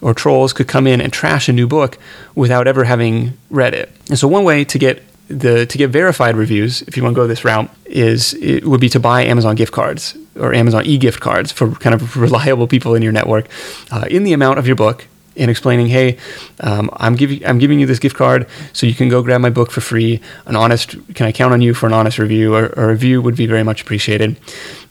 or 0.00 0.14
trolls 0.14 0.52
could 0.52 0.68
come 0.68 0.86
in 0.86 1.00
and 1.00 1.12
trash 1.12 1.48
a 1.48 1.52
new 1.52 1.66
book 1.66 1.98
without 2.34 2.66
ever 2.66 2.84
having 2.84 3.36
read 3.50 3.74
it. 3.74 3.90
And 4.08 4.18
so 4.18 4.28
one 4.28 4.44
way 4.44 4.64
to 4.64 4.78
get 4.78 5.02
the 5.28 5.66
to 5.66 5.78
get 5.78 5.88
verified 5.88 6.36
reviews, 6.36 6.82
if 6.82 6.96
you 6.96 7.02
want 7.02 7.14
to 7.14 7.20
go 7.20 7.26
this 7.26 7.44
route, 7.44 7.70
is 7.86 8.34
it 8.34 8.64
would 8.64 8.80
be 8.80 8.88
to 8.90 9.00
buy 9.00 9.24
Amazon 9.24 9.56
gift 9.56 9.72
cards 9.72 10.16
or 10.36 10.52
Amazon 10.52 10.84
e-gift 10.84 11.20
cards 11.20 11.52
for 11.52 11.70
kind 11.76 11.94
of 11.94 12.16
reliable 12.26 12.66
people 12.66 12.94
in 12.94 13.02
your 13.02 13.12
network 13.12 13.46
uh, 13.90 14.04
in 14.10 14.24
the 14.24 14.32
amount 14.32 14.58
of 14.58 14.66
your 14.66 14.76
book 14.76 15.06
and 15.36 15.50
explaining, 15.50 15.86
hey, 15.86 16.16
um, 16.60 16.90
I'm 16.94 17.16
giving 17.16 17.44
I'm 17.46 17.58
giving 17.58 17.80
you 17.80 17.86
this 17.86 17.98
gift 17.98 18.16
card 18.16 18.46
so 18.72 18.86
you 18.86 18.94
can 18.94 19.08
go 19.08 19.22
grab 19.22 19.40
my 19.40 19.50
book 19.50 19.70
for 19.70 19.80
free. 19.80 20.20
An 20.46 20.56
honest, 20.56 20.96
can 21.14 21.26
I 21.26 21.32
count 21.32 21.52
on 21.52 21.60
you 21.60 21.74
for 21.74 21.86
an 21.86 21.92
honest 21.92 22.18
review? 22.18 22.54
Or, 22.54 22.66
a 22.76 22.88
review 22.88 23.20
would 23.22 23.36
be 23.36 23.46
very 23.46 23.62
much 23.62 23.82
appreciated. 23.82 24.36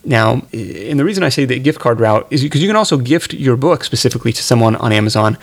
Now, 0.05 0.45
and 0.51 0.99
the 0.99 1.05
reason 1.05 1.23
I 1.23 1.29
say 1.29 1.45
the 1.45 1.59
gift 1.59 1.79
card 1.79 1.99
route 1.99 2.27
is 2.29 2.43
because 2.43 2.61
you 2.61 2.67
can 2.67 2.75
also 2.75 2.97
gift 2.97 3.33
your 3.33 3.55
book 3.55 3.83
specifically 3.83 4.33
to 4.33 4.43
someone 4.43 4.75
on 4.75 4.91
Amazon, 4.91 5.37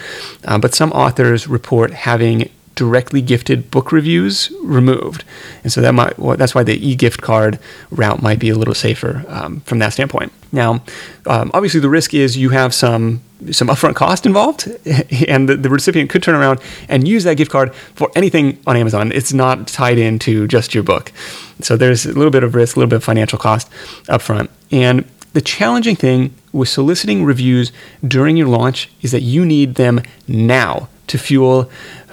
uh, 0.44 0.58
but 0.58 0.74
some 0.74 0.92
authors 0.92 1.48
report 1.48 1.92
having 1.92 2.50
directly 2.80 3.20
gifted 3.20 3.70
book 3.70 3.92
reviews 3.92 4.50
removed, 4.62 5.22
and 5.62 5.70
so 5.70 5.82
that 5.82 5.92
might 5.92 6.18
well, 6.18 6.34
that's 6.34 6.54
why 6.54 6.62
the 6.62 6.76
e-gift 6.88 7.20
card 7.20 7.58
route 7.90 8.22
might 8.22 8.38
be 8.38 8.48
a 8.48 8.54
little 8.54 8.74
safer 8.74 9.22
um, 9.28 9.60
from 9.60 9.80
that 9.80 9.92
standpoint. 9.92 10.32
Now, 10.50 10.82
um, 11.26 11.50
obviously, 11.52 11.80
the 11.80 11.90
risk 11.90 12.14
is 12.14 12.38
you 12.38 12.48
have 12.48 12.72
some 12.72 13.20
some 13.50 13.68
upfront 13.68 13.96
cost 13.96 14.24
involved, 14.24 14.66
and 15.28 15.46
the, 15.46 15.56
the, 15.56 15.68
recipient 15.68 16.08
could 16.08 16.22
turn 16.22 16.34
around 16.34 16.58
and 16.88 17.06
use 17.06 17.24
that 17.24 17.36
gift 17.36 17.50
card 17.50 17.74
for 17.74 18.10
anything 18.16 18.58
on 18.66 18.78
Amazon. 18.78 19.12
It's 19.12 19.34
not 19.34 19.68
tied 19.68 19.98
into 19.98 20.48
just 20.48 20.74
your 20.74 20.82
book. 20.82 21.12
So 21.60 21.76
there's 21.76 22.06
a 22.06 22.14
little 22.14 22.30
bit 22.30 22.44
of 22.44 22.54
risk, 22.54 22.76
a 22.76 22.78
little 22.78 22.88
bit 22.88 22.96
of 22.96 23.04
financial 23.04 23.38
cost 23.38 23.70
upfront. 24.08 24.48
And 24.72 25.04
the 25.34 25.42
challenging 25.42 25.96
thing 25.96 26.34
with 26.50 26.70
soliciting 26.70 27.24
reviews 27.24 27.72
during 28.06 28.38
your 28.38 28.48
launch 28.48 28.90
is 29.02 29.12
that 29.12 29.20
you 29.20 29.44
need 29.44 29.74
them 29.74 30.00
now 30.26 30.88
to 31.10 31.18
fuel 31.18 31.68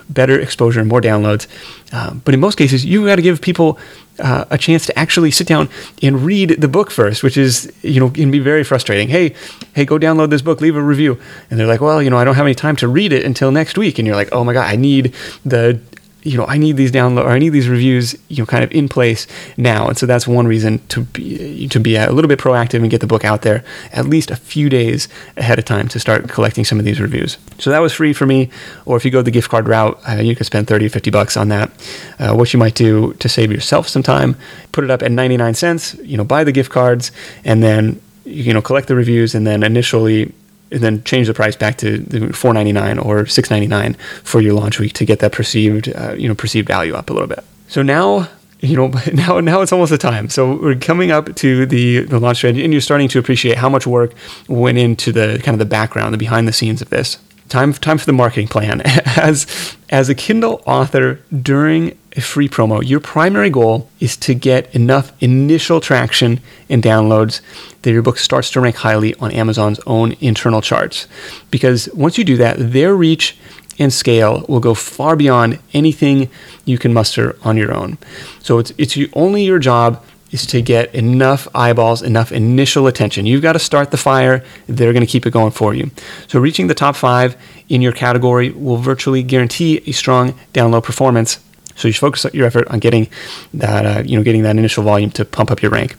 better 0.10 0.40
exposure 0.40 0.80
and 0.80 0.90
more 0.90 1.02
downloads. 1.02 1.48
Uh, 1.92 2.14
but 2.14 2.34
in 2.34 2.40
most 2.40 2.58
cases, 2.58 2.86
you 2.86 3.06
got 3.06 3.16
to 3.16 3.22
give 3.22 3.42
people 3.42 3.80
uh, 4.20 4.46
a 4.50 4.58
chance 4.58 4.86
to 4.86 4.98
actually 4.98 5.32
sit 5.32 5.48
down 5.48 5.70
and 6.02 6.22
read 6.24 6.50
the 6.62 6.68
book 6.68 6.92
first, 6.92 7.24
which 7.24 7.38
is 7.38 7.72
you 7.82 8.00
know 8.00 8.10
can 8.10 8.32
be 8.32 8.40
very 8.40 8.64
frustrating. 8.64 9.08
Hey, 9.10 9.36
hey, 9.74 9.86
go 9.86 9.98
download 9.98 10.30
this 10.30 10.42
book, 10.42 10.62
leave 10.62 10.76
a 10.76 10.82
review, 10.82 11.20
and 11.50 11.60
they're 11.60 11.68
like, 11.68 11.82
well, 11.82 12.02
you 12.02 12.10
know, 12.10 12.18
I 12.18 12.24
don't 12.24 12.36
have 12.36 12.46
any 12.46 12.56
time 12.56 12.76
to 12.78 12.88
read 12.88 13.14
it 13.14 13.26
until 13.26 13.52
next 13.52 13.78
week, 13.78 14.00
and 14.00 14.08
you're 14.08 14.16
like, 14.16 14.30
oh 14.32 14.44
my 14.44 14.54
god, 14.54 14.70
I 14.70 14.76
need 14.76 15.14
the 15.46 15.80
you 16.28 16.38
know, 16.38 16.46
I 16.46 16.58
need 16.58 16.76
these 16.76 16.92
download 16.92 17.24
or 17.24 17.30
I 17.30 17.40
need 17.40 17.50
these 17.50 17.70
reviews, 17.70 18.16
you 18.28 18.38
know, 18.38 18.46
kind 18.46 18.64
of 18.64 18.72
in 18.74 18.90
place 18.90 19.28
now. 19.56 19.88
And 19.88 19.98
so 19.98 20.06
that's 20.06 20.28
one 20.28 20.46
reason 20.46 20.86
to 20.90 21.04
be 21.04 21.68
to 21.70 21.80
be 21.80 21.96
a 21.96 22.12
little 22.12 22.28
bit 22.28 22.38
proactive 22.38 22.82
and 22.82 22.90
get 22.90 23.00
the 23.00 23.08
book 23.08 23.24
out 23.24 23.44
there 23.44 23.64
at 23.94 24.06
least 24.06 24.30
a 24.30 24.36
few 24.36 24.70
days 24.70 25.08
ahead 25.38 25.58
of 25.58 25.64
time 25.64 25.88
to 25.88 26.00
start 26.00 26.28
collecting 26.28 26.66
some 26.66 26.80
of 26.80 26.86
these 26.86 27.00
reviews. 27.00 27.38
So 27.60 27.70
that 27.70 27.80
was 27.80 27.94
free 27.94 28.12
for 28.12 28.26
me. 28.26 28.50
Or 28.86 28.98
if 28.98 29.06
you 29.06 29.12
go 29.12 29.22
the 29.22 29.32
gift 29.32 29.50
card 29.50 29.68
route, 29.68 29.98
uh, 30.08 30.16
you 30.16 30.36
could 30.36 30.46
spend 30.46 30.68
30 30.68 30.88
or 30.88 30.90
50 30.90 31.12
bucks 31.12 31.38
on 31.38 31.48
that. 31.48 31.72
Uh, 32.20 32.36
what 32.36 32.52
you 32.52 32.60
might 32.60 32.76
do 32.76 33.14
to 33.14 33.30
save 33.30 33.52
yourself 33.52 33.88
some 33.88 34.04
time, 34.04 34.36
put 34.74 34.84
it 34.84 34.92
up 34.92 35.02
at 35.02 35.12
99 35.12 35.54
cents, 35.54 35.96
you 36.04 36.18
know, 36.18 36.26
buy 36.26 36.44
the 36.44 36.52
gift 36.52 36.72
cards 36.72 37.12
and 37.46 37.64
then 37.64 38.02
you 38.26 38.54
know 38.54 38.62
collect 38.62 38.90
the 38.90 38.96
reviews 38.96 39.34
and 39.34 39.48
then 39.48 39.64
initially 39.64 40.34
and 40.72 40.82
then 40.82 41.04
change 41.04 41.28
the 41.28 41.34
price 41.34 41.56
back 41.56 41.78
to 41.78 41.98
the 42.00 42.20
4.99 42.20 43.04
or 43.04 43.26
six 43.26 43.50
ninety 43.50 43.68
nine 43.68 43.94
for 44.24 44.42
your 44.42 44.54
launch 44.54 44.80
week 44.80 44.94
to 44.94 45.06
get 45.06 45.20
that 45.20 45.32
perceived 45.32 45.94
uh, 45.96 46.14
you 46.18 46.28
know 46.28 46.36
perceived 46.36 46.68
value 46.68 46.94
up 46.94 47.10
a 47.10 47.14
little 47.14 47.28
bit. 47.28 47.44
So 47.68 47.82
now 47.82 48.30
you 48.60 48.76
know 48.76 48.88
now 49.14 49.40
now 49.40 49.62
it's 49.62 49.72
almost 49.72 49.92
the 49.92 49.98
time. 49.98 50.30
So 50.30 50.56
we're 50.56 50.76
coming 50.76 51.12
up 51.12 51.36
to 51.36 51.66
the 51.66 52.02
the 52.02 52.20
launch 52.20 52.38
strategy, 52.38 52.64
and 52.64 52.74
you're 52.74 52.82
starting 52.82 53.08
to 53.10 53.20
appreciate 53.20 53.58
how 53.58 53.70
much 53.70 53.88
work 53.88 54.14
went 54.48 54.78
into 54.78 55.12
the 55.12 55.40
kind 55.44 55.56
of 55.56 55.60
the 55.60 55.66
background, 55.66 56.14
the 56.14 56.18
behind 56.18 56.48
the 56.48 56.54
scenes 56.54 56.82
of 56.82 56.90
this. 56.90 57.18
Time 57.50 57.74
time 57.74 57.98
for 57.98 58.06
the 58.06 58.14
marketing 58.14 58.48
plan. 58.48 58.82
As 59.16 59.76
as 59.90 60.10
a 60.10 60.16
Kindle 60.16 60.62
author 60.66 61.20
during 61.42 61.98
a 62.18 62.22
free 62.22 62.50
promo, 62.50 62.86
your 62.86 63.00
primary 63.00 63.50
goal 63.50 63.90
is 64.00 64.18
to 64.18 64.34
get 64.34 64.74
enough 64.74 65.14
initial 65.22 65.80
traction 65.80 66.42
and 66.68 66.82
downloads 66.82 67.42
that 67.84 67.92
your 67.92 68.02
book 68.02 68.18
starts 68.18 68.50
to 68.52 68.60
rank 68.60 68.78
highly 68.78 69.14
on 69.16 69.32
Amazon's 69.32 69.80
own 69.86 70.16
internal 70.20 70.62
charts. 70.62 71.08
Because 71.52 71.88
once 71.94 72.18
you 72.18 72.24
do 72.24 72.36
that, 72.38 72.56
their 72.58 72.96
reach 72.96 73.38
and 73.80 73.94
scale 73.94 74.44
will 74.50 74.60
go 74.60 74.74
far 74.74 75.16
beyond 75.16 75.60
anything 75.74 76.30
you 76.66 76.80
can 76.80 76.92
muster 76.92 77.38
on 77.44 77.56
your 77.56 77.72
own. 77.74 78.00
So 78.40 78.58
it's 78.58 78.74
it's 78.80 78.98
only 79.14 79.46
your 79.46 79.60
job 79.60 80.04
is 80.32 80.46
to 80.48 80.62
get 80.62 80.94
enough 80.94 81.48
eyeballs, 81.56 82.02
enough 82.02 82.32
initial 82.32 82.88
attention. 82.88 83.26
You've 83.26 83.44
got 83.44 83.54
to 83.54 83.60
start 83.60 83.92
the 83.92 83.98
fire, 83.98 84.44
they're 84.68 84.92
going 84.92 85.06
to 85.06 85.12
keep 85.12 85.26
it 85.26 85.32
going 85.32 85.52
for 85.52 85.74
you. 85.74 85.90
So, 86.28 86.40
reaching 86.40 86.68
the 86.68 86.74
top 86.74 86.96
five 86.96 87.38
in 87.70 87.82
your 87.82 87.94
category 87.94 88.50
will 88.50 88.78
virtually 88.78 89.24
guarantee 89.24 89.82
a 89.86 89.94
strong 89.94 90.34
download 90.54 90.84
performance. 90.84 91.40
So 91.78 91.88
you 91.88 91.94
should 91.94 92.02
focus 92.02 92.26
your 92.34 92.46
effort 92.46 92.68
on 92.68 92.80
getting 92.80 93.08
that, 93.54 93.86
uh, 93.86 94.04
you 94.04 94.18
know, 94.18 94.24
getting 94.24 94.44
that 94.44 94.58
initial 94.58 94.84
volume 94.84 95.12
to 95.12 95.24
pump 95.24 95.52
up 95.52 95.62
your 95.62 95.72
rank. 95.72 95.96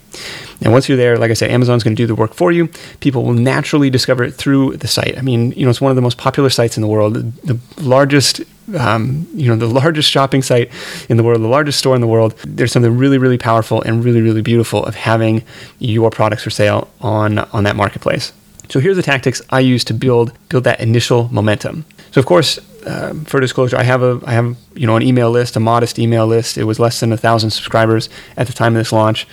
And 0.61 0.73
once 0.73 0.89
you're 0.89 0.97
there, 0.97 1.17
like 1.17 1.31
I 1.31 1.33
said, 1.33 1.51
Amazon's 1.51 1.83
going 1.83 1.95
to 1.95 2.01
do 2.01 2.05
the 2.05 2.15
work 2.15 2.33
for 2.33 2.51
you. 2.51 2.67
People 2.99 3.23
will 3.23 3.33
naturally 3.33 3.89
discover 3.89 4.23
it 4.23 4.31
through 4.33 4.77
the 4.77 4.87
site. 4.87 5.17
I 5.17 5.21
mean, 5.21 5.53
you 5.53 5.63
know, 5.63 5.69
it's 5.69 5.79
one 5.79 5.89
of 5.89 5.95
the 5.95 6.01
most 6.01 6.17
popular 6.17 6.49
sites 6.49 6.75
in 6.77 6.81
the 6.81 6.87
world, 6.87 7.13
the 7.43 7.57
largest 7.81 8.41
um, 8.77 9.27
you 9.33 9.47
know, 9.47 9.55
the 9.55 9.67
largest 9.67 10.11
shopping 10.11 10.43
site 10.43 10.69
in 11.09 11.17
the 11.17 11.23
world, 11.23 11.41
the 11.41 11.47
largest 11.47 11.79
store 11.79 11.95
in 11.95 12.01
the 12.01 12.07
world. 12.07 12.35
There's 12.45 12.71
something 12.71 12.97
really, 12.97 13.17
really 13.17 13.37
powerful 13.37 13.81
and 13.81 14.03
really, 14.03 14.21
really 14.21 14.41
beautiful 14.41 14.85
of 14.85 14.93
having 14.95 15.43
your 15.79 16.11
products 16.11 16.43
for 16.43 16.49
sale 16.49 16.87
on 17.01 17.39
on 17.39 17.63
that 17.63 17.75
marketplace. 17.75 18.31
So 18.69 18.79
here's 18.79 18.95
the 18.95 19.03
tactics 19.03 19.41
I 19.49 19.61
use 19.61 19.83
to 19.85 19.93
build 19.93 20.33
build 20.49 20.65
that 20.65 20.79
initial 20.79 21.29
momentum. 21.29 21.85
So 22.11 22.19
of 22.19 22.25
course, 22.25 22.59
um, 22.85 23.25
for 23.25 23.39
disclosure, 23.39 23.77
I 23.77 23.83
have 23.83 24.01
a 24.01 24.19
I 24.25 24.33
have 24.33 24.55
you 24.73 24.87
know 24.87 24.95
an 24.95 25.03
email 25.03 25.31
list, 25.31 25.55
a 25.55 25.59
modest 25.59 25.99
email 25.99 26.27
list. 26.27 26.57
It 26.57 26.63
was 26.63 26.79
less 26.79 26.99
than 26.99 27.11
a 27.11 27.17
thousand 27.17 27.51
subscribers 27.51 28.09
at 28.37 28.47
the 28.47 28.53
time 28.53 28.75
of 28.75 28.79
this 28.79 28.91
launch, 28.91 29.27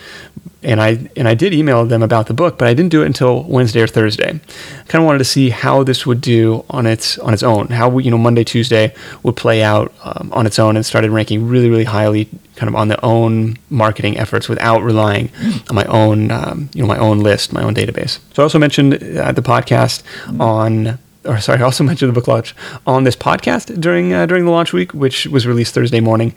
and 0.63 0.81
I 0.81 1.09
and 1.17 1.29
I 1.29 1.35
did 1.35 1.55
email 1.55 1.85
them 1.87 2.03
about 2.03 2.27
the 2.27 2.35
book, 2.35 2.59
but 2.59 2.67
I 2.67 2.75
didn't 2.75 2.91
do 2.91 3.03
it 3.03 3.07
until 3.07 3.45
Wednesday 3.45 3.81
or 3.81 3.87
Thursday. 3.87 4.29
I 4.29 4.83
kind 4.89 5.03
of 5.03 5.05
wanted 5.05 5.19
to 5.19 5.25
see 5.25 5.51
how 5.51 5.85
this 5.85 6.07
would 6.07 6.21
do 6.21 6.65
on 6.71 6.87
its 6.87 7.19
on 7.19 7.33
its 7.33 7.43
own, 7.43 7.69
how 7.69 7.89
we, 7.89 8.05
you 8.05 8.11
know 8.11 8.19
Monday 8.19 8.45
Tuesday 8.45 8.95
would 9.23 9.37
play 9.37 9.63
out 9.63 9.93
um, 10.03 10.33
on 10.33 10.47
its 10.47 10.59
own, 10.59 10.77
and 10.77 10.85
started 10.85 11.11
ranking 11.11 11.47
really 11.47 11.71
really 11.71 11.85
highly, 11.85 12.29
kind 12.57 12.69
of 12.69 12.75
on 12.75 12.89
the 12.89 13.03
own 13.05 13.57
marketing 13.71 14.19
efforts 14.19 14.49
without 14.49 14.83
relying 14.83 15.31
on 15.69 15.77
my 15.77 15.85
own 15.85 16.31
um, 16.31 16.69
you 16.75 16.83
know 16.83 16.89
my 16.89 16.99
own 16.99 17.21
list, 17.21 17.53
my 17.53 17.63
own 17.63 17.75
database. 17.75 18.19
So 18.35 18.43
I 18.43 18.45
also 18.45 18.59
mentioned 18.59 18.95
uh, 18.95 19.33
the 19.33 19.43
podcast 19.43 20.03
on 20.41 20.99
or 21.27 21.41
sorry, 21.41 21.59
I 21.61 21.63
also 21.63 21.85
mentioned 21.85 22.09
the 22.09 22.15
book 22.15 22.29
launch 22.29 22.55
on 22.87 23.05
this 23.05 23.17
podcast 23.17 23.81
during 23.81 24.13
uh, 24.13 24.27
during 24.27 24.45
the 24.45 24.51
launch 24.51 24.73
week, 24.73 24.93
which 24.93 25.27
was 25.27 25.47
released 25.47 25.75
Thursday 25.75 26.01
morning. 26.01 26.35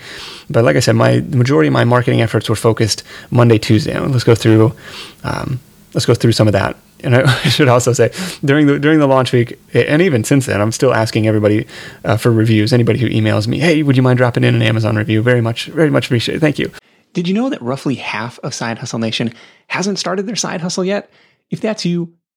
But 0.50 0.64
like 0.64 0.76
I 0.76 0.80
said, 0.80 0.96
my 0.96 1.20
the 1.20 1.38
majority 1.38 1.68
of 1.68 1.74
my 1.74 1.86
marketing 1.86 2.22
efforts 2.22 2.50
were 2.50 2.56
focused 2.56 3.04
Monday, 3.32 3.58
Tuesday. 3.58 3.98
Let's 4.00 4.24
go 4.24 4.36
through 4.36 4.74
um, 5.24 5.60
let's 5.94 6.06
go 6.06 6.14
through 6.14 6.34
some 6.34 6.48
of 6.48 6.54
that. 6.54 6.76
And 7.02 7.16
I 7.16 7.32
should 7.50 7.70
also 7.70 7.94
say 7.94 8.12
during 8.44 8.68
the 8.68 8.78
during 8.78 9.00
the 9.00 9.08
launch 9.08 9.32
week, 9.32 9.58
and 9.74 10.02
even 10.02 10.26
since 10.26 10.48
then, 10.48 10.60
I'm 10.60 10.74
still 10.74 10.94
asking 10.94 11.28
everybody 11.28 11.66
uh, 12.04 12.18
for 12.18 12.30
reviews. 12.30 12.74
Anybody 12.74 13.00
who 13.00 13.08
emails 13.08 13.48
me, 13.48 13.58
hey, 13.58 13.84
would 13.84 13.96
you 13.96 14.04
mind 14.04 14.18
dropping 14.18 14.44
in 14.44 14.54
an 14.54 14.62
Amazon 14.62 14.98
review? 14.98 15.22
Very 15.22 15.40
much, 15.40 15.68
very 15.68 15.90
much 15.90 16.08
appreciated. 16.08 16.42
Thank 16.42 16.60
you. 16.60 16.70
Did 17.14 17.26
you 17.26 17.34
know 17.34 17.50
that 17.50 17.62
roughly 17.62 17.96
half 17.96 18.38
of 18.40 18.54
Side 18.54 18.80
Hustle 18.80 19.00
Nation 19.00 19.34
hasn't 19.68 19.98
started 19.98 20.28
their 20.28 20.36
side 20.36 20.60
hustle 20.60 20.84
yet? 20.84 21.10
If 21.50 21.62
that's 21.62 21.86
you 21.86 22.14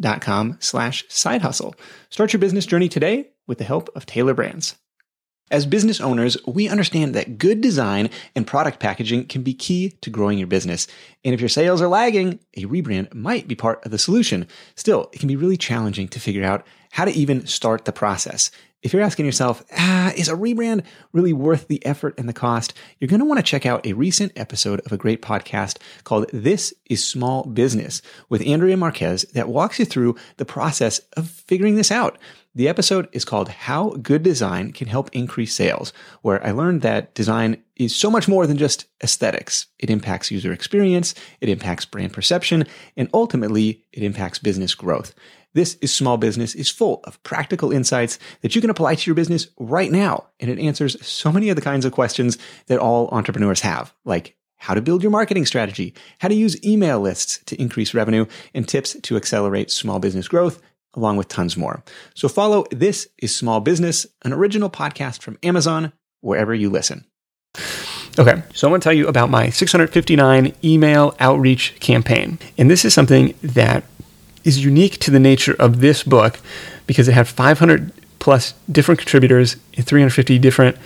dot 0.00 0.20
com 0.20 0.56
slash 0.60 1.04
side 1.08 1.42
hustle. 1.42 1.74
Start 2.10 2.32
your 2.32 2.40
business 2.40 2.66
journey 2.66 2.88
today 2.88 3.30
with 3.46 3.58
the 3.58 3.64
help 3.64 3.88
of 3.94 4.06
Tailor 4.06 4.34
Brands. 4.34 4.76
As 5.48 5.64
business 5.64 6.00
owners, 6.00 6.36
we 6.44 6.68
understand 6.68 7.14
that 7.14 7.38
good 7.38 7.60
design 7.60 8.10
and 8.34 8.44
product 8.44 8.80
packaging 8.80 9.26
can 9.26 9.42
be 9.42 9.54
key 9.54 9.90
to 10.00 10.10
growing 10.10 10.38
your 10.38 10.48
business. 10.48 10.88
And 11.24 11.34
if 11.34 11.40
your 11.40 11.48
sales 11.48 11.80
are 11.80 11.86
lagging, 11.86 12.40
a 12.56 12.64
rebrand 12.64 13.14
might 13.14 13.46
be 13.46 13.54
part 13.54 13.84
of 13.84 13.92
the 13.92 13.98
solution. 13.98 14.48
Still, 14.74 15.08
it 15.12 15.20
can 15.20 15.28
be 15.28 15.36
really 15.36 15.56
challenging 15.56 16.08
to 16.08 16.18
figure 16.18 16.42
out 16.42 16.66
how 16.90 17.04
to 17.04 17.12
even 17.12 17.46
start 17.46 17.84
the 17.84 17.92
process. 17.92 18.50
If 18.82 18.92
you're 18.92 19.02
asking 19.02 19.24
yourself, 19.24 19.64
ah, 19.76 20.12
is 20.16 20.28
a 20.28 20.34
rebrand 20.34 20.84
really 21.12 21.32
worth 21.32 21.66
the 21.66 21.84
effort 21.86 22.14
and 22.18 22.28
the 22.28 22.34
cost? 22.34 22.74
You're 23.00 23.08
going 23.08 23.20
to 23.20 23.26
want 23.26 23.38
to 23.38 23.42
check 23.42 23.64
out 23.64 23.86
a 23.86 23.94
recent 23.94 24.32
episode 24.36 24.80
of 24.84 24.92
a 24.92 24.98
great 24.98 25.22
podcast 25.22 25.78
called 26.04 26.28
This 26.30 26.74
is 26.84 27.02
Small 27.02 27.44
Business 27.44 28.02
with 28.28 28.46
Andrea 28.46 28.76
Marquez 28.76 29.22
that 29.32 29.48
walks 29.48 29.78
you 29.78 29.86
through 29.86 30.16
the 30.36 30.44
process 30.44 30.98
of 31.16 31.30
figuring 31.30 31.76
this 31.76 31.90
out. 31.90 32.18
The 32.54 32.68
episode 32.68 33.08
is 33.12 33.24
called 33.24 33.48
How 33.48 33.90
Good 33.90 34.22
Design 34.22 34.72
Can 34.72 34.88
Help 34.88 35.08
Increase 35.12 35.54
Sales, 35.54 35.94
where 36.20 36.44
I 36.46 36.50
learned 36.50 36.82
that 36.82 37.14
design 37.14 37.62
is 37.76 37.96
so 37.96 38.10
much 38.10 38.28
more 38.28 38.46
than 38.46 38.56
just 38.56 38.86
aesthetics. 39.02 39.66
It 39.78 39.90
impacts 39.90 40.30
user 40.30 40.52
experience, 40.52 41.14
it 41.40 41.48
impacts 41.48 41.86
brand 41.86 42.12
perception, 42.12 42.64
and 42.96 43.08
ultimately 43.12 43.84
it 43.92 44.02
impacts 44.02 44.38
business 44.38 44.74
growth. 44.74 45.14
This 45.56 45.76
is 45.76 45.90
Small 45.90 46.18
Business 46.18 46.54
is 46.54 46.68
full 46.68 47.00
of 47.04 47.22
practical 47.22 47.72
insights 47.72 48.18
that 48.42 48.54
you 48.54 48.60
can 48.60 48.68
apply 48.68 48.94
to 48.94 49.10
your 49.10 49.14
business 49.14 49.48
right 49.58 49.90
now. 49.90 50.26
And 50.38 50.50
it 50.50 50.58
answers 50.58 51.02
so 51.04 51.32
many 51.32 51.48
of 51.48 51.56
the 51.56 51.62
kinds 51.62 51.86
of 51.86 51.92
questions 51.92 52.36
that 52.66 52.78
all 52.78 53.08
entrepreneurs 53.08 53.62
have, 53.62 53.94
like 54.04 54.36
how 54.56 54.74
to 54.74 54.82
build 54.82 55.02
your 55.02 55.10
marketing 55.10 55.46
strategy, 55.46 55.94
how 56.18 56.28
to 56.28 56.34
use 56.34 56.62
email 56.62 57.00
lists 57.00 57.40
to 57.46 57.58
increase 57.58 57.94
revenue, 57.94 58.26
and 58.52 58.68
tips 58.68 59.00
to 59.00 59.16
accelerate 59.16 59.70
small 59.70 59.98
business 59.98 60.28
growth, 60.28 60.60
along 60.92 61.16
with 61.16 61.28
tons 61.28 61.56
more. 61.56 61.82
So 62.12 62.28
follow 62.28 62.66
This 62.70 63.08
is 63.16 63.34
Small 63.34 63.60
Business, 63.60 64.06
an 64.26 64.34
original 64.34 64.68
podcast 64.68 65.22
from 65.22 65.38
Amazon, 65.42 65.94
wherever 66.20 66.54
you 66.54 66.68
listen. 66.68 67.06
Okay, 68.18 68.42
so 68.52 68.68
I 68.68 68.70
want 68.70 68.82
to 68.82 68.86
tell 68.86 68.92
you 68.92 69.08
about 69.08 69.30
my 69.30 69.48
659 69.48 70.54
email 70.62 71.16
outreach 71.18 71.80
campaign. 71.80 72.38
And 72.58 72.70
this 72.70 72.84
is 72.84 72.92
something 72.92 73.32
that 73.42 73.84
is 74.46 74.64
unique 74.64 74.98
to 75.00 75.10
the 75.10 75.20
nature 75.20 75.56
of 75.58 75.80
this 75.80 76.02
book 76.02 76.38
because 76.86 77.08
it 77.08 77.12
had 77.12 77.28
500 77.28 77.92
plus 78.18 78.54
different 78.70 79.00
contributors 79.00 79.56
and 79.76 79.86
350 79.86 80.38
different 80.38 80.76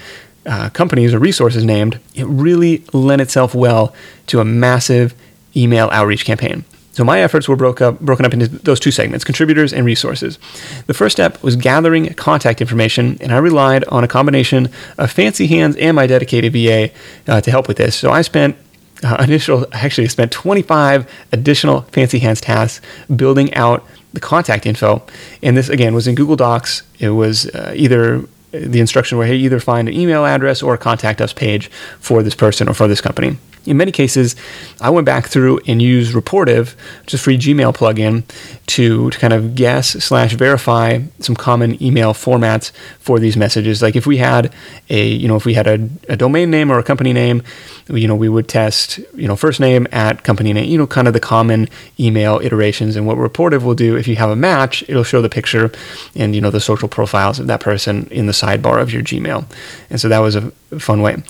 uh, 0.47 0.71
companies 0.71 1.13
or 1.13 1.19
resources 1.19 1.65
named. 1.65 2.01
It 2.15 2.25
really 2.25 2.85
lent 2.93 3.23
itself 3.23 3.55
well 3.55 3.95
to 4.29 4.41
a 4.41 4.45
massive 4.45 5.15
email 5.55 5.89
outreach 5.93 6.25
campaign. 6.25 6.65
So 6.93 7.05
my 7.05 7.21
efforts 7.21 7.49
were 7.49 7.57
broke 7.57 7.81
up, 7.81 8.01
broken 8.01 8.27
up 8.27 8.33
into 8.33 8.49
those 8.49 8.81
two 8.81 8.91
segments, 8.91 9.25
contributors 9.25 9.73
and 9.73 9.87
resources. 9.87 10.39
The 10.87 10.95
first 10.95 11.17
step 11.17 11.43
was 11.43 11.55
gathering 11.55 12.13
contact 12.15 12.61
information, 12.61 13.17
and 13.21 13.33
I 13.33 13.39
relied 13.39 13.85
on 13.85 14.03
a 14.03 14.09
combination 14.09 14.69
of 14.99 15.11
fancy 15.11 15.47
hands 15.47 15.77
and 15.77 15.95
my 15.95 16.07
dedicated 16.07 16.53
VA 16.53 16.91
uh, 17.29 17.41
to 17.43 17.51
help 17.51 17.69
with 17.69 17.77
this. 17.77 17.95
So 17.95 18.11
I 18.11 18.23
spent 18.23 18.57
uh, 19.03 19.17
initial 19.21 19.67
actually 19.73 20.09
spent 20.09 20.33
25 20.33 21.11
additional 21.33 21.83
fancy 21.93 22.19
hands 22.19 22.41
tasks 22.41 22.85
building 23.15 23.53
out 23.55 23.85
the 24.13 24.21
contact 24.21 24.67
info. 24.67 25.03
And 25.43 25.57
this 25.57 25.69
again 25.69 25.95
was 25.95 26.07
in 26.07 26.15
google 26.15 26.37
docs. 26.37 26.83
It 26.99 27.11
was 27.11 27.47
uh, 27.47 27.73
either 27.77 28.25
the 28.51 28.81
instruction 28.81 29.17
where 29.17 29.27
hey 29.27 29.37
either 29.37 29.61
find 29.61 29.89
an 29.89 29.95
email 29.95 30.27
address 30.27 30.63
or 30.63 30.75
a 30.75 30.79
contact 30.79 31.21
us 31.21 31.33
page 31.33 31.71
for 32.01 32.23
this 32.23 32.35
person 32.35 32.69
or 32.69 32.75
for 32.75 32.89
this 32.89 33.01
company 33.01 33.37
in 33.67 33.77
many 33.77 33.93
cases, 33.93 34.37
I 34.81 34.91
went 34.91 35.05
back 35.05 35.27
through 35.27 35.61
and 35.67 35.81
used 35.83 36.15
Rapportive, 36.15 36.75
which 37.03 37.15
is 37.15 37.21
a 37.21 37.23
free 37.23 37.39
Gmail 37.39 37.75
plugin, 37.77 38.25
to, 38.67 39.11
to 39.11 39.19
kind 39.19 39.33
of 39.33 39.55
guess 39.55 39.91
slash 40.05 40.35
verify 40.35 41.01
some 41.19 41.35
common 41.35 41.83
email 41.83 42.13
formats 42.13 42.71
for 42.99 43.19
these 43.19 43.37
messages. 43.37 43.83
Like 43.83 43.97
if 43.97 44.07
we 44.07 44.19
had 44.19 44.53
a, 44.89 45.09
you 45.09 45.29
know, 45.29 45.37
if 45.37 45.45
we 45.45 45.55
had 45.55 45.67
a, 45.67 45.89
a 46.09 46.17
domain 46.17 46.51
name 46.51 46.71
or 46.71 46.79
a 46.79 46.83
company 46.83 47.13
name, 47.13 47.43
you 47.89 48.07
know, 48.07 48.15
we 48.15 48.29
would 48.29 48.49
test, 48.49 48.99
you 49.15 49.27
know, 49.27 49.37
first 49.37 49.61
name 49.61 49.87
at 49.93 50.23
company 50.23 50.53
name, 50.53 50.71
you 50.71 50.79
know, 50.79 50.87
kind 50.87 51.09
of 51.09 51.15
the 51.15 51.21
common 51.21 51.69
email 51.99 52.39
iterations. 52.39 52.97
And 52.97 53.07
what 53.07 53.19
Rapportive 53.19 53.63
will 53.63 53.75
do, 53.75 53.97
if 53.97 54.07
you 54.07 54.17
have 54.17 54.31
a 54.31 54.37
match, 54.37 54.83
it'll 54.89 55.05
show 55.05 55.21
the 55.21 55.29
picture 55.29 55.73
and, 56.15 56.35
you 56.35 56.41
know, 56.41 56.51
the 56.51 56.61
social 56.61 56.89
profiles 56.89 57.39
of 57.39 57.47
that 57.49 57.61
person 57.61 58.07
in 58.11 58.27
the 58.27 58.33
sidebar 58.33 58.81
of 58.81 58.93
your 58.93 59.03
Gmail. 59.03 59.45
And 59.91 60.01
so 60.01 60.09
that 60.09 60.21
was 60.21 60.37
a 60.37 60.51
fun 60.79 61.03
way 61.03 61.23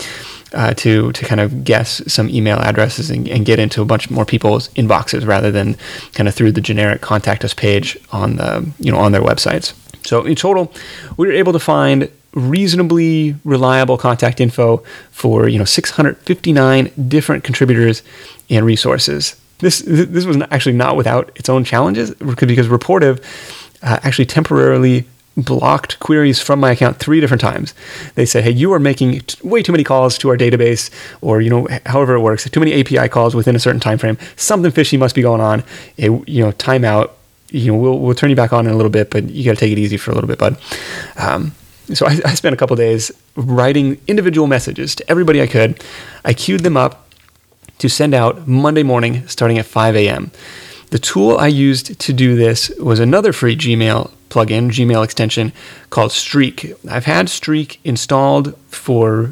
uh, 0.53 0.75
to 0.75 1.13
to 1.13 1.25
kind 1.25 1.41
of 1.41 1.65
guess 1.65 2.03
some 2.13 2.29
email 2.29 2.59
addresses 2.59 3.11
and, 3.11 3.29
and, 3.29 3.47
get 3.47 3.59
into 3.59 3.83
a 3.83 3.85
bunch 3.85 4.11
more 4.11 4.25
people's 4.25 4.69
inboxes 4.71 5.27
rather 5.27 5.51
than 5.51 5.77
kind 6.15 6.29
of 6.29 6.35
through 6.35 6.53
the 6.53 6.61
generic 6.61 7.01
contact 7.01 7.45
us 7.45 7.55
page 7.55 7.97
on 8.13 8.37
the 8.37 8.69
you 8.79 8.91
know 8.91 8.99
on 8.99 9.13
their 9.13 9.23
websites. 9.23 9.75
So 10.05 10.25
in 10.25 10.35
total, 10.35 10.73
we 11.17 11.27
were 11.27 11.33
able 11.33 11.53
to 11.53 11.59
find 11.59 12.11
reasonably 12.33 13.35
reliable 13.45 13.99
contact 13.99 14.41
info 14.41 14.79
for 15.11 15.49
you 15.49 15.59
know 15.59 15.65
659 15.65 16.91
different 17.09 17.45
contributors 17.45 18.03
and 18.49 18.65
resources. 18.65 19.37
This 19.59 19.81
this 19.87 20.25
was 20.25 20.39
actually 20.51 20.77
not 20.77 20.97
without 20.97 21.31
its 21.37 21.49
own 21.49 21.65
challenges 21.65 22.15
because 22.15 22.69
Rapportive 22.69 23.23
uh, 23.83 24.01
actually 24.03 24.27
temporarily 24.27 25.07
blocked 25.37 25.99
queries 26.01 26.41
from 26.41 26.61
my 26.61 26.73
account 26.73 26.99
three 26.99 27.21
different 27.21 27.41
times. 27.41 27.75
They 28.15 28.27
said, 28.27 28.45
"Hey, 28.45 28.51
you 28.51 28.73
are 28.73 28.79
making 28.79 29.21
t- 29.21 29.39
way 29.43 29.63
too 29.63 29.73
many 29.73 29.85
calls 29.85 30.19
to 30.19 30.29
our 30.29 30.37
database, 30.37 30.91
or 31.21 31.41
you 31.41 31.51
know, 31.51 31.69
however 31.87 32.15
it 32.15 32.21
works, 32.21 32.49
too 32.49 32.61
many 32.61 32.79
API 32.81 33.09
calls 33.09 33.35
within 33.35 33.57
a 33.57 33.61
certain 33.61 33.81
time 33.81 33.99
frame. 33.99 34.19
Something 34.37 34.71
fishy 34.71 34.97
must 34.97 35.15
be 35.15 35.23
going 35.23 35.41
on. 35.41 35.63
A, 35.99 36.05
you 36.27 36.45
know, 36.45 36.53
timeout. 36.53 37.11
You 37.51 37.73
know, 37.73 37.79
we'll 37.79 37.99
we'll 37.99 38.15
turn 38.15 38.31
you 38.31 38.37
back 38.37 38.53
on 38.53 38.67
in 38.67 38.73
a 38.73 38.77
little 38.77 38.91
bit, 38.91 39.11
but 39.11 39.31
you 39.31 39.45
got 39.45 39.53
to 39.53 39.61
take 39.61 39.73
it 39.73 39.79
easy 39.79 39.97
for 39.97 40.11
a 40.11 40.15
little 40.15 40.29
bit, 40.29 40.39
bud." 40.39 40.57
Um, 41.17 41.53
so 41.95 42.07
I, 42.07 42.21
I 42.25 42.35
spent 42.35 42.55
a 42.55 42.57
couple 42.57 42.77
days 42.77 43.11
writing 43.35 44.01
individual 44.07 44.47
messages 44.47 44.95
to 44.97 45.11
everybody 45.11 45.43
I 45.43 45.47
could. 45.47 45.83
I 46.25 46.35
queued 46.35 46.61
them 46.61 46.77
up 46.77 47.09
to 47.79 47.89
send 47.89 48.15
out 48.15 48.47
Monday 48.47 48.83
morning, 48.83 49.27
starting 49.27 49.59
at 49.59 49.67
5 49.67 49.97
a.m. 49.97 50.31
The 50.91 50.99
tool 50.99 51.39
I 51.39 51.47
used 51.47 51.99
to 51.99 52.13
do 52.13 52.37
this 52.37 52.69
was 52.79 53.01
another 53.01 53.33
free 53.33 53.57
Gmail 53.57 54.11
plugin, 54.31 54.71
Gmail 54.71 55.05
extension 55.05 55.53
called 55.91 56.13
Streak. 56.13 56.73
I've 56.89 57.05
had 57.05 57.29
Streak 57.29 57.81
installed 57.85 58.57
for 58.69 59.31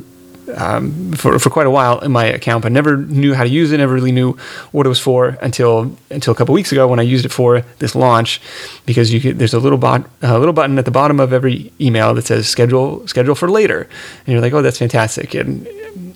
um, 0.56 1.12
for, 1.12 1.38
for 1.38 1.50
quite 1.50 1.66
a 1.66 1.70
while 1.70 1.98
in 2.00 2.12
my 2.12 2.24
account, 2.24 2.62
but 2.62 2.72
never 2.72 2.96
knew 2.96 3.34
how 3.34 3.44
to 3.44 3.48
use 3.50 3.70
it. 3.72 3.78
Never 3.78 3.94
really 3.94 4.12
knew 4.12 4.32
what 4.72 4.86
it 4.86 4.88
was 4.88 5.00
for 5.00 5.36
until 5.42 5.96
until 6.10 6.32
a 6.32 6.36
couple 6.36 6.54
weeks 6.54 6.72
ago 6.72 6.88
when 6.88 6.98
I 6.98 7.02
used 7.02 7.24
it 7.24 7.32
for 7.32 7.62
this 7.78 7.94
launch. 7.94 8.40
Because 8.86 9.12
you 9.12 9.20
could, 9.20 9.38
there's 9.38 9.54
a 9.54 9.58
little 9.58 9.78
bot 9.78 10.08
a 10.22 10.38
little 10.38 10.54
button 10.54 10.78
at 10.78 10.84
the 10.84 10.90
bottom 10.90 11.20
of 11.20 11.32
every 11.32 11.72
email 11.80 12.14
that 12.14 12.26
says 12.26 12.48
schedule 12.48 13.06
schedule 13.06 13.34
for 13.34 13.50
later, 13.50 13.88
and 14.26 14.32
you're 14.32 14.40
like, 14.40 14.52
oh, 14.52 14.62
that's 14.62 14.78
fantastic. 14.78 15.34
And 15.34 15.68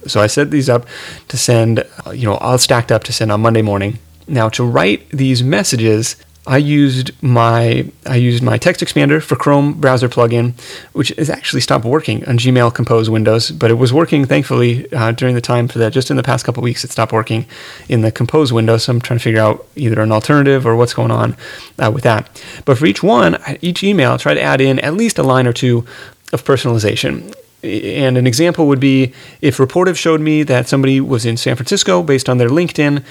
so 0.06 0.20
I 0.20 0.26
set 0.26 0.50
these 0.50 0.68
up 0.68 0.86
to 1.28 1.36
send, 1.36 1.84
you 2.12 2.26
know, 2.26 2.34
all 2.36 2.58
stacked 2.58 2.90
up 2.90 3.04
to 3.04 3.12
send 3.12 3.30
on 3.30 3.40
Monday 3.40 3.62
morning. 3.62 3.98
Now 4.28 4.48
to 4.50 4.64
write 4.64 5.08
these 5.10 5.42
messages, 5.42 6.16
I 6.44 6.56
used 6.56 7.12
my 7.22 7.86
I 8.04 8.16
used 8.16 8.42
my 8.42 8.58
text 8.58 8.82
expander 8.82 9.22
for 9.22 9.36
Chrome 9.36 9.74
browser 9.74 10.08
plugin, 10.08 10.54
which 10.92 11.10
has 11.10 11.30
actually 11.30 11.60
stopped 11.60 11.84
working 11.84 12.24
on 12.28 12.36
Gmail 12.36 12.74
Compose 12.74 13.08
Windows, 13.08 13.52
but 13.52 13.70
it 13.70 13.74
was 13.74 13.92
working 13.92 14.24
thankfully 14.24 14.92
uh, 14.92 15.12
during 15.12 15.36
the 15.36 15.40
time 15.40 15.68
for 15.68 15.78
that. 15.78 15.92
Just 15.92 16.10
in 16.10 16.16
the 16.16 16.22
past 16.24 16.44
couple 16.44 16.62
weeks, 16.62 16.82
it 16.82 16.90
stopped 16.90 17.12
working 17.12 17.46
in 17.88 18.00
the 18.00 18.10
Compose 18.10 18.52
window. 18.52 18.76
So 18.76 18.90
I'm 18.90 19.00
trying 19.00 19.20
to 19.20 19.22
figure 19.22 19.40
out 19.40 19.68
either 19.76 20.00
an 20.00 20.10
alternative 20.10 20.66
or 20.66 20.74
what's 20.74 20.94
going 20.94 21.12
on 21.12 21.36
uh, 21.78 21.92
with 21.94 22.02
that. 22.02 22.28
But 22.64 22.76
for 22.76 22.86
each 22.86 23.04
one, 23.04 23.38
each 23.60 23.84
email, 23.84 24.12
I 24.12 24.16
try 24.16 24.34
to 24.34 24.42
add 24.42 24.60
in 24.60 24.80
at 24.80 24.94
least 24.94 25.18
a 25.18 25.22
line 25.22 25.46
or 25.46 25.52
two 25.52 25.86
of 26.32 26.42
personalization 26.42 27.32
and 27.62 28.18
an 28.18 28.26
example 28.26 28.66
would 28.66 28.80
be 28.80 29.12
if 29.40 29.58
Rapportive 29.58 29.96
showed 29.96 30.20
me 30.20 30.42
that 30.44 30.68
somebody 30.68 31.00
was 31.00 31.24
in 31.24 31.36
San 31.36 31.54
Francisco 31.56 32.02
based 32.02 32.28
on 32.28 32.38
their 32.38 32.48
LinkedIn 32.48 33.04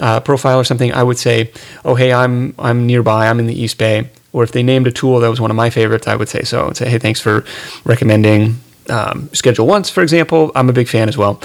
uh, 0.00 0.20
profile 0.20 0.58
or 0.58 0.64
something, 0.64 0.92
I 0.92 1.02
would 1.02 1.18
say, 1.18 1.52
"Oh, 1.84 1.94
hey, 1.94 2.12
I'm 2.12 2.54
I'm 2.58 2.86
nearby. 2.86 3.28
I'm 3.28 3.38
in 3.38 3.46
the 3.46 3.60
East 3.60 3.78
Bay." 3.78 4.08
Or 4.32 4.44
if 4.44 4.52
they 4.52 4.62
named 4.62 4.86
a 4.86 4.92
tool 4.92 5.20
that 5.20 5.28
was 5.28 5.40
one 5.40 5.50
of 5.50 5.56
my 5.56 5.70
favorites, 5.70 6.06
I 6.06 6.14
would 6.14 6.28
say 6.28 6.42
so. 6.42 6.68
I'd 6.68 6.76
say, 6.76 6.88
"Hey, 6.88 6.98
thanks 6.98 7.20
for 7.20 7.44
recommending 7.84 8.56
um, 8.88 9.28
Schedule 9.32 9.66
Once, 9.66 9.90
for 9.90 10.02
example. 10.02 10.52
I'm 10.54 10.68
a 10.68 10.72
big 10.72 10.88
fan 10.88 11.08
as 11.08 11.18
well." 11.18 11.40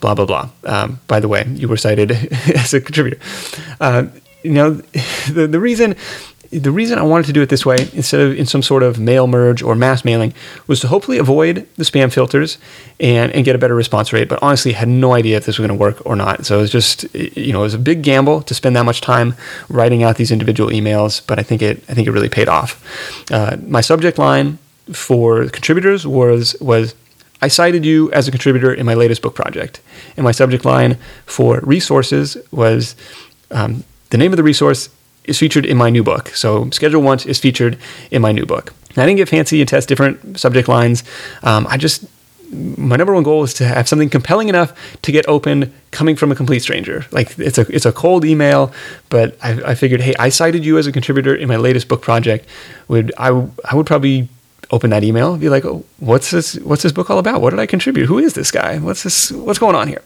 Blah 0.00 0.14
blah 0.14 0.26
blah. 0.26 0.48
Um, 0.64 1.00
by 1.06 1.20
the 1.20 1.28
way, 1.28 1.44
you 1.54 1.68
were 1.68 1.76
cited 1.76 2.10
as 2.54 2.74
a 2.74 2.80
contributor. 2.80 3.18
Uh, 3.80 4.06
you 4.42 4.52
know, 4.52 4.70
the 5.32 5.46
the 5.46 5.60
reason 5.60 5.94
the 6.50 6.70
reason 6.70 6.98
I 6.98 7.02
wanted 7.02 7.26
to 7.26 7.32
do 7.32 7.42
it 7.42 7.50
this 7.50 7.66
way 7.66 7.76
instead 7.92 8.20
of 8.20 8.34
in 8.34 8.46
some 8.46 8.62
sort 8.62 8.82
of 8.82 8.98
mail 8.98 9.26
merge 9.26 9.62
or 9.62 9.74
mass 9.74 10.04
mailing 10.04 10.32
was 10.66 10.80
to 10.80 10.88
hopefully 10.88 11.18
avoid 11.18 11.68
the 11.76 11.84
spam 11.84 12.12
filters 12.12 12.56
and, 12.98 13.30
and 13.32 13.44
get 13.44 13.54
a 13.54 13.58
better 13.58 13.74
response 13.74 14.12
rate. 14.12 14.28
But 14.28 14.42
honestly, 14.42 14.72
had 14.72 14.88
no 14.88 15.12
idea 15.12 15.36
if 15.36 15.44
this 15.44 15.58
was 15.58 15.66
going 15.66 15.76
to 15.76 15.82
work 15.82 16.04
or 16.06 16.16
not. 16.16 16.46
So 16.46 16.58
it 16.58 16.62
was 16.62 16.70
just, 16.70 17.14
you 17.14 17.52
know, 17.52 17.60
it 17.60 17.64
was 17.64 17.74
a 17.74 17.78
big 17.78 18.02
gamble 18.02 18.42
to 18.42 18.54
spend 18.54 18.76
that 18.76 18.84
much 18.84 19.00
time 19.02 19.34
writing 19.68 20.02
out 20.02 20.16
these 20.16 20.30
individual 20.30 20.70
emails. 20.70 21.20
But 21.26 21.38
I 21.38 21.42
think 21.42 21.60
it, 21.60 21.84
I 21.88 21.94
think 21.94 22.08
it 22.08 22.12
really 22.12 22.30
paid 22.30 22.48
off. 22.48 22.82
Uh, 23.30 23.56
my 23.66 23.82
subject 23.82 24.18
line 24.18 24.58
for 24.92 25.46
contributors 25.48 26.06
was 26.06 26.56
was 26.60 26.94
I 27.42 27.48
cited 27.48 27.84
you 27.84 28.10
as 28.12 28.26
a 28.26 28.30
contributor 28.30 28.72
in 28.72 28.86
my 28.86 28.94
latest 28.94 29.20
book 29.22 29.34
project, 29.34 29.80
and 30.16 30.24
my 30.24 30.32
subject 30.32 30.64
line 30.64 30.96
for 31.26 31.60
resources 31.60 32.36
was 32.50 32.96
um, 33.50 33.84
the 34.10 34.16
name 34.16 34.32
of 34.32 34.38
the 34.38 34.42
resource 34.42 34.88
is 35.28 35.38
featured 35.38 35.66
in 35.66 35.76
my 35.76 35.90
new 35.90 36.02
book. 36.02 36.28
So 36.30 36.70
Schedule 36.70 37.02
Once 37.02 37.26
is 37.26 37.38
featured 37.38 37.78
in 38.10 38.22
my 38.22 38.32
new 38.32 38.46
book. 38.46 38.74
I 38.96 39.06
didn't 39.06 39.18
get 39.18 39.28
fancy 39.28 39.60
and 39.60 39.68
test 39.68 39.88
different 39.88 40.38
subject 40.38 40.68
lines. 40.68 41.04
Um, 41.42 41.66
I 41.68 41.76
just 41.76 42.04
my 42.50 42.96
number 42.96 43.12
one 43.12 43.22
goal 43.22 43.42
is 43.44 43.52
to 43.54 43.66
have 43.66 43.88
something 43.88 44.08
compelling 44.08 44.48
enough 44.48 44.72
to 45.02 45.12
get 45.12 45.28
opened 45.28 45.72
coming 45.90 46.16
from 46.16 46.32
a 46.32 46.34
complete 46.34 46.60
stranger. 46.60 47.04
Like 47.10 47.38
it's 47.38 47.58
a 47.58 47.66
it's 47.74 47.86
a 47.86 47.92
cold 47.92 48.24
email, 48.24 48.72
but 49.10 49.36
I, 49.42 49.70
I 49.70 49.74
figured, 49.74 50.00
hey, 50.00 50.14
I 50.18 50.30
cited 50.30 50.64
you 50.64 50.78
as 50.78 50.86
a 50.86 50.92
contributor 50.92 51.34
in 51.34 51.48
my 51.48 51.56
latest 51.56 51.88
book 51.88 52.02
project. 52.02 52.48
Would 52.88 53.12
I 53.18 53.28
I 53.64 53.74
would 53.74 53.86
probably 53.86 54.28
open 54.70 54.90
that 54.90 55.02
email 55.02 55.32
and 55.32 55.40
be 55.40 55.48
like, 55.48 55.64
oh, 55.64 55.84
what's 55.98 56.30
this? 56.30 56.56
What's 56.56 56.82
this 56.82 56.92
book 56.92 57.10
all 57.10 57.18
about? 57.18 57.40
What 57.40 57.50
did 57.50 57.58
I 57.58 57.66
contribute? 57.66 58.06
Who 58.06 58.18
is 58.18 58.34
this 58.34 58.50
guy? 58.50 58.78
What's 58.78 59.02
this? 59.02 59.30
What's 59.30 59.58
going 59.58 59.76
on 59.76 59.88
here? 59.88 60.02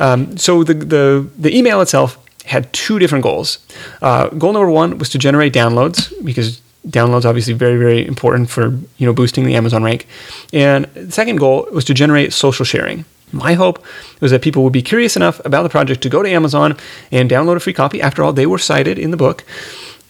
Um, 0.00 0.36
so 0.36 0.64
the 0.64 0.74
the 0.74 1.28
the 1.38 1.56
email 1.56 1.80
itself 1.80 2.18
had 2.44 2.72
two 2.72 2.98
different 2.98 3.22
goals. 3.22 3.58
Uh, 4.02 4.28
goal 4.28 4.52
number 4.52 4.70
one 4.70 4.98
was 4.98 5.08
to 5.10 5.18
generate 5.18 5.52
downloads 5.52 6.12
because 6.24 6.60
downloads 6.86 7.24
obviously 7.24 7.54
very 7.54 7.78
very 7.78 8.06
important 8.06 8.50
for 8.50 8.66
you 8.98 9.06
know 9.06 9.12
boosting 9.12 9.44
the 9.44 9.54
Amazon 9.54 9.82
rank. 9.82 10.06
And 10.52 10.84
the 10.94 11.12
second 11.12 11.36
goal 11.36 11.66
was 11.72 11.84
to 11.86 11.94
generate 11.94 12.32
social 12.32 12.64
sharing. 12.64 13.04
My 13.32 13.54
hope 13.54 13.84
was 14.20 14.30
that 14.30 14.42
people 14.42 14.62
would 14.62 14.72
be 14.72 14.82
curious 14.82 15.16
enough 15.16 15.40
about 15.44 15.64
the 15.64 15.68
project 15.68 16.02
to 16.02 16.08
go 16.08 16.22
to 16.22 16.30
Amazon 16.30 16.76
and 17.10 17.28
download 17.28 17.56
a 17.56 17.60
free 17.60 17.72
copy. 17.72 18.00
After 18.00 18.22
all, 18.22 18.32
they 18.32 18.46
were 18.46 18.58
cited 18.58 18.98
in 18.98 19.10
the 19.10 19.16
book. 19.16 19.42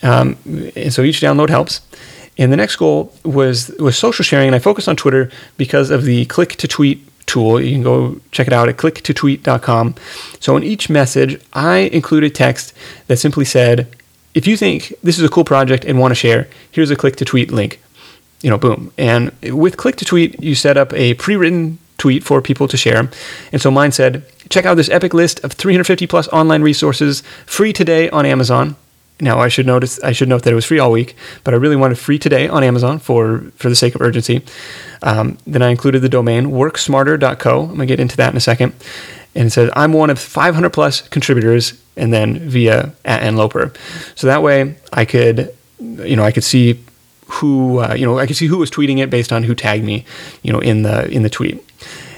Um, 0.02 0.36
and 0.76 0.92
so 0.92 1.02
each 1.02 1.20
download 1.20 1.48
helps. 1.48 1.80
And 2.36 2.52
the 2.52 2.56
next 2.56 2.76
goal 2.76 3.12
was 3.24 3.68
was 3.78 3.96
social 3.96 4.24
sharing, 4.24 4.48
and 4.48 4.56
I 4.56 4.58
focused 4.58 4.88
on 4.88 4.96
Twitter 4.96 5.30
because 5.56 5.90
of 5.90 6.04
the 6.04 6.26
click 6.26 6.56
to 6.56 6.68
tweet 6.68 7.06
tool. 7.26 7.60
You 7.60 7.72
can 7.72 7.82
go 7.82 8.20
check 8.30 8.46
it 8.46 8.52
out 8.52 8.68
at 8.68 8.76
clicktotweet.com. 8.76 9.94
So 10.40 10.56
in 10.56 10.62
each 10.62 10.90
message, 10.90 11.40
I 11.52 11.90
included 11.92 12.34
text 12.34 12.74
that 13.06 13.16
simply 13.18 13.44
said, 13.44 13.88
if 14.34 14.46
you 14.46 14.56
think 14.56 14.92
this 15.02 15.18
is 15.18 15.24
a 15.24 15.28
cool 15.28 15.44
project 15.44 15.84
and 15.84 15.98
want 15.98 16.10
to 16.10 16.16
share, 16.16 16.48
here's 16.70 16.90
a 16.90 16.96
click 16.96 17.16
to 17.16 17.24
tweet 17.24 17.52
link. 17.52 17.80
You 18.42 18.50
know, 18.50 18.58
boom. 18.58 18.92
And 18.98 19.32
with 19.42 19.76
click 19.76 19.96
to 19.96 20.04
tweet, 20.04 20.42
you 20.42 20.54
set 20.54 20.76
up 20.76 20.92
a 20.92 21.14
pre-written 21.14 21.78
tweet 21.98 22.24
for 22.24 22.42
people 22.42 22.68
to 22.68 22.76
share. 22.76 23.08
And 23.52 23.62
so 23.62 23.70
mine 23.70 23.92
said, 23.92 24.24
check 24.50 24.66
out 24.66 24.74
this 24.74 24.90
epic 24.90 25.14
list 25.14 25.42
of 25.44 25.52
350 25.52 26.06
plus 26.06 26.28
online 26.28 26.62
resources 26.62 27.22
free 27.46 27.72
today 27.72 28.10
on 28.10 28.26
Amazon. 28.26 28.76
Now 29.20 29.38
I 29.38 29.48
should 29.48 29.66
notice 29.66 30.02
I 30.02 30.12
should 30.12 30.28
note 30.28 30.42
that 30.42 30.52
it 30.52 30.56
was 30.56 30.64
free 30.64 30.80
all 30.80 30.90
week, 30.90 31.14
but 31.44 31.54
I 31.54 31.56
really 31.56 31.76
wanted 31.76 31.98
free 31.98 32.18
today 32.18 32.48
on 32.48 32.64
Amazon 32.64 32.98
for 32.98 33.44
for 33.56 33.68
the 33.68 33.76
sake 33.76 33.94
of 33.94 34.00
urgency. 34.00 34.44
Um, 35.02 35.38
then 35.46 35.62
I 35.62 35.68
included 35.68 36.00
the 36.00 36.08
domain 36.08 36.46
worksmarter.co. 36.46 37.62
I'm 37.62 37.68
gonna 37.68 37.86
get 37.86 38.00
into 38.00 38.16
that 38.16 38.32
in 38.32 38.36
a 38.36 38.40
second. 38.40 38.74
And 39.36 39.46
it 39.48 39.50
says 39.50 39.70
I'm 39.74 39.92
one 39.92 40.10
of 40.10 40.18
500 40.18 40.70
plus 40.70 41.00
contributors, 41.08 41.80
and 41.96 42.12
then 42.12 42.38
via 42.38 42.92
at 43.04 43.22
nloper. 43.22 43.76
So 44.16 44.26
that 44.26 44.42
way 44.42 44.76
I 44.92 45.04
could, 45.04 45.54
you 45.78 46.16
know, 46.16 46.24
I 46.24 46.32
could 46.32 46.44
see 46.44 46.80
who, 47.26 47.80
uh, 47.80 47.94
you 47.94 48.06
know, 48.06 48.18
I 48.18 48.26
could 48.26 48.36
see 48.36 48.46
who 48.46 48.58
was 48.58 48.70
tweeting 48.70 48.98
it 48.98 49.10
based 49.10 49.32
on 49.32 49.44
who 49.44 49.54
tagged 49.54 49.84
me, 49.84 50.04
you 50.42 50.52
know, 50.52 50.58
in 50.58 50.82
the 50.82 51.08
in 51.08 51.22
the 51.22 51.30
tweet. 51.30 51.64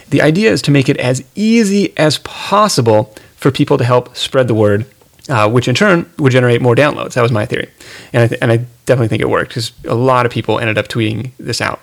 The 0.09 0.23
idea 0.23 0.51
is 0.51 0.63
to 0.63 0.71
make 0.71 0.89
it 0.89 0.97
as 0.97 1.25
easy 1.35 1.97
as 1.99 2.19
possible 2.19 3.15
for 3.37 3.51
people 3.51 3.77
to 3.77 3.85
help 3.85 4.17
spread 4.17 4.49
the 4.49 4.55
word 4.55 4.87
uh, 5.29 5.49
which 5.51 5.69
in 5.69 5.75
turn 5.75 6.09
would 6.19 6.33
generate 6.33 6.63
more 6.63 6.75
downloads. 6.75 7.15
That 7.15 7.23
was 7.23 7.33
my 7.33 7.47
theory, 7.47 7.69
and 8.13 8.23
I 8.23 8.29
th- 8.29 8.41
and 8.41 8.53
I 8.53 8.65
definitely 8.87 9.09
think 9.09 9.23
it 9.23 9.29
worked 9.29 9.51
because 9.51 9.73
a 9.85 9.95
lot 9.95 10.25
of 10.27 10.33
people 10.33 10.61
ended 10.61 10.79
up 10.79 10.87
tweeting 10.87 11.33
this 11.39 11.61
out. 11.61 11.81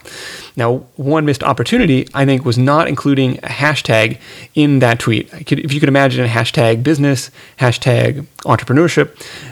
Now, 0.55 0.77
one 0.95 1.25
missed 1.25 1.43
opportunity 1.43 2.07
I 2.13 2.25
think 2.25 2.45
was 2.45 2.57
not 2.57 2.87
including 2.87 3.39
a 3.39 3.47
hashtag 3.47 4.19
in 4.55 4.79
that 4.79 4.99
tweet. 4.99 5.29
Could, 5.45 5.59
if 5.59 5.73
you 5.73 5.79
could 5.79 5.89
imagine 5.89 6.23
a 6.23 6.27
hashtag 6.27 6.83
business, 6.83 7.29
hashtag 7.59 8.25
entrepreneurship, 8.43 9.09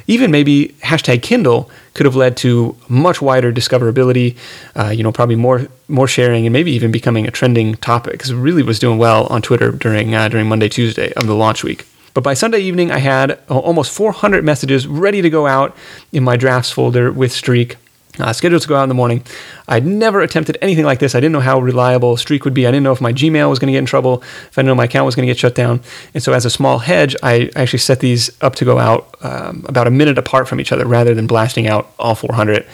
even 0.08 0.32
maybe 0.32 0.76
hashtag 0.82 1.22
Kindle 1.22 1.70
could 1.94 2.06
have 2.06 2.16
led 2.16 2.38
to 2.38 2.76
much 2.88 3.22
wider 3.22 3.52
discoverability. 3.52 4.38
Uh, 4.76 4.90
you 4.90 5.04
know, 5.04 5.12
probably 5.12 5.36
more 5.36 5.68
more 5.88 6.08
sharing 6.08 6.46
and 6.46 6.54
maybe 6.54 6.72
even 6.72 6.92
becoming 6.92 7.28
a 7.28 7.32
trending 7.32 7.76
topic 7.76 8.14
because 8.14 8.30
it 8.30 8.36
really 8.38 8.64
was 8.64 8.80
doing 8.80 8.98
well 8.98 9.28
on 9.28 9.42
Twitter 9.42 9.72
during 9.72 10.16
uh, 10.16 10.30
during 10.30 10.48
Monday 10.48 10.70
Tuesday 10.70 11.12
of 11.14 11.28
the 11.28 11.36
launch 11.36 11.64
week. 11.64 11.86
But 12.14 12.24
by 12.24 12.34
Sunday 12.34 12.60
evening, 12.60 12.92
I 12.92 13.00
had 13.00 13.40
almost 13.50 13.92
400 13.92 14.44
messages 14.44 14.88
ready 14.88 15.22
to 15.22 15.30
go 15.30 15.48
out 15.48 15.76
in 16.12 16.24
my 16.24 16.38
drafts 16.38 16.72
folder 16.72 17.12
with 17.12 17.32
Streak. 17.32 17.78
Uh, 18.20 18.34
scheduled 18.34 18.62
to 18.62 18.68
go 18.68 18.76
out 18.76 18.84
in 18.84 18.90
the 18.90 18.96
morning. 18.96 19.24
I'd 19.70 19.86
never 19.86 20.20
attempted 20.20 20.58
anything 20.62 20.84
like 20.84 21.00
this. 21.00 21.16
I 21.16 21.22
didn't 21.22 21.32
know 21.32 21.40
how 21.40 21.60
reliable 21.60 22.18
Streak 22.18 22.44
would 22.44 22.54
be. 22.54 22.68
I 22.68 22.72
didn't 22.72 22.84
know 22.84 22.92
if 22.92 23.00
my 23.00 23.14
Gmail 23.14 23.50
was 23.50 23.58
going 23.58 23.68
to 23.68 23.72
get 23.72 23.80
in 23.80 23.86
trouble, 23.86 24.22
if 24.22 24.58
I 24.58 24.62
didn't 24.62 24.68
know 24.68 24.76
my 24.76 24.84
account 24.84 25.06
was 25.06 25.16
going 25.16 25.26
to 25.26 25.32
get 25.32 25.40
shut 25.40 25.56
down. 25.56 25.82
And 26.14 26.22
so, 26.22 26.34
as 26.34 26.44
a 26.44 26.50
small 26.50 26.80
hedge, 26.80 27.16
I 27.24 27.50
actually 27.56 27.80
set 27.80 28.02
these 28.02 28.30
up 28.42 28.56
to 28.56 28.66
go 28.66 28.80
out 28.80 29.16
um, 29.22 29.66
about 29.68 29.88
a 29.88 29.92
minute 29.92 30.18
apart 30.18 30.50
from 30.50 30.60
each 30.60 30.74
other 30.74 30.86
rather 30.86 31.14
than 31.14 31.26
blasting 31.26 31.68
out 31.68 31.90
all 32.00 32.16
400 32.16 32.66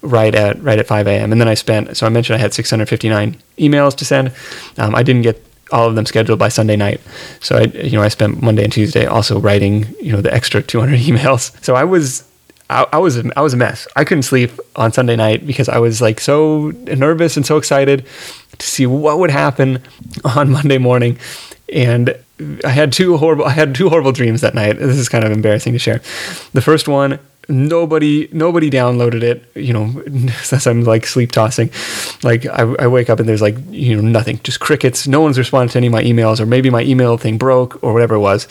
right 0.00 0.34
at 0.34 0.62
right 0.62 0.78
at 0.78 0.86
5 0.86 1.06
a.m. 1.06 1.30
And 1.30 1.40
then 1.40 1.48
I 1.48 1.54
spent. 1.54 1.94
So 1.96 2.06
I 2.06 2.08
mentioned 2.08 2.36
I 2.36 2.40
had 2.40 2.54
659 2.54 3.36
emails 3.58 3.94
to 3.96 4.04
send. 4.06 4.32
Um, 4.78 4.94
I 4.94 5.02
didn't 5.02 5.22
get 5.22 5.42
all 5.72 5.88
of 5.88 5.94
them 5.94 6.06
scheduled 6.06 6.38
by 6.38 6.48
Sunday 6.48 6.76
night. 6.76 7.00
So 7.40 7.56
I, 7.56 7.62
you 7.62 7.92
know, 7.92 8.02
I 8.02 8.08
spent 8.08 8.42
Monday 8.42 8.64
and 8.64 8.72
Tuesday 8.72 9.06
also 9.06 9.40
writing, 9.40 9.86
you 10.00 10.12
know, 10.12 10.20
the 10.20 10.32
extra 10.32 10.62
200 10.62 11.00
emails. 11.00 11.62
So 11.64 11.74
I 11.74 11.84
was, 11.84 12.26
I, 12.70 12.86
I 12.92 12.98
was, 12.98 13.18
I 13.36 13.40
was 13.40 13.54
a 13.54 13.56
mess. 13.56 13.86
I 13.96 14.04
couldn't 14.04 14.22
sleep 14.22 14.52
on 14.76 14.92
Sunday 14.92 15.16
night 15.16 15.46
because 15.46 15.68
I 15.68 15.78
was 15.78 16.00
like 16.00 16.20
so 16.20 16.72
nervous 16.86 17.36
and 17.36 17.44
so 17.44 17.56
excited 17.56 18.06
to 18.58 18.66
see 18.66 18.86
what 18.86 19.18
would 19.18 19.30
happen 19.30 19.82
on 20.24 20.50
Monday 20.50 20.78
morning. 20.78 21.18
And 21.72 22.16
I 22.64 22.70
had 22.70 22.92
two 22.92 23.16
horrible, 23.16 23.44
I 23.44 23.50
had 23.50 23.74
two 23.74 23.88
horrible 23.88 24.12
dreams 24.12 24.42
that 24.42 24.54
night. 24.54 24.78
This 24.78 24.98
is 24.98 25.08
kind 25.08 25.24
of 25.24 25.32
embarrassing 25.32 25.72
to 25.72 25.78
share. 25.78 26.00
The 26.52 26.60
first 26.60 26.86
one 26.86 27.18
nobody 27.48 28.28
nobody 28.32 28.70
downloaded 28.70 29.22
it 29.22 29.44
you 29.54 29.72
know 29.72 30.02
as 30.52 30.66
i'm 30.66 30.82
like 30.82 31.06
sleep 31.06 31.32
tossing. 31.32 31.70
Like 32.22 32.46
I, 32.46 32.62
I, 32.78 32.86
wake 32.86 33.10
up 33.10 33.20
and 33.20 33.28
there's 33.28 33.42
like 33.42 33.56
you 33.70 33.96
know 33.96 34.02
nothing 34.02 34.40
just 34.42 34.60
crickets. 34.60 35.06
No 35.06 35.20
one's 35.20 35.38
responded 35.38 35.72
to 35.72 35.78
any 35.78 35.86
of 35.86 35.92
my 35.92 36.02
emails 36.02 36.40
or 36.40 36.46
maybe 36.46 36.70
my 36.70 36.82
email 36.82 37.16
thing 37.16 37.38
broke 37.38 37.82
or 37.82 37.92
whatever 37.92 38.14
it 38.14 38.20
was. 38.20 38.48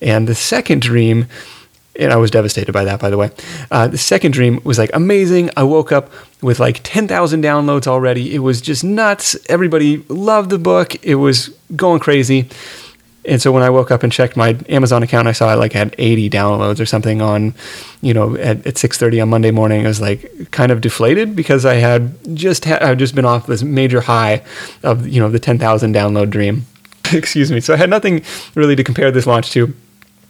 And 0.00 0.28
the 0.28 0.34
second 0.34 0.82
dream 0.82 1.26
and 1.98 2.12
i 2.12 2.16
was 2.16 2.30
devastated 2.30 2.70
by 2.72 2.84
that 2.84 3.00
by 3.00 3.10
the 3.10 3.16
way 3.16 3.28
uh, 3.72 3.88
the 3.88 3.98
second 3.98 4.32
dream 4.32 4.60
was 4.64 4.78
like 4.78 4.90
amazing. 4.94 5.50
I 5.56 5.64
woke 5.64 5.90
up 5.90 6.10
with 6.42 6.60
like 6.60 6.82
10000 6.82 7.42
downloads 7.42 7.86
already. 7.86 8.34
It 8.34 8.38
was 8.38 8.60
just 8.60 8.84
nuts. 8.84 9.36
Everybody 9.48 9.98
loved 10.08 10.50
the 10.50 10.58
book. 10.58 11.04
It 11.04 11.16
was 11.16 11.48
going 11.74 12.00
crazy 12.00 12.48
and 13.28 13.42
so 13.42 13.52
when 13.52 13.62
I 13.62 13.70
woke 13.70 13.90
up 13.90 14.02
and 14.02 14.10
checked 14.10 14.36
my 14.36 14.56
Amazon 14.68 15.02
account, 15.02 15.28
I 15.28 15.32
saw 15.32 15.48
I 15.48 15.54
like 15.54 15.74
had 15.74 15.94
80 15.98 16.30
downloads 16.30 16.80
or 16.80 16.86
something 16.86 17.20
on, 17.20 17.54
you 18.00 18.14
know, 18.14 18.36
at, 18.36 18.66
at 18.66 18.74
6:30 18.74 19.22
on 19.22 19.28
Monday 19.28 19.50
morning. 19.50 19.84
I 19.84 19.88
was 19.88 20.00
like 20.00 20.50
kind 20.50 20.72
of 20.72 20.80
deflated 20.80 21.36
because 21.36 21.66
I 21.66 21.74
had 21.74 22.16
just 22.34 22.64
had 22.64 22.82
I've 22.82 22.98
just 22.98 23.14
been 23.14 23.26
off 23.26 23.46
this 23.46 23.62
major 23.62 24.00
high 24.00 24.42
of 24.82 25.06
you 25.06 25.20
know 25.20 25.28
the 25.28 25.38
10,000 25.38 25.94
download 25.94 26.30
dream. 26.30 26.64
Excuse 27.12 27.52
me. 27.52 27.60
So 27.60 27.74
I 27.74 27.76
had 27.76 27.90
nothing 27.90 28.22
really 28.54 28.76
to 28.76 28.84
compare 28.84 29.10
this 29.10 29.26
launch 29.26 29.50
to. 29.50 29.74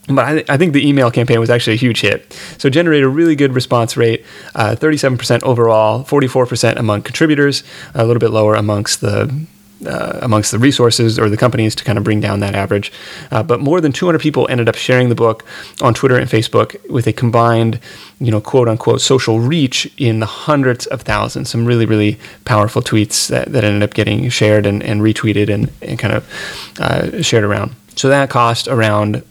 But 0.08 0.24
I, 0.24 0.54
I, 0.54 0.56
think 0.56 0.72
the 0.72 0.88
email 0.88 1.10
campaign 1.10 1.38
was 1.38 1.50
actually 1.50 1.74
a 1.74 1.76
huge 1.76 2.00
hit. 2.00 2.32
So 2.56 2.70
generated 2.70 3.04
a 3.04 3.08
really 3.10 3.36
good 3.36 3.52
response 3.52 3.94
rate, 3.94 4.24
uh, 4.54 4.74
37% 4.74 5.42
overall, 5.42 6.02
44% 6.02 6.76
among 6.76 7.02
contributors, 7.02 7.62
a 7.94 8.06
little 8.06 8.20
bit 8.20 8.30
lower 8.30 8.54
amongst 8.54 9.02
the 9.02 9.46
uh, 9.86 10.18
amongst 10.22 10.50
the 10.50 10.58
resources 10.58 11.18
or 11.18 11.28
the 11.28 11.36
companies 11.36 11.74
to 11.76 11.84
kind 11.84 11.98
of 11.98 12.04
bring 12.04 12.20
down 12.20 12.40
that 12.40 12.54
average. 12.54 12.92
Uh, 13.30 13.42
but 13.42 13.60
more 13.60 13.80
than 13.80 13.92
200 13.92 14.20
people 14.20 14.46
ended 14.50 14.68
up 14.68 14.74
sharing 14.74 15.08
the 15.08 15.14
book 15.14 15.44
on 15.80 15.94
Twitter 15.94 16.16
and 16.16 16.28
Facebook 16.28 16.76
with 16.90 17.06
a 17.06 17.12
combined, 17.12 17.80
you 18.20 18.30
know, 18.30 18.40
quote 18.40 18.68
unquote 18.68 19.00
social 19.00 19.40
reach 19.40 19.90
in 19.96 20.20
the 20.20 20.26
hundreds 20.26 20.86
of 20.86 21.02
thousands. 21.02 21.50
Some 21.50 21.64
really, 21.64 21.86
really 21.86 22.18
powerful 22.44 22.82
tweets 22.82 23.28
that, 23.28 23.52
that 23.52 23.64
ended 23.64 23.82
up 23.82 23.94
getting 23.94 24.28
shared 24.28 24.66
and, 24.66 24.82
and 24.82 25.00
retweeted 25.00 25.52
and, 25.52 25.70
and 25.82 25.98
kind 25.98 26.14
of 26.14 26.78
uh, 26.80 27.22
shared 27.22 27.44
around. 27.44 27.74
So 27.96 28.08
that 28.08 28.30
cost 28.30 28.68
around 28.68 29.22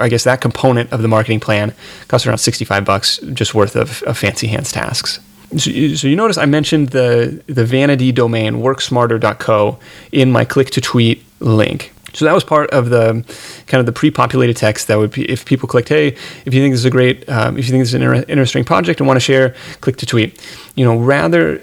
I 0.00 0.08
guess 0.08 0.24
that 0.24 0.40
component 0.40 0.90
of 0.90 1.02
the 1.02 1.08
marketing 1.08 1.38
plan 1.38 1.74
cost 2.08 2.26
around 2.26 2.38
65 2.38 2.84
bucks 2.84 3.18
just 3.34 3.54
worth 3.54 3.76
of, 3.76 4.02
of 4.04 4.16
fancy 4.16 4.46
hands 4.46 4.72
tasks. 4.72 5.20
So 5.56 5.70
you, 5.70 5.96
so 5.96 6.08
you 6.08 6.16
notice 6.16 6.38
I 6.38 6.46
mentioned 6.46 6.90
the 6.90 7.42
the 7.46 7.64
vanity 7.64 8.12
domain 8.12 8.54
worksmarter.co 8.54 9.78
in 10.12 10.32
my 10.32 10.44
click 10.44 10.70
to 10.70 10.80
tweet 10.80 11.24
link. 11.40 11.92
So 12.12 12.24
that 12.24 12.32
was 12.32 12.44
part 12.44 12.70
of 12.70 12.88
the 12.88 13.24
kind 13.66 13.78
of 13.78 13.84
the 13.84 13.92
pre-populated 13.92 14.56
text 14.56 14.88
that 14.88 14.96
would 14.96 15.10
be 15.10 15.30
if 15.30 15.44
people 15.44 15.68
clicked, 15.68 15.90
hey, 15.90 16.08
if 16.46 16.54
you 16.54 16.62
think 16.62 16.72
this 16.72 16.80
is 16.80 16.86
a 16.86 16.90
great, 16.90 17.28
um, 17.28 17.58
if 17.58 17.66
you 17.66 17.70
think 17.70 17.82
this 17.82 17.88
is 17.88 17.94
an 17.94 18.00
inter- 18.00 18.24
interesting 18.26 18.64
project 18.64 19.00
and 19.00 19.06
want 19.06 19.16
to 19.16 19.20
share, 19.20 19.54
click 19.82 19.98
to 19.98 20.06
tweet. 20.06 20.40
You 20.76 20.86
know, 20.86 20.98
rather 20.98 21.62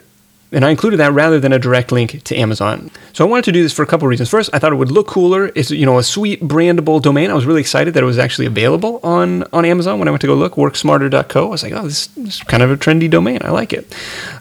and 0.53 0.63
I 0.63 0.69
included 0.69 0.97
that 0.97 1.11
rather 1.11 1.39
than 1.39 1.51
a 1.51 1.59
direct 1.59 1.91
link 1.91 2.23
to 2.23 2.35
Amazon. 2.35 2.91
So 3.11 3.25
I 3.25 3.29
wanted 3.29 3.45
to 3.45 3.51
do 3.51 3.63
this 3.63 3.73
for 3.73 3.83
a 3.83 3.87
couple 3.87 4.07
reasons. 4.07 4.29
First, 4.29 4.49
I 4.53 4.59
thought 4.59 4.71
it 4.71 4.75
would 4.75 4.91
look 4.91 5.07
cooler. 5.07 5.51
It's 5.55 5.71
you 5.71 5.85
know 5.85 5.97
a 5.97 6.03
sweet 6.03 6.41
brandable 6.41 7.01
domain. 7.01 7.31
I 7.31 7.33
was 7.33 7.45
really 7.45 7.61
excited 7.61 7.93
that 7.95 8.03
it 8.03 8.05
was 8.05 8.19
actually 8.19 8.45
available 8.45 8.99
on 9.03 9.43
on 9.51 9.65
Amazon 9.65 9.99
when 9.99 10.07
I 10.07 10.11
went 10.11 10.21
to 10.21 10.27
go 10.27 10.35
look. 10.35 10.53
Worksmarter.co. 10.55 11.47
I 11.47 11.49
was 11.49 11.63
like, 11.63 11.73
oh, 11.73 11.83
this, 11.83 12.07
this 12.07 12.35
is 12.35 12.43
kind 12.43 12.63
of 12.63 12.71
a 12.71 12.77
trendy 12.77 13.09
domain. 13.09 13.39
I 13.41 13.49
like 13.49 13.73
it. 13.73 13.93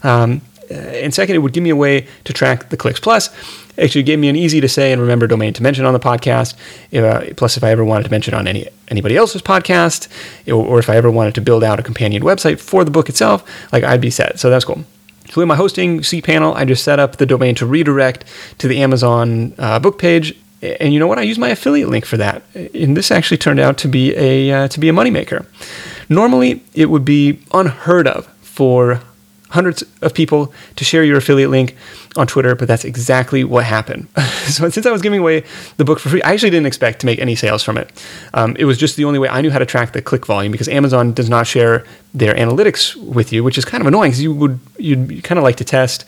Um, 0.03 0.43
and 0.71 1.13
second, 1.13 1.35
it 1.37 1.41
would 1.41 1.53
give 1.53 1.63
me 1.63 1.71
a 1.71 1.77
way 1.77 2.07
to 2.25 2.33
track 2.33 2.71
the 2.71 2.77
clicks. 2.77 3.01
Plus, 3.01 3.29
it 3.77 3.85
actually 3.85 4.05
gave 4.05 4.19
me 4.19 4.29
an 4.29 4.37
easy 4.37 4.61
to 4.61 4.69
say 4.69 4.93
and 4.93 5.01
remember 5.01 5.27
domain 5.27 5.53
to 5.55 5.63
mention 5.63 5.85
on 5.85 5.93
the 5.93 6.01
podcast. 6.01 6.55
Uh, 6.95 7.33
plus, 7.35 7.57
if 7.57 7.65
I 7.65 7.71
ever 7.71 7.85
wanted 7.85 8.05
to 8.05 8.11
mention 8.11 8.35
on 8.35 8.47
any 8.47 8.69
anybody 8.89 9.17
else's 9.17 9.43
podcast, 9.43 10.09
or 10.53 10.79
if 10.79 10.89
I 10.91 10.97
ever 10.97 11.11
wanted 11.11 11.35
to 11.37 11.41
build 11.41 11.65
out 11.65 11.81
a 11.81 11.83
companion 11.83 12.23
website 12.23 12.59
for 12.59 12.85
the 12.85 12.91
book 12.91 13.09
itself, 13.09 13.45
like 13.73 13.85
I'd 13.85 14.01
be 14.01 14.11
set. 14.11 14.39
So 14.39 14.51
that's 14.51 14.65
cool. 14.65 14.85
So 15.33 15.41
in 15.41 15.49
my 15.49 15.57
hosting 15.57 16.01
cPanel, 16.01 16.55
I 16.55 16.67
just 16.67 16.85
set 16.85 16.99
up 16.99 17.17
the 17.17 17.25
domain 17.25 17.55
to 17.55 17.65
redirect 17.65 18.27
to 18.59 18.69
the 18.69 18.83
Amazon 18.83 19.55
uh, 19.57 19.79
book 19.79 19.99
page. 19.99 20.37
And 20.61 20.93
you 20.93 21.01
know 21.01 21.07
what? 21.07 21.19
I 21.19 21.23
use 21.23 21.39
my 21.39 21.49
affiliate 21.49 21.89
link 21.89 22.05
for 22.05 22.19
that. 22.19 22.43
And 22.55 22.95
this 22.95 23.11
actually 23.11 23.39
turned 23.39 23.59
out 23.59 23.79
to 23.79 23.89
be 23.89 24.15
a 24.15 24.53
uh, 24.53 24.69
to 24.69 24.79
be 24.79 24.91
a 24.91 24.93
moneymaker. 24.93 25.47
Normally, 26.11 26.63
it 26.75 26.91
would 26.91 27.07
be 27.07 27.41
unheard 27.55 28.07
of 28.07 28.27
for 28.43 29.01
hundreds 29.49 29.83
of 30.03 30.13
people 30.13 30.53
to 30.77 30.85
share 30.85 31.03
your 31.03 31.17
affiliate 31.17 31.49
link 31.49 31.77
on 32.17 32.27
Twitter, 32.27 32.55
but 32.55 32.69
that's 32.69 32.85
exactly 32.85 33.43
what 33.45 33.65
happened. 33.65 34.09
so 34.47 34.69
since 34.69 34.87
I 34.87 34.91
was 34.91 35.03
giving 35.03 35.21
away 35.21 35.45
the 35.77 35.85
book 35.85 35.99
for 35.99 36.11
free, 36.11 36.23
I 36.23 36.33
actually 36.33 36.51
didn't 36.51 36.67
expect 36.67 37.01
to 37.01 37.07
make 37.07 37.19
any 37.19 37.35
sales 37.35 37.63
from 37.63 37.79
it. 37.79 37.91
Um, 38.35 38.57
it 38.59 38.65
was 38.65 38.79
just 38.79 38.97
the 38.97 39.05
only 39.05 39.19
way 39.19 39.29
I 39.29 39.41
knew 39.41 39.51
how 39.51 39.59
to 39.59 39.67
track 39.67 39.93
the 39.93 40.03
click 40.03 40.27
volume 40.27 40.53
because 40.53 40.69
Amazon 40.69 41.13
does 41.13 41.31
not 41.31 41.47
share 41.47 41.85
their 42.15 42.35
analytics 42.35 42.97
with 42.97 43.33
you, 43.33 43.43
which 43.43 43.57
is 43.57 43.65
kind 43.65 43.81
of 43.81 43.87
annoying 43.87 44.11
because 44.11 44.23
you 44.23 44.33
would 44.35 44.59
you'd 44.79 45.25
kind 45.25 45.39
of 45.39 45.45
like 45.45 45.57
to 45.57 45.65
test, 45.65 46.05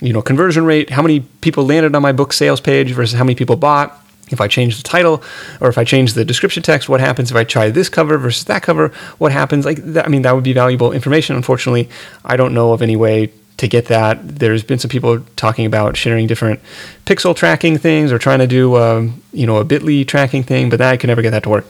you 0.00 0.12
know, 0.12 0.20
conversion 0.20 0.64
rate, 0.64 0.90
how 0.90 1.02
many 1.02 1.20
people 1.40 1.64
landed 1.64 1.94
on 1.94 2.02
my 2.02 2.12
book 2.12 2.32
sales 2.32 2.60
page 2.60 2.92
versus 2.92 3.16
how 3.16 3.24
many 3.24 3.34
people 3.34 3.56
bought 3.56 4.02
if 4.30 4.40
I 4.40 4.48
change 4.48 4.76
the 4.76 4.82
title 4.82 5.22
or 5.60 5.68
if 5.68 5.78
I 5.78 5.84
change 5.84 6.14
the 6.14 6.24
description 6.24 6.62
text, 6.62 6.88
what 6.88 7.00
happens 7.00 7.30
if 7.30 7.36
I 7.36 7.44
try 7.44 7.70
this 7.70 7.88
cover 7.88 8.18
versus 8.18 8.44
that 8.44 8.62
cover? 8.62 8.88
What 9.18 9.32
happens? 9.32 9.64
Like, 9.64 9.78
that, 9.78 10.04
I 10.04 10.08
mean, 10.08 10.22
that 10.22 10.34
would 10.34 10.44
be 10.44 10.52
valuable 10.52 10.92
information. 10.92 11.36
Unfortunately, 11.36 11.88
I 12.24 12.36
don't 12.36 12.52
know 12.52 12.72
of 12.72 12.82
any 12.82 12.96
way 12.96 13.30
to 13.56 13.68
get 13.68 13.86
that. 13.86 14.38
There's 14.38 14.62
been 14.62 14.78
some 14.78 14.90
people 14.90 15.20
talking 15.36 15.66
about 15.66 15.96
sharing 15.96 16.26
different 16.26 16.60
pixel 17.04 17.34
tracking 17.34 17.78
things 17.78 18.12
or 18.12 18.18
trying 18.18 18.40
to 18.40 18.46
do, 18.46 18.76
um, 18.76 19.22
you 19.32 19.46
know, 19.46 19.56
a 19.56 19.64
Bitly 19.64 20.06
tracking 20.06 20.42
thing, 20.42 20.68
but 20.68 20.78
that 20.78 20.92
I 20.92 20.96
could 20.96 21.08
never 21.08 21.22
get 21.22 21.30
that 21.30 21.42
to 21.44 21.48
work. 21.48 21.66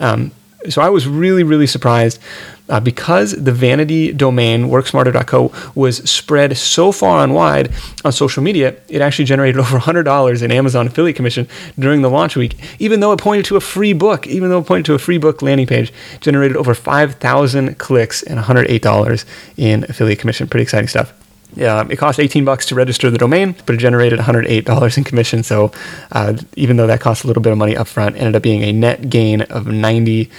Um, 0.00 0.32
so 0.68 0.80
I 0.80 0.90
was 0.90 1.06
really, 1.08 1.42
really 1.42 1.66
surprised 1.66 2.20
uh, 2.68 2.80
because 2.80 3.32
the 3.32 3.52
vanity 3.52 4.12
domain 4.12 4.66
worksmarter.co 4.66 5.52
was 5.74 6.08
spread 6.08 6.56
so 6.56 6.92
far 6.92 7.24
and 7.24 7.34
wide 7.34 7.72
on 8.04 8.12
social 8.12 8.42
media. 8.42 8.76
It 8.88 9.00
actually 9.00 9.24
generated 9.24 9.58
over 9.60 9.78
$100 9.78 10.42
in 10.42 10.52
Amazon 10.52 10.86
affiliate 10.86 11.16
commission 11.16 11.48
during 11.78 12.02
the 12.02 12.10
launch 12.10 12.36
week, 12.36 12.56
even 12.78 13.00
though 13.00 13.12
it 13.12 13.18
pointed 13.18 13.44
to 13.46 13.56
a 13.56 13.60
free 13.60 13.92
book. 13.92 14.26
Even 14.26 14.50
though 14.50 14.60
it 14.60 14.66
pointed 14.66 14.86
to 14.86 14.94
a 14.94 14.98
free 14.98 15.18
book 15.18 15.42
landing 15.42 15.66
page, 15.66 15.92
generated 16.20 16.56
over 16.56 16.74
5,000 16.74 17.78
clicks 17.78 18.22
and 18.22 18.38
$108 18.38 19.24
in 19.56 19.84
affiliate 19.84 20.18
commission. 20.18 20.46
Pretty 20.46 20.62
exciting 20.62 20.88
stuff. 20.88 21.12
Yeah, 21.54 21.86
it 21.88 21.96
cost 21.96 22.18
18 22.18 22.44
bucks 22.44 22.66
to 22.66 22.74
register 22.74 23.10
the 23.10 23.18
domain, 23.18 23.54
but 23.66 23.74
it 23.74 23.78
generated 23.78 24.18
$108 24.18 24.96
in 24.96 25.04
commission. 25.04 25.42
So 25.42 25.70
uh, 26.12 26.36
even 26.56 26.76
though 26.76 26.86
that 26.86 27.00
cost 27.00 27.24
a 27.24 27.26
little 27.26 27.42
bit 27.42 27.52
of 27.52 27.58
money 27.58 27.74
upfront, 27.74 28.16
ended 28.16 28.36
up 28.36 28.42
being 28.42 28.62
a 28.62 28.72
net 28.72 29.10
gain 29.10 29.42
of 29.42 29.66
$90 29.66 30.30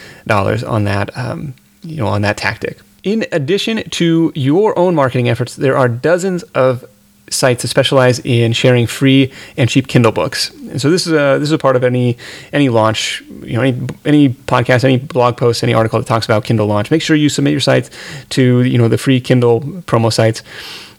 on 0.68 0.84
that, 0.86 1.16
um, 1.18 1.54
you 1.84 1.98
know, 1.98 2.08
on 2.08 2.24
that 2.24 2.38
tactic. 2.38 2.80
In 3.04 3.26
addition 3.32 3.88
to 3.92 4.32
your 4.34 4.78
own 4.80 4.96
marketing 4.96 5.30
efforts, 5.30 5.56
there 5.56 5.78
are 5.78 5.90
dozens 5.90 6.44
of 6.44 6.86
sites 7.34 7.62
that 7.62 7.68
specialize 7.68 8.20
in 8.20 8.54
sharing 8.54 8.88
free 8.88 9.32
and 9.58 9.70
cheap 9.70 9.88
Kindle 9.88 10.12
books. 10.12 10.52
And 10.52 10.82
so 10.82 10.90
this 10.90 11.06
is 11.06 11.14
a 11.14 11.38
this 11.40 11.50
is 11.50 11.52
a 11.52 11.58
part 11.58 11.76
of 11.76 11.84
any 11.84 12.18
any 12.52 12.70
launch, 12.70 13.22
you 13.42 13.54
know, 13.54 13.62
any 13.62 13.88
any 14.06 14.30
podcast, 14.30 14.84
any 14.84 14.98
blog 14.98 15.38
post, 15.38 15.64
any 15.64 15.74
article 15.74 16.00
that 16.00 16.08
talks 16.08 16.26
about 16.26 16.44
Kindle 16.46 16.68
launch. 16.68 16.92
Make 16.92 17.02
sure 17.02 17.16
you 17.16 17.30
submit 17.30 17.52
your 17.52 17.60
sites 17.60 17.90
to 18.30 18.64
you 18.64 18.78
know 18.78 18.88
the 18.88 18.98
free 18.98 19.20
Kindle 19.20 19.62
promo 19.62 20.12
sites. 20.12 20.42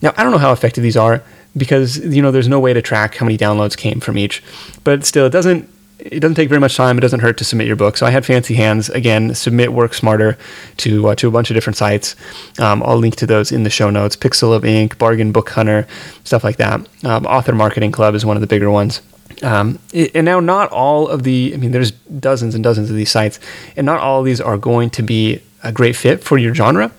Now 0.02 0.12
I 0.16 0.22
don't 0.22 0.32
know 0.32 0.38
how 0.38 0.52
effective 0.52 0.82
these 0.82 0.96
are 0.96 1.22
because 1.56 1.98
you 1.98 2.22
know 2.22 2.30
there's 2.30 2.48
no 2.48 2.60
way 2.60 2.72
to 2.72 2.82
track 2.82 3.16
how 3.16 3.26
many 3.26 3.38
downloads 3.38 3.76
came 3.76 4.00
from 4.00 4.18
each, 4.18 4.42
but 4.84 5.04
still 5.04 5.26
it 5.26 5.30
doesn't 5.30 5.68
it 6.04 6.20
doesn't 6.20 6.34
take 6.34 6.48
very 6.48 6.60
much 6.60 6.76
time. 6.76 6.98
It 6.98 7.00
doesn't 7.00 7.20
hurt 7.20 7.38
to 7.38 7.44
submit 7.44 7.66
your 7.66 7.76
book. 7.76 7.96
So 7.96 8.04
I 8.04 8.10
had 8.10 8.26
fancy 8.26 8.54
hands 8.54 8.90
again. 8.90 9.34
Submit 9.34 9.72
work 9.72 9.94
smarter 9.94 10.36
to 10.78 11.08
uh, 11.08 11.14
to 11.16 11.28
a 11.28 11.30
bunch 11.30 11.50
of 11.50 11.54
different 11.54 11.76
sites. 11.76 12.14
Um, 12.58 12.82
I'll 12.82 12.98
link 12.98 13.16
to 13.16 13.26
those 13.26 13.50
in 13.50 13.62
the 13.62 13.70
show 13.70 13.90
notes. 13.90 14.14
Pixel 14.14 14.54
of 14.54 14.64
Ink, 14.64 14.98
Bargain 14.98 15.32
Book 15.32 15.48
Hunter, 15.50 15.86
stuff 16.24 16.44
like 16.44 16.56
that. 16.58 16.86
Um, 17.04 17.26
Author 17.26 17.54
Marketing 17.54 17.90
Club 17.90 18.14
is 18.14 18.24
one 18.24 18.36
of 18.36 18.42
the 18.42 18.46
bigger 18.46 18.70
ones. 18.70 19.00
Um, 19.42 19.78
and 19.92 20.24
now, 20.24 20.40
not 20.40 20.70
all 20.70 21.08
of 21.08 21.22
the, 21.24 21.52
I 21.54 21.56
mean, 21.56 21.72
there's 21.72 21.90
dozens 21.90 22.54
and 22.54 22.62
dozens 22.62 22.88
of 22.88 22.96
these 22.96 23.10
sites, 23.10 23.40
and 23.76 23.84
not 23.84 24.00
all 24.00 24.20
of 24.20 24.26
these 24.26 24.40
are 24.40 24.56
going 24.56 24.90
to 24.90 25.02
be 25.02 25.40
a 25.64 25.72
great 25.72 25.96
fit 25.96 26.22
for 26.22 26.38
your 26.38 26.54
genre. 26.54 26.90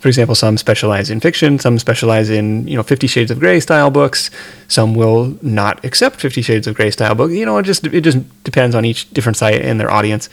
For 0.00 0.08
example, 0.08 0.34
some 0.34 0.56
specialize 0.56 1.10
in 1.10 1.20
fiction, 1.20 1.58
some 1.58 1.78
specialize 1.78 2.30
in 2.30 2.66
you 2.66 2.76
know 2.76 2.82
Fifty 2.82 3.06
Shades 3.06 3.30
of 3.30 3.38
Grey 3.38 3.60
style 3.60 3.90
books. 3.90 4.30
Some 4.66 4.94
will 4.94 5.38
not 5.42 5.84
accept 5.84 6.20
Fifty 6.20 6.40
Shades 6.40 6.66
of 6.66 6.74
Grey 6.74 6.90
style 6.90 7.14
books. 7.14 7.34
You 7.34 7.44
know, 7.44 7.58
it 7.58 7.64
just 7.64 7.86
it 7.86 8.00
just 8.00 8.18
depends 8.42 8.74
on 8.74 8.84
each 8.84 9.08
different 9.10 9.36
site 9.36 9.60
and 9.60 9.78
their 9.78 9.90
audience. 9.90 10.30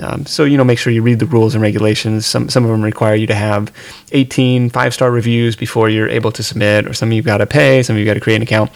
Um, 0.00 0.24
so 0.26 0.44
you 0.44 0.56
know, 0.56 0.64
make 0.64 0.78
sure 0.78 0.92
you 0.92 1.02
read 1.02 1.18
the 1.18 1.26
rules 1.26 1.54
and 1.54 1.62
regulations. 1.62 2.26
Some 2.26 2.48
some 2.48 2.64
of 2.64 2.70
them 2.70 2.82
require 2.82 3.14
you 3.14 3.26
to 3.26 3.34
have 3.34 3.70
18 4.12 4.70
five 4.70 4.94
star 4.94 5.10
reviews 5.10 5.54
before 5.54 5.90
you're 5.90 6.08
able 6.08 6.32
to 6.32 6.42
submit, 6.42 6.86
or 6.86 6.94
some 6.94 7.12
you've 7.12 7.26
got 7.26 7.38
to 7.38 7.46
pay, 7.46 7.82
some 7.82 7.96
you've 7.96 8.06
got 8.06 8.14
to 8.14 8.20
create 8.20 8.36
an 8.36 8.42
account. 8.42 8.70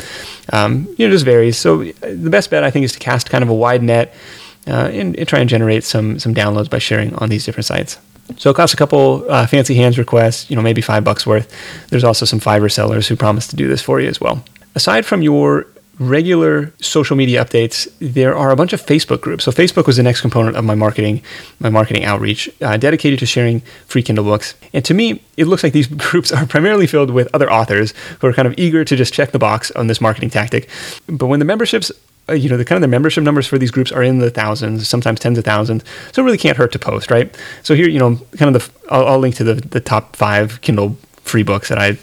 Um, 0.53 0.87
you 0.99 1.07
know, 1.07 1.09
it 1.09 1.15
just 1.15 1.25
varies. 1.25 1.57
So 1.57 1.85
the 1.85 2.31
best 2.31 2.51
bet 2.51 2.63
I 2.63 2.71
think 2.71 2.85
is 2.85 2.93
to 2.93 2.99
cast 2.99 3.31
kind 3.31 3.43
of 3.43 3.49
a 3.49 3.55
wide 3.55 3.83
net. 3.83 4.15
Uh, 4.67 4.91
and, 4.93 5.17
and 5.17 5.27
try 5.27 5.39
and 5.39 5.49
generate 5.49 5.83
some 5.83 6.19
some 6.19 6.35
downloads 6.35 6.69
by 6.69 6.77
sharing 6.77 7.15
on 7.15 7.31
these 7.31 7.43
different 7.43 7.65
sites. 7.65 7.97
So 8.37 8.51
it 8.51 8.57
costs 8.57 8.75
a 8.75 8.77
couple 8.77 9.25
uh, 9.31 9.47
fancy 9.47 9.75
hands 9.75 9.99
requests, 9.99 10.51
you 10.51 10.57
know, 10.57 10.63
maybe 10.63 10.81
five 10.81 11.05
bucks 11.05 11.27
worth. 11.27 11.53
There's 11.89 12.05
also 12.05 12.25
some 12.25 12.41
Fiverr 12.41 12.71
sellers 12.71 13.09
who 13.09 13.17
promise 13.17 13.47
to 13.49 13.57
do 13.57 13.69
this 13.69 13.83
for 13.83 14.01
you 14.01 14.09
as 14.09 14.21
well. 14.21 14.45
Aside 14.75 15.07
from 15.07 15.23
your 15.23 15.67
regular 15.99 16.73
social 16.81 17.17
media 17.17 17.45
updates, 17.45 17.91
there 17.99 18.37
are 18.37 18.51
a 18.51 18.57
bunch 18.57 18.73
of 18.73 18.85
Facebook 18.85 19.21
groups. 19.21 19.45
So 19.45 19.51
Facebook 19.51 19.87
was 19.87 19.97
the 19.97 20.03
next 20.03 20.21
component 20.21 20.57
of 20.57 20.65
my 20.65 20.75
marketing, 20.75 21.23
my 21.59 21.71
marketing 21.71 22.05
outreach, 22.05 22.49
uh, 22.63 22.77
dedicated 22.77 23.19
to 23.19 23.27
sharing 23.27 23.61
free 23.87 24.03
Kindle 24.03 24.25
books. 24.25 24.55
And 24.73 24.85
to 24.85 24.95
me, 24.95 25.23
it 25.37 25.47
looks 25.47 25.63
like 25.63 25.73
these 25.73 25.87
groups 26.09 26.31
are 26.31 26.47
primarily 26.47 26.87
filled 26.87 27.11
with 27.11 27.29
other 27.35 27.51
authors 27.51 27.95
who 28.21 28.29
are 28.29 28.33
kind 28.33 28.47
of 28.47 28.55
eager 28.57 28.85
to 28.85 28.97
just 28.97 29.13
check 29.13 29.33
the 29.33 29.39
box 29.39 29.71
on 29.73 29.89
this 29.89 30.01
marketing 30.01 30.31
tactic. 30.31 30.69
But 31.09 31.27
when 31.27 31.41
the 31.41 31.45
memberships 31.45 31.91
you 32.35 32.49
know, 32.49 32.57
the 32.57 32.65
kind 32.65 32.77
of 32.77 32.83
the 32.83 32.89
membership 32.89 33.25
numbers 33.25 33.47
for 33.47 33.59
these 33.59 33.71
groups 33.71 33.93
are 33.93 34.03
in 34.03 34.19
the 34.19 34.31
thousands, 34.31 34.89
sometimes 34.89 35.21
tens 35.21 35.39
of 35.39 35.45
thousands. 35.45 35.85
So 36.13 36.23
it 36.23 36.25
really 36.25 36.39
can't 36.39 36.57
hurt 36.57 36.73
to 36.73 36.79
post, 36.79 37.11
right? 37.11 37.35
So 37.63 37.75
here, 37.75 37.89
you 37.89 37.99
know, 37.99 38.17
kind 38.37 38.55
of 38.55 38.63
the, 38.63 38.93
I'll, 38.93 39.07
I'll 39.07 39.19
link 39.19 39.35
to 39.37 39.45
the, 39.45 39.55
the 39.55 39.81
top 39.81 40.17
five 40.17 40.61
Kindle 40.61 40.97
free 41.23 41.43
books 41.43 41.69
that 41.69 41.79
I 41.79 41.99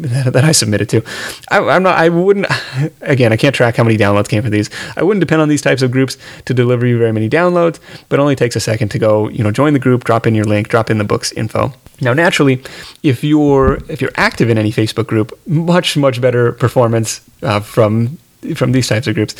that 0.00 0.44
I 0.44 0.52
submitted 0.52 0.88
to. 0.90 1.04
I, 1.50 1.76
am 1.76 1.82
not. 1.82 1.98
I 1.98 2.08
wouldn't. 2.08 2.46
Again, 3.02 3.34
I 3.34 3.36
can't 3.36 3.54
track 3.54 3.76
how 3.76 3.84
many 3.84 3.98
downloads 3.98 4.28
came 4.28 4.40
from 4.40 4.50
these. 4.50 4.70
I 4.96 5.02
wouldn't 5.02 5.20
depend 5.20 5.42
on 5.42 5.48
these 5.50 5.60
types 5.60 5.82
of 5.82 5.90
groups 5.90 6.16
to 6.46 6.54
deliver 6.54 6.86
you 6.86 6.96
very 6.96 7.12
many 7.12 7.28
downloads, 7.28 7.78
but 8.08 8.18
it 8.18 8.22
only 8.22 8.36
takes 8.36 8.56
a 8.56 8.60
second 8.60 8.88
to 8.90 8.98
go. 8.98 9.28
You 9.28 9.44
know, 9.44 9.50
join 9.50 9.74
the 9.74 9.78
group, 9.78 10.04
drop 10.04 10.26
in 10.26 10.34
your 10.34 10.46
link, 10.46 10.68
drop 10.68 10.88
in 10.88 10.96
the 10.96 11.04
book's 11.04 11.32
info. 11.32 11.74
Now, 12.00 12.14
naturally, 12.14 12.62
if 13.02 13.22
you're 13.22 13.74
if 13.88 14.00
you're 14.00 14.12
active 14.16 14.48
in 14.48 14.56
any 14.56 14.72
Facebook 14.72 15.06
group, 15.06 15.38
much 15.46 15.98
much 15.98 16.18
better 16.18 16.52
performance 16.52 17.20
uh, 17.42 17.60
from 17.60 18.18
from 18.54 18.72
these 18.72 18.88
types 18.88 19.06
of 19.06 19.14
groups. 19.14 19.34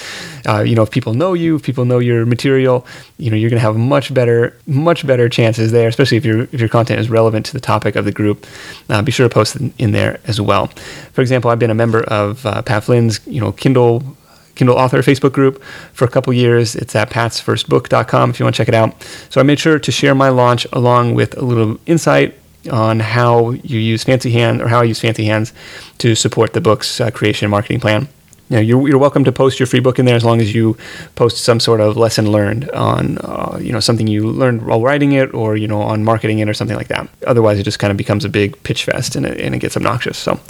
Uh, 0.47 0.61
you 0.61 0.75
know, 0.75 0.83
if 0.83 0.91
people 0.91 1.15
know 1.15 1.35
you, 1.35 1.57
if 1.57 1.63
people 1.63 1.85
know 1.85 1.99
your 1.99 2.27
material, 2.27 2.87
you 3.19 3.31
know, 3.31 3.37
you're 3.37 3.51
going 3.51 3.61
to 3.61 3.67
have 3.67 3.77
much 3.77 4.13
better, 4.13 4.57
much 4.67 5.07
better 5.07 5.29
chances 5.29 5.73
there, 5.73 5.89
especially 5.89 6.17
if 6.17 6.25
your 6.25 6.43
if 6.53 6.61
your 6.61 6.69
content 6.69 7.01
is 7.01 7.11
relevant 7.11 7.47
to 7.47 7.53
the 7.53 7.61
topic 7.61 7.97
of 7.97 8.05
the 8.05 8.13
group. 8.13 8.47
Uh, 8.89 9.03
be 9.03 9.13
sure 9.13 9.29
to 9.29 9.33
post 9.33 9.57
in 9.79 9.93
there 9.93 10.21
as 10.27 10.41
well. 10.41 10.69
For 11.13 11.21
example, 11.21 11.51
I've 11.51 11.59
been 11.59 11.71
a 11.71 11.75
member 11.75 12.03
of 12.05 12.45
uh, 12.47 12.63
Pat 12.63 12.85
Flynn's, 12.85 13.21
you 13.27 13.41
know, 13.41 13.53
Kindle 13.53 14.17
Kindle 14.55 14.77
author 14.77 14.99
Facebook 14.99 15.33
group 15.33 15.63
for 15.95 16.05
a 16.05 16.09
couple 16.09 16.33
years. 16.33 16.77
It's 16.77 16.95
at 16.95 17.09
patsfirstbook.com 17.11 18.31
if 18.31 18.39
you 18.39 18.45
want 18.45 18.55
to 18.57 18.61
check 18.61 18.69
it 18.69 18.75
out. 18.75 18.95
So 19.31 19.41
I 19.41 19.45
made 19.45 19.59
sure 19.59 19.79
to 19.79 19.93
share 19.93 20.15
my 20.15 20.29
launch 20.29 20.67
along 20.73 21.15
with 21.15 21.37
a 21.39 21.45
little 21.45 21.79
insight 21.87 22.37
on 22.71 23.01
how 23.01 23.53
you 23.53 23.79
use 23.79 24.05
Fancy 24.05 24.31
Hand 24.33 24.61
or 24.61 24.69
how 24.69 24.81
I 24.81 24.85
use 24.85 25.01
Fancy 25.01 25.25
Hands 25.25 25.51
to 25.97 26.15
support 26.15 26.53
the 26.53 26.61
book's 26.61 27.01
uh, 27.01 27.11
creation 27.11 27.47
and 27.47 27.51
marketing 27.51 27.81
plan 27.81 28.07
you 28.51 28.57
know, 28.57 28.61
you're, 28.61 28.89
you're 28.89 28.99
welcome 28.99 29.23
to 29.25 29.31
post 29.31 29.61
your 29.61 29.67
free 29.69 29.79
book 29.79 30.01
in 30.01 30.07
there 30.07 30.17
as 30.17 30.25
long 30.25 30.41
as 30.41 30.53
you 30.53 30.77
post 31.15 31.39
some 31.39 31.61
sort 31.61 31.81
of 31.81 31.97
lesson 31.97 32.33
learned 32.33 32.69
on, 32.73 33.19
uh, 33.19 33.57
you 33.63 33.71
know, 33.71 33.79
something 33.79 34.09
you 34.09 34.27
learned 34.27 34.67
while 34.67 34.83
writing 34.83 35.13
it 35.13 35.33
or, 35.33 35.57
you 35.57 35.69
know, 35.69 35.81
on 35.81 36.03
marketing 36.03 36.41
it 36.41 36.49
or 36.49 36.55
something 36.55 36.77
like 36.77 36.89
that. 36.89 37.09
Otherwise, 37.29 37.61
it 37.61 37.63
just 37.63 37.79
kind 37.79 37.93
of 37.93 37.97
becomes 37.97 38.25
a 38.25 38.29
big 38.29 38.61
pitch 38.65 38.85
fest 38.85 39.15
and 39.15 39.25
it, 39.25 39.41
and 39.41 39.55
it 39.55 39.59
gets 39.59 39.77
obnoxious. 39.77 40.19
So 40.19 40.41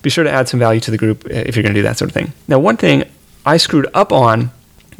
be 0.00 0.08
sure 0.08 0.24
to 0.24 0.30
add 0.30 0.48
some 0.48 0.58
value 0.58 0.80
to 0.80 0.90
the 0.90 0.96
group 0.96 1.26
if 1.26 1.54
you're 1.54 1.62
going 1.62 1.74
to 1.74 1.78
do 1.78 1.82
that 1.82 1.98
sort 1.98 2.10
of 2.10 2.14
thing. 2.14 2.32
Now, 2.48 2.58
one 2.58 2.78
thing 2.78 3.04
I 3.44 3.58
screwed 3.58 3.88
up 3.92 4.10
on 4.10 4.50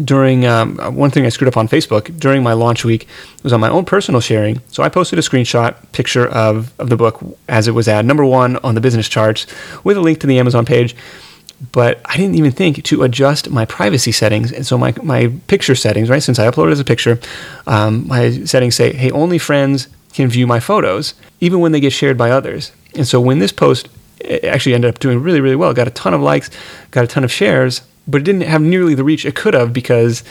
during 0.04 0.44
um, 0.44 0.76
one 0.94 1.11
thing 1.11 1.24
I 1.24 1.30
screwed 1.30 1.48
up 1.48 1.56
on 1.56 1.66
Facebook 1.66 2.18
during 2.18 2.42
my 2.42 2.52
launch 2.52 2.84
week 2.84 3.06
was 3.42 3.54
on 3.54 3.61
my 3.61 3.70
own 3.70 3.86
personal 3.86 4.20
sharing. 4.20 4.61
So 4.68 4.82
I 4.82 4.90
posted 4.90 5.18
a 5.18 5.22
screenshot 5.22 5.76
picture 5.92 6.26
of, 6.28 6.78
of 6.78 6.90
the 6.90 6.96
book 6.96 7.22
as 7.48 7.68
it 7.68 7.72
was 7.72 7.88
at 7.88 8.04
number 8.04 8.24
one 8.24 8.56
on 8.58 8.74
the 8.74 8.80
business 8.82 9.08
charts 9.08 9.46
with 9.82 9.96
a 9.96 10.00
link 10.00 10.20
to 10.20 10.26
the 10.26 10.38
Amazon 10.38 10.66
page 10.66 10.94
but 11.72 12.00
I 12.06 12.16
didn't 12.16 12.36
even 12.36 12.52
think 12.52 12.82
to 12.84 13.02
adjust 13.02 13.50
my 13.50 13.64
privacy 13.64 14.12
settings. 14.12 14.50
And 14.52 14.66
so 14.66 14.78
my, 14.78 14.94
my 15.02 15.32
picture 15.46 15.74
settings, 15.74 16.08
right, 16.08 16.22
since 16.22 16.38
I 16.38 16.50
uploaded 16.50 16.72
as 16.72 16.80
a 16.80 16.84
picture, 16.84 17.20
um, 17.66 18.08
my 18.08 18.30
settings 18.44 18.74
say, 18.74 18.92
hey, 18.94 19.11
only 19.11 19.38
friends 19.38 19.88
can 20.12 20.28
view 20.28 20.46
my 20.46 20.58
photos, 20.58 21.14
even 21.40 21.61
when 21.61 21.72
they 21.72 21.80
get 21.80 21.92
shared 21.92 22.16
by 22.16 22.30
others. 22.30 22.72
And 22.96 23.06
so 23.06 23.20
when 23.20 23.38
this 23.38 23.52
post 23.52 23.88
actually 24.42 24.74
ended 24.74 24.88
up 24.88 24.98
doing 24.98 25.22
really, 25.22 25.40
really 25.40 25.56
well, 25.56 25.72
got 25.74 25.86
a 25.86 25.92
ton 25.92 26.14
of 26.14 26.20
likes, 26.20 26.50
got 26.90 27.04
a 27.04 27.06
ton 27.06 27.24
of 27.24 27.32
shares, 27.32 27.82
but 28.08 28.22
it 28.22 28.24
didn't 28.24 28.42
have 28.42 28.62
nearly 28.62 28.94
the 28.94 29.04
reach 29.04 29.24
it 29.24 29.36
could 29.36 29.54
have 29.54 29.72
because 29.72 30.24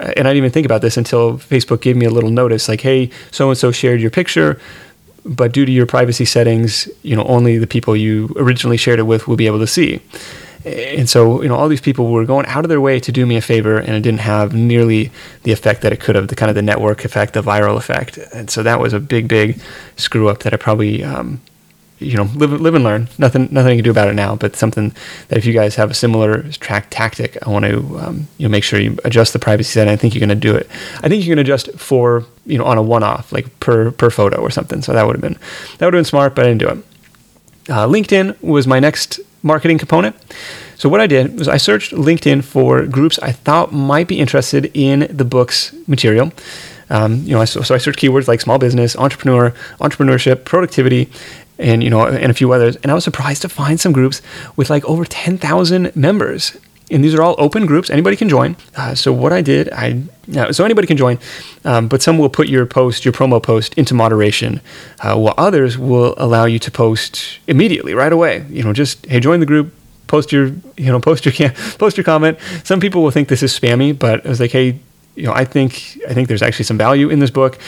uh, 0.00 0.12
and 0.16 0.26
I 0.26 0.30
didn't 0.30 0.38
even 0.38 0.50
think 0.50 0.64
about 0.64 0.80
this 0.80 0.96
until 0.96 1.34
Facebook 1.34 1.82
gave 1.82 1.94
me 1.94 2.06
a 2.06 2.10
little 2.10 2.30
notice 2.30 2.68
like, 2.68 2.80
hey, 2.80 3.10
so 3.30 3.50
and 3.50 3.58
so 3.58 3.70
shared 3.70 4.00
your 4.00 4.10
picture, 4.10 4.58
but 5.26 5.52
due 5.52 5.66
to 5.66 5.72
your 5.72 5.84
privacy 5.84 6.24
settings, 6.24 6.88
you 7.02 7.14
know, 7.14 7.24
only 7.24 7.58
the 7.58 7.66
people 7.66 7.94
you 7.94 8.34
originally 8.36 8.78
shared 8.78 8.98
it 8.98 9.02
with 9.02 9.28
will 9.28 9.36
be 9.36 9.46
able 9.46 9.58
to 9.58 9.66
see 9.66 10.00
and 10.64 11.08
so 11.08 11.42
you 11.42 11.48
know 11.48 11.54
all 11.54 11.68
these 11.68 11.80
people 11.80 12.10
were 12.10 12.24
going 12.24 12.46
out 12.46 12.64
of 12.64 12.68
their 12.68 12.80
way 12.80 13.00
to 13.00 13.10
do 13.10 13.24
me 13.24 13.36
a 13.36 13.40
favor 13.40 13.78
and 13.78 13.90
it 13.90 14.00
didn't 14.00 14.20
have 14.20 14.52
nearly 14.54 15.10
the 15.44 15.52
effect 15.52 15.80
that 15.82 15.92
it 15.92 16.00
could 16.00 16.14
have 16.14 16.28
the 16.28 16.36
kind 16.36 16.50
of 16.50 16.54
the 16.54 16.62
network 16.62 17.04
effect 17.04 17.32
the 17.32 17.42
viral 17.42 17.76
effect. 17.76 18.18
And 18.34 18.50
so 18.50 18.62
that 18.62 18.80
was 18.80 18.92
a 18.92 19.00
big 19.00 19.28
big 19.28 19.60
screw 19.96 20.28
up 20.28 20.40
that 20.40 20.52
i 20.52 20.56
probably 20.56 21.02
um, 21.02 21.40
you 21.98 22.16
know 22.16 22.24
live, 22.34 22.52
live 22.60 22.74
and 22.74 22.84
learn. 22.84 23.08
Nothing 23.18 23.48
nothing 23.50 23.72
you 23.72 23.78
can 23.78 23.84
do 23.84 23.90
about 23.90 24.08
it 24.08 24.14
now 24.14 24.36
but 24.36 24.54
something 24.54 24.94
that 25.28 25.38
if 25.38 25.46
you 25.46 25.54
guys 25.54 25.76
have 25.76 25.90
a 25.90 25.94
similar 25.94 26.42
track 26.52 26.88
tactic 26.90 27.38
i 27.46 27.50
want 27.50 27.64
to 27.64 27.98
um, 27.98 28.28
you 28.36 28.46
know 28.46 28.50
make 28.50 28.64
sure 28.64 28.78
you 28.78 28.98
adjust 29.04 29.32
the 29.32 29.38
privacy 29.38 29.70
setting. 29.72 29.92
I 29.92 29.96
think 29.96 30.14
you're 30.14 30.26
going 30.26 30.28
to 30.28 30.34
do 30.34 30.54
it. 30.54 30.68
I 31.02 31.08
think 31.08 31.24
you're 31.24 31.34
going 31.34 31.44
to 31.44 31.50
adjust 31.50 31.72
for 31.78 32.24
you 32.44 32.58
know 32.58 32.64
on 32.64 32.76
a 32.76 32.82
one-off 32.82 33.32
like 33.32 33.60
per 33.60 33.92
per 33.92 34.10
photo 34.10 34.36
or 34.40 34.50
something. 34.50 34.82
So 34.82 34.92
that 34.92 35.06
would 35.06 35.16
have 35.16 35.22
been 35.22 35.38
that 35.78 35.86
would 35.86 35.94
have 35.94 35.98
been 36.00 36.04
smart 36.04 36.34
but 36.34 36.44
i 36.44 36.48
didn't 36.48 36.60
do 36.60 36.68
it. 36.68 36.78
Uh, 37.70 37.86
linkedin 37.86 38.40
was 38.42 38.66
my 38.66 38.80
next 38.80 39.20
marketing 39.42 39.78
component. 39.78 40.16
So 40.76 40.88
what 40.88 41.00
I 41.00 41.06
did 41.06 41.38
was 41.38 41.48
I 41.48 41.58
searched 41.58 41.92
LinkedIn 41.92 42.42
for 42.42 42.86
groups 42.86 43.18
I 43.18 43.32
thought 43.32 43.72
might 43.72 44.08
be 44.08 44.18
interested 44.18 44.70
in 44.74 45.06
the 45.10 45.24
book's 45.24 45.74
material. 45.86 46.32
Um, 46.88 47.22
you 47.22 47.34
know, 47.34 47.44
so, 47.44 47.62
so 47.62 47.74
I 47.74 47.78
searched 47.78 48.00
keywords 48.00 48.26
like 48.26 48.40
small 48.40 48.58
business, 48.58 48.96
entrepreneur, 48.96 49.50
entrepreneurship, 49.80 50.44
productivity, 50.44 51.08
and 51.58 51.84
you 51.84 51.90
know, 51.90 52.06
and 52.06 52.30
a 52.30 52.34
few 52.34 52.52
others. 52.52 52.76
And 52.76 52.90
I 52.90 52.94
was 52.94 53.04
surprised 53.04 53.42
to 53.42 53.48
find 53.48 53.78
some 53.78 53.92
groups 53.92 54.22
with 54.56 54.70
like 54.70 54.84
over 54.86 55.04
10,000 55.04 55.94
members. 55.94 56.56
And 56.90 57.04
these 57.04 57.14
are 57.14 57.22
all 57.22 57.36
open 57.38 57.66
groups; 57.66 57.90
anybody 57.90 58.16
can 58.16 58.28
join. 58.28 58.56
Uh, 58.76 58.94
so 58.94 59.12
what 59.12 59.32
I 59.32 59.42
did, 59.42 59.70
I 59.72 60.02
uh, 60.36 60.52
so 60.52 60.64
anybody 60.64 60.86
can 60.86 60.96
join, 60.96 61.18
um, 61.64 61.88
but 61.88 62.02
some 62.02 62.18
will 62.18 62.28
put 62.28 62.48
your 62.48 62.66
post, 62.66 63.04
your 63.04 63.12
promo 63.12 63.42
post, 63.42 63.74
into 63.74 63.94
moderation, 63.94 64.60
uh, 65.00 65.16
while 65.16 65.34
others 65.38 65.78
will 65.78 66.14
allow 66.16 66.44
you 66.44 66.58
to 66.58 66.70
post 66.70 67.38
immediately, 67.46 67.94
right 67.94 68.12
away. 68.12 68.44
You 68.48 68.62
know, 68.62 68.72
just 68.72 69.06
hey, 69.06 69.20
join 69.20 69.40
the 69.40 69.46
group, 69.46 69.72
post 70.06 70.32
your 70.32 70.46
you 70.76 70.86
know 70.86 71.00
post 71.08 71.24
your 71.24 71.50
post 71.78 71.96
your 71.96 72.04
comment. 72.04 72.38
Some 72.64 72.80
people 72.80 73.02
will 73.02 73.12
think 73.12 73.28
this 73.28 73.42
is 73.42 73.58
spammy, 73.58 73.96
but 73.96 74.26
I 74.26 74.28
was 74.28 74.40
like, 74.40 74.50
hey, 74.50 74.78
you 75.14 75.24
know, 75.24 75.32
I 75.32 75.44
think 75.44 75.98
I 76.08 76.14
think 76.14 76.28
there's 76.28 76.42
actually 76.42 76.64
some 76.64 76.78
value 76.78 77.08
in 77.08 77.20
this 77.20 77.30
book. 77.30 77.58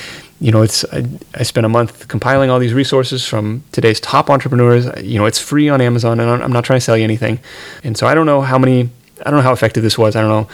You 0.41 0.51
know, 0.51 0.63
it's 0.63 0.85
I, 0.93 1.05
I 1.35 1.45
spent 1.45 1.65
a 1.65 1.69
month 1.69 2.09
compiling 2.09 2.51
all 2.51 2.59
these 2.59 2.75
resources 2.75 3.25
from 3.25 3.63
today's 3.73 4.01
top 4.01 4.31
entrepreneurs. 4.31 4.87
You 5.03 5.19
know, 5.19 5.27
it's 5.27 5.39
free 5.39 5.69
on 5.69 5.81
Amazon, 5.81 6.19
and 6.19 6.43
I'm 6.43 6.53
not 6.53 6.65
trying 6.65 6.79
to 6.79 6.85
sell 6.85 6.97
you 6.97 7.05
anything. 7.05 7.39
And 7.85 7.97
so 7.97 8.07
I 8.07 8.15
don't 8.15 8.27
know 8.27 8.41
how 8.41 8.59
many 8.59 8.91
I 9.25 9.31
don't 9.31 9.39
know 9.39 9.43
how 9.43 9.53
effective 9.53 9.83
this 9.83 9.97
was. 9.97 10.17
I 10.17 10.23
don't 10.23 10.31
know, 10.31 10.49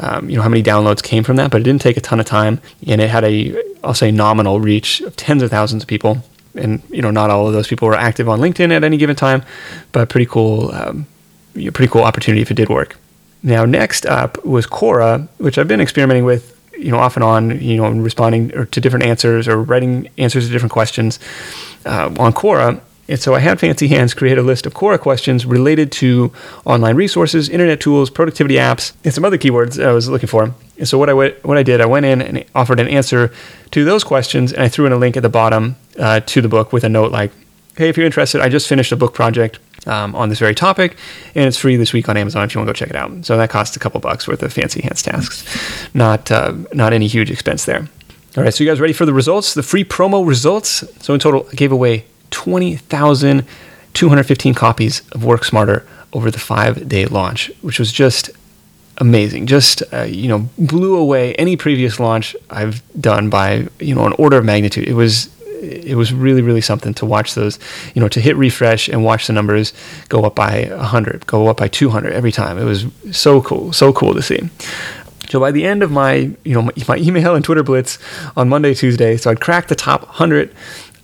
um, 0.00 0.30
you 0.30 0.36
know, 0.36 0.42
how 0.42 0.48
many 0.48 0.62
downloads 0.62 1.02
came 1.02 1.24
from 1.24 1.36
that, 1.36 1.50
but 1.50 1.60
it 1.60 1.64
didn't 1.64 1.82
take 1.82 1.96
a 1.96 2.00
ton 2.00 2.20
of 2.20 2.26
time, 2.26 2.60
and 2.86 3.00
it 3.00 3.08
had 3.08 3.24
a, 3.24 3.56
I'll 3.82 3.94
say, 3.94 4.10
nominal 4.10 4.60
reach 4.60 5.00
of 5.02 5.16
tens 5.16 5.42
of 5.42 5.50
thousands 5.50 5.82
of 5.82 5.88
people. 5.88 6.18
And 6.54 6.82
you 6.90 7.02
know, 7.02 7.10
not 7.10 7.30
all 7.30 7.46
of 7.46 7.52
those 7.52 7.68
people 7.68 7.86
were 7.88 7.94
active 7.94 8.28
on 8.28 8.40
LinkedIn 8.40 8.72
at 8.72 8.82
any 8.82 8.96
given 8.96 9.14
time, 9.14 9.42
but 9.92 10.08
pretty 10.08 10.26
cool, 10.26 10.72
um, 10.72 11.06
pretty 11.54 11.88
cool 11.88 12.02
opportunity 12.02 12.42
if 12.42 12.50
it 12.50 12.54
did 12.54 12.68
work. 12.68 12.96
Now, 13.42 13.64
next 13.64 14.06
up 14.06 14.44
was 14.44 14.66
Quora, 14.66 15.28
which 15.38 15.58
I've 15.58 15.68
been 15.68 15.80
experimenting 15.80 16.24
with, 16.24 16.58
you 16.76 16.90
know, 16.90 16.98
off 16.98 17.16
and 17.16 17.22
on, 17.22 17.60
you 17.60 17.76
know, 17.76 17.88
responding 17.90 18.50
to 18.50 18.80
different 18.80 19.04
answers 19.04 19.46
or 19.46 19.62
writing 19.62 20.08
answers 20.18 20.46
to 20.46 20.52
different 20.52 20.72
questions 20.72 21.20
uh, 21.86 22.12
on 22.18 22.32
Quora. 22.32 22.80
And 23.08 23.18
so 23.18 23.34
I 23.34 23.38
had 23.38 23.58
Fancy 23.58 23.88
Hands 23.88 24.12
create 24.12 24.36
a 24.36 24.42
list 24.42 24.66
of 24.66 24.74
Quora 24.74 25.00
questions 25.00 25.46
related 25.46 25.90
to 25.92 26.30
online 26.66 26.94
resources, 26.94 27.48
internet 27.48 27.80
tools, 27.80 28.10
productivity 28.10 28.56
apps, 28.56 28.92
and 29.02 29.14
some 29.14 29.24
other 29.24 29.38
keywords 29.38 29.82
I 29.82 29.92
was 29.92 30.08
looking 30.08 30.28
for. 30.28 30.54
And 30.76 30.86
so 30.86 30.98
what 30.98 31.08
I 31.08 31.14
what 31.14 31.56
I 31.56 31.62
did, 31.62 31.80
I 31.80 31.86
went 31.86 32.04
in 32.04 32.20
and 32.20 32.44
offered 32.54 32.80
an 32.80 32.88
answer 32.88 33.32
to 33.70 33.84
those 33.84 34.04
questions, 34.04 34.52
and 34.52 34.62
I 34.62 34.68
threw 34.68 34.84
in 34.86 34.92
a 34.92 34.98
link 34.98 35.16
at 35.16 35.22
the 35.22 35.28
bottom 35.28 35.76
uh, 35.98 36.20
to 36.20 36.42
the 36.42 36.48
book 36.48 36.72
with 36.72 36.84
a 36.84 36.88
note 36.88 37.10
like, 37.10 37.32
"Hey, 37.76 37.88
if 37.88 37.96
you're 37.96 38.06
interested, 38.06 38.42
I 38.42 38.48
just 38.50 38.68
finished 38.68 38.92
a 38.92 38.96
book 38.96 39.14
project 39.14 39.58
um, 39.86 40.14
on 40.14 40.28
this 40.28 40.38
very 40.38 40.54
topic, 40.54 40.96
and 41.34 41.46
it's 41.46 41.56
free 41.56 41.76
this 41.76 41.94
week 41.94 42.08
on 42.08 42.16
Amazon 42.16 42.44
if 42.44 42.54
you 42.54 42.60
want 42.60 42.68
to 42.68 42.72
go 42.72 42.76
check 42.76 42.90
it 42.90 42.96
out." 42.96 43.24
So 43.24 43.38
that 43.38 43.48
costs 43.48 43.74
a 43.74 43.80
couple 43.80 44.00
bucks 44.00 44.28
worth 44.28 44.42
of 44.42 44.52
Fancy 44.52 44.82
Hands 44.82 45.02
tasks, 45.02 45.44
not 45.94 46.30
uh, 46.30 46.52
not 46.74 46.92
any 46.92 47.06
huge 47.06 47.30
expense 47.30 47.64
there. 47.64 47.88
All 48.36 48.44
right, 48.44 48.52
so 48.52 48.62
you 48.62 48.70
guys 48.70 48.80
ready 48.80 48.92
for 48.92 49.06
the 49.06 49.14
results? 49.14 49.54
The 49.54 49.62
free 49.62 49.84
promo 49.84 50.24
results. 50.24 50.84
So 51.02 51.14
in 51.14 51.18
total, 51.18 51.48
I 51.50 51.54
gave 51.56 51.72
away 51.72 52.04
20,215 52.30 54.54
copies 54.54 55.02
of 55.12 55.24
Work 55.24 55.44
Smarter 55.44 55.86
over 56.12 56.30
the 56.30 56.38
five 56.38 56.86
day 56.88 57.06
launch, 57.06 57.50
which 57.62 57.78
was 57.78 57.90
just 57.92 58.30
amazing. 58.98 59.46
Just, 59.46 59.82
uh, 59.92 60.02
you 60.02 60.28
know, 60.28 60.48
blew 60.58 60.96
away 60.96 61.34
any 61.34 61.56
previous 61.56 62.00
launch 62.00 62.36
I've 62.50 62.82
done 63.00 63.30
by, 63.30 63.68
you 63.80 63.94
know, 63.94 64.06
an 64.06 64.14
order 64.18 64.38
of 64.38 64.44
magnitude. 64.44 64.88
It 64.88 64.94
was. 64.94 65.30
It 65.60 65.96
was 65.96 66.12
really, 66.12 66.40
really 66.40 66.60
something 66.60 66.94
to 66.94 67.04
watch 67.04 67.34
those, 67.34 67.58
you 67.92 68.00
know, 68.00 68.06
to 68.10 68.20
hit 68.20 68.36
refresh 68.36 68.88
and 68.88 69.02
watch 69.02 69.26
the 69.26 69.32
numbers 69.32 69.72
go 70.08 70.24
up 70.24 70.36
by 70.36 70.68
100, 70.70 71.26
go 71.26 71.48
up 71.48 71.56
by 71.56 71.66
200 71.66 72.12
every 72.12 72.30
time. 72.30 72.58
It 72.58 72.64
was 72.64 72.86
so 73.10 73.42
cool, 73.42 73.72
so 73.72 73.92
cool 73.92 74.14
to 74.14 74.22
see. 74.22 74.38
So 75.30 75.40
by 75.40 75.50
the 75.50 75.64
end 75.64 75.82
of 75.82 75.90
my, 75.90 76.30
you 76.44 76.54
know, 76.54 76.62
my, 76.62 76.72
my, 76.86 76.96
email 76.96 77.34
and 77.34 77.44
Twitter 77.44 77.64
blitz 77.64 77.98
on 78.36 78.48
Monday, 78.48 78.72
Tuesday, 78.72 79.16
so 79.16 79.32
I'd 79.32 79.40
cracked 79.40 79.68
the 79.68 79.74
top 79.74 80.02
100 80.02 80.54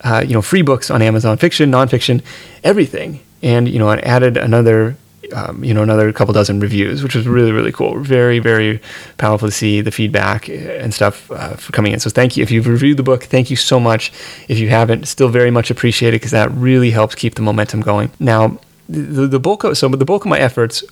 uh, 0.04 0.22
you 0.26 0.34
know, 0.34 0.42
free 0.42 0.62
books 0.62 0.90
on 0.90 1.02
Amazon, 1.02 1.36
fiction, 1.36 1.70
nonfiction, 1.70 2.22
everything. 2.62 3.20
And, 3.42 3.68
you 3.68 3.78
know, 3.78 3.88
I 3.88 3.98
added 3.98 4.36
another, 4.36 4.96
um, 5.34 5.64
you 5.64 5.74
know, 5.74 5.82
another 5.82 6.12
couple 6.12 6.34
dozen 6.34 6.60
reviews, 6.60 7.02
which 7.02 7.14
was 7.14 7.26
really, 7.26 7.52
really 7.52 7.72
cool. 7.72 7.98
Very, 8.00 8.38
very 8.38 8.80
powerful 9.16 9.48
to 9.48 9.52
see 9.52 9.80
the 9.80 9.90
feedback 9.90 10.48
and 10.48 10.92
stuff 10.92 11.30
uh, 11.30 11.54
for 11.56 11.72
coming 11.72 11.92
in. 11.92 12.00
So 12.00 12.10
thank 12.10 12.36
you. 12.36 12.42
If 12.42 12.50
you've 12.50 12.66
reviewed 12.66 12.98
the 12.98 13.02
book, 13.02 13.24
thank 13.24 13.50
you 13.50 13.56
so 13.56 13.80
much. 13.80 14.12
If 14.48 14.58
you 14.58 14.68
haven't, 14.68 15.08
still 15.08 15.28
very 15.28 15.50
much 15.50 15.70
appreciated 15.70 16.20
because 16.20 16.32
that 16.32 16.50
really 16.52 16.90
helps 16.90 17.14
keep 17.14 17.34
the 17.34 17.42
momentum 17.42 17.80
going. 17.80 18.10
Now, 18.20 18.58
the, 18.88 19.26
the 19.26 19.40
bulk 19.40 19.64
of, 19.64 19.78
so 19.78 19.88
the 19.88 20.04
bulk 20.04 20.24
of 20.24 20.28
my 20.28 20.38
efforts 20.38 20.84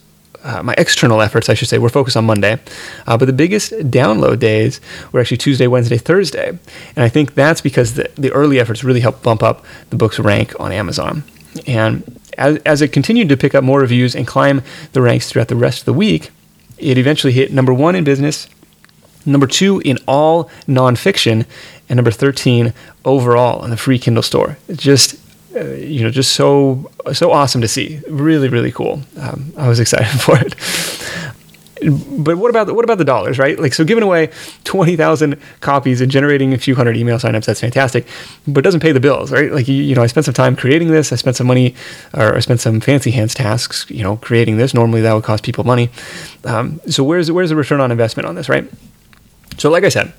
uh, 0.44 0.62
my 0.62 0.74
external 0.76 1.20
efforts, 1.20 1.48
I 1.48 1.54
should 1.54 1.68
say, 1.68 1.78
were 1.78 1.88
focused 1.88 2.16
on 2.16 2.24
Monday. 2.24 2.58
Uh, 3.06 3.16
but 3.16 3.26
the 3.26 3.32
biggest 3.32 3.72
download 3.72 4.38
days 4.38 4.80
were 5.12 5.20
actually 5.20 5.36
Tuesday, 5.36 5.66
Wednesday, 5.66 5.98
Thursday. 5.98 6.48
And 6.48 7.04
I 7.04 7.08
think 7.08 7.34
that's 7.34 7.60
because 7.60 7.94
the, 7.94 8.10
the 8.16 8.32
early 8.32 8.58
efforts 8.58 8.84
really 8.84 9.00
helped 9.00 9.22
bump 9.22 9.42
up 9.42 9.64
the 9.90 9.96
book's 9.96 10.18
rank 10.18 10.58
on 10.60 10.72
Amazon. 10.72 11.24
And 11.66 12.20
as, 12.38 12.58
as 12.58 12.82
it 12.82 12.88
continued 12.88 13.28
to 13.28 13.36
pick 13.36 13.54
up 13.54 13.62
more 13.62 13.80
reviews 13.80 14.14
and 14.14 14.26
climb 14.26 14.62
the 14.92 15.02
ranks 15.02 15.30
throughout 15.30 15.48
the 15.48 15.56
rest 15.56 15.80
of 15.80 15.84
the 15.84 15.92
week, 15.92 16.30
it 16.78 16.98
eventually 16.98 17.32
hit 17.32 17.52
number 17.52 17.72
one 17.72 17.94
in 17.94 18.04
business, 18.04 18.48
number 19.24 19.46
two 19.46 19.80
in 19.84 19.98
all 20.08 20.44
nonfiction, 20.66 21.46
and 21.88 21.96
number 21.96 22.10
13 22.10 22.72
overall 23.04 23.64
in 23.64 23.70
the 23.70 23.76
free 23.76 23.98
Kindle 23.98 24.22
store. 24.22 24.58
Just 24.72 25.16
uh, 25.54 25.64
you 25.74 26.02
know, 26.02 26.10
just 26.10 26.32
so 26.32 26.90
so 27.12 27.32
awesome 27.32 27.60
to 27.60 27.68
see. 27.68 28.00
Really, 28.08 28.48
really 28.48 28.72
cool. 28.72 29.02
Um, 29.20 29.52
I 29.56 29.68
was 29.68 29.80
excited 29.80 30.20
for 30.20 30.38
it. 30.38 30.54
But 31.84 32.38
what 32.38 32.48
about 32.48 32.68
the, 32.68 32.74
what 32.74 32.84
about 32.84 32.98
the 32.98 33.04
dollars, 33.04 33.40
right? 33.40 33.58
Like, 33.58 33.74
so 33.74 33.84
giving 33.84 34.04
away 34.04 34.30
twenty 34.64 34.94
thousand 34.96 35.40
copies 35.60 36.00
and 36.00 36.10
generating 36.10 36.54
a 36.54 36.58
few 36.58 36.74
hundred 36.74 36.96
email 36.96 37.18
signups, 37.18 37.46
that's 37.46 37.60
fantastic, 37.60 38.06
but 38.46 38.60
it 38.60 38.62
doesn't 38.62 38.80
pay 38.80 38.92
the 38.92 39.00
bills, 39.00 39.32
right? 39.32 39.50
Like, 39.50 39.66
you, 39.66 39.74
you 39.74 39.94
know, 39.94 40.02
I 40.02 40.06
spent 40.06 40.24
some 40.24 40.34
time 40.34 40.54
creating 40.54 40.88
this. 40.88 41.12
I 41.12 41.16
spent 41.16 41.36
some 41.36 41.46
money, 41.46 41.74
or 42.14 42.36
I 42.36 42.40
spent 42.40 42.60
some 42.60 42.80
fancy 42.80 43.10
hands 43.10 43.34
tasks, 43.34 43.86
you 43.90 44.02
know, 44.02 44.16
creating 44.16 44.58
this. 44.58 44.74
Normally, 44.74 45.00
that 45.00 45.12
would 45.12 45.24
cost 45.24 45.42
people 45.42 45.64
money. 45.64 45.90
Um, 46.44 46.80
so 46.88 47.02
where's 47.02 47.32
where's 47.32 47.50
the 47.50 47.56
return 47.56 47.80
on 47.80 47.90
investment 47.90 48.28
on 48.28 48.36
this, 48.36 48.48
right? 48.48 48.70
So, 49.58 49.70
like 49.70 49.84
I 49.84 49.88
said, 49.88 50.12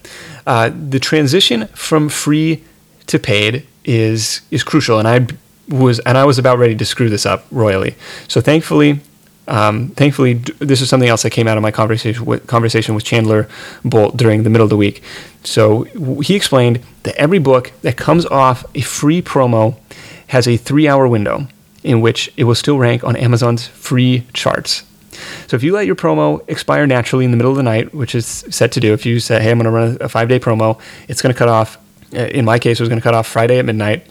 uh, 0.46 0.70
the 0.74 1.00
transition 1.00 1.68
from 1.68 2.10
free 2.10 2.64
to 3.08 3.20
paid 3.20 3.66
is 3.86 4.42
is 4.52 4.64
crucial, 4.64 5.00
and 5.00 5.08
I 5.08 5.28
was 5.70 6.00
and 6.00 6.18
I 6.18 6.26
was 6.26 6.38
about 6.38 6.58
ready 6.58 6.76
to 6.76 6.86
screw 6.86 7.10
this 7.10 7.26
up 7.26 7.46
royally. 7.52 7.96
So 8.28 8.42
thankfully, 8.42 9.00
um, 9.48 9.90
thankfully, 9.90 10.36
this 10.60 10.82
is 10.82 10.90
something 10.90 11.10
else 11.10 11.24
that 11.24 11.32
came 11.32 11.48
out 11.48 11.58
of 11.58 11.64
my 11.64 11.72
conversation 11.72 12.26
with 12.26 12.48
conversation 12.48 12.96
with 12.96 13.04
Chandler 13.04 13.50
Bolt 13.84 14.16
during 14.18 14.44
the 14.44 14.50
middle 14.50 14.64
of 14.64 14.70
the 14.70 14.78
week. 14.78 15.04
So 15.44 15.84
he 16.22 16.36
explained 16.36 16.80
that 17.04 17.16
every 17.16 17.40
book 17.40 17.72
that 17.82 17.98
comes 17.98 18.26
off 18.26 18.66
a 18.76 18.82
free 18.82 19.22
promo 19.22 19.76
has 20.28 20.48
a 20.48 20.58
three-hour 20.58 21.08
window 21.08 21.48
in 21.84 22.00
which 22.00 22.32
it 22.38 22.46
will 22.46 22.56
still 22.56 22.78
rank 22.78 23.04
on 23.04 23.16
Amazon's 23.18 23.68
free 23.68 24.26
charts. 24.34 24.84
So 25.48 25.56
if 25.56 25.64
you 25.64 25.74
let 25.74 25.86
your 25.86 25.96
promo 25.96 26.42
expire 26.48 26.88
naturally 26.88 27.26
in 27.26 27.32
the 27.32 27.38
middle 27.38 27.52
of 27.52 27.58
the 27.58 27.64
night, 27.64 27.94
which 27.94 28.16
is 28.16 28.26
set 28.26 28.72
to 28.72 28.80
do, 28.80 28.94
if 28.94 29.06
you 29.06 29.20
say, 29.20 29.42
"Hey, 29.42 29.52
I'm 29.52 29.60
going 29.60 29.66
to 29.66 29.72
run 29.72 29.98
a 30.00 30.10
five-day 30.10 30.40
promo," 30.40 30.80
it's 31.08 31.22
going 31.22 31.34
to 31.34 31.38
cut 31.38 31.50
off 31.50 31.78
in 32.14 32.46
my 32.46 32.60
case, 32.60 32.80
it 32.80 32.84
was 32.84 32.90
going 32.90 33.00
to 33.00 33.04
cut 33.04 33.14
off 33.14 33.28
Friday 33.28 33.60
at 33.60 33.66
midnight. 33.66 34.06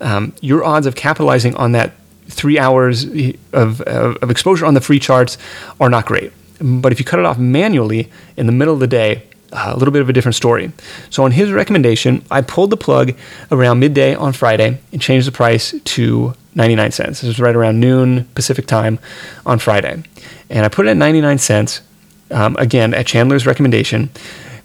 Um, 0.00 0.32
your 0.40 0.64
odds 0.64 0.86
of 0.86 0.94
capitalizing 0.94 1.54
on 1.56 1.72
that 1.72 1.92
three 2.28 2.58
hours 2.58 3.04
of, 3.52 3.80
of 3.80 4.30
exposure 4.30 4.66
on 4.66 4.74
the 4.74 4.80
free 4.80 4.98
charts 4.98 5.38
are 5.80 5.90
not 5.90 6.06
great. 6.06 6.32
But 6.60 6.92
if 6.92 6.98
you 6.98 7.04
cut 7.04 7.18
it 7.18 7.24
off 7.24 7.38
manually 7.38 8.10
in 8.36 8.46
the 8.46 8.52
middle 8.52 8.74
of 8.74 8.80
the 8.80 8.86
day, 8.86 9.24
uh, 9.52 9.72
a 9.72 9.76
little 9.76 9.92
bit 9.92 10.02
of 10.02 10.08
a 10.08 10.12
different 10.12 10.34
story. 10.34 10.72
So, 11.10 11.24
on 11.24 11.30
his 11.30 11.52
recommendation, 11.52 12.24
I 12.30 12.42
pulled 12.42 12.70
the 12.70 12.76
plug 12.76 13.14
around 13.52 13.78
midday 13.78 14.14
on 14.14 14.32
Friday 14.32 14.80
and 14.90 15.00
changed 15.00 15.28
the 15.28 15.32
price 15.32 15.74
to 15.84 16.34
99 16.56 16.90
cents. 16.90 17.20
This 17.20 17.28
was 17.28 17.38
right 17.38 17.54
around 17.54 17.78
noon 17.78 18.24
Pacific 18.34 18.66
time 18.66 18.98
on 19.46 19.60
Friday. 19.60 20.02
And 20.50 20.64
I 20.64 20.68
put 20.68 20.86
it 20.86 20.90
at 20.90 20.96
99 20.96 21.38
cents, 21.38 21.82
um, 22.30 22.56
again, 22.58 22.94
at 22.94 23.06
Chandler's 23.06 23.46
recommendation, 23.46 24.10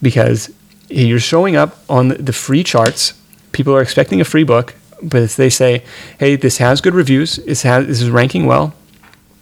because 0.02 0.52
you're 0.90 1.20
showing 1.20 1.56
up 1.56 1.78
on 1.90 2.10
the 2.10 2.34
free 2.34 2.64
charts. 2.64 3.14
People 3.52 3.76
are 3.76 3.82
expecting 3.82 4.22
a 4.22 4.26
free 4.26 4.44
book, 4.44 4.76
but 5.02 5.22
if 5.22 5.36
they 5.36 5.50
say, 5.50 5.84
"Hey, 6.18 6.36
this 6.36 6.58
has 6.58 6.82
good 6.82 6.94
reviews. 6.94 7.38
This 7.38 7.64
has 7.64 7.88
this 7.88 8.02
is 8.02 8.10
ranking 8.10 8.46
well. 8.46 8.74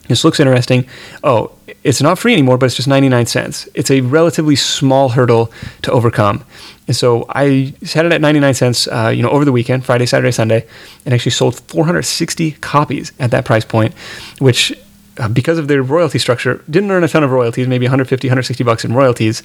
This 0.07 0.23
looks 0.23 0.39
interesting." 0.39 0.85
Oh, 1.23 1.51
it's 1.83 2.01
not 2.01 2.19
free 2.19 2.33
anymore, 2.33 2.57
but 2.57 2.67
it's 2.67 2.75
just 2.75 2.87
99 2.87 3.25
cents. 3.25 3.67
It's 3.73 3.91
a 3.91 4.01
relatively 4.01 4.55
small 4.55 5.09
hurdle 5.09 5.51
to 5.83 5.91
overcome. 5.91 6.43
And 6.87 6.95
so 6.95 7.25
I 7.29 7.73
set 7.83 8.05
it 8.05 8.11
at 8.11 8.21
99 8.21 8.53
cents, 8.53 8.87
uh, 8.87 9.11
you 9.13 9.21
know, 9.21 9.29
over 9.29 9.45
the 9.45 9.51
weekend, 9.51 9.85
Friday, 9.85 10.05
Saturday, 10.05 10.31
Sunday, 10.31 10.65
and 11.05 11.13
actually 11.13 11.31
sold 11.31 11.59
460 11.59 12.51
copies 12.61 13.11
at 13.19 13.31
that 13.31 13.45
price 13.45 13.65
point, 13.65 13.93
which 14.39 14.73
uh, 15.19 15.27
because 15.27 15.57
of 15.57 15.67
their 15.67 15.81
royalty 15.81 16.19
structure, 16.19 16.63
didn't 16.69 16.91
earn 16.91 17.03
a 17.03 17.07
ton 17.07 17.23
of 17.23 17.31
royalties, 17.31 17.67
maybe 17.67 17.85
150, 17.85 18.27
160 18.27 18.63
bucks 18.63 18.85
in 18.85 18.93
royalties. 18.93 19.43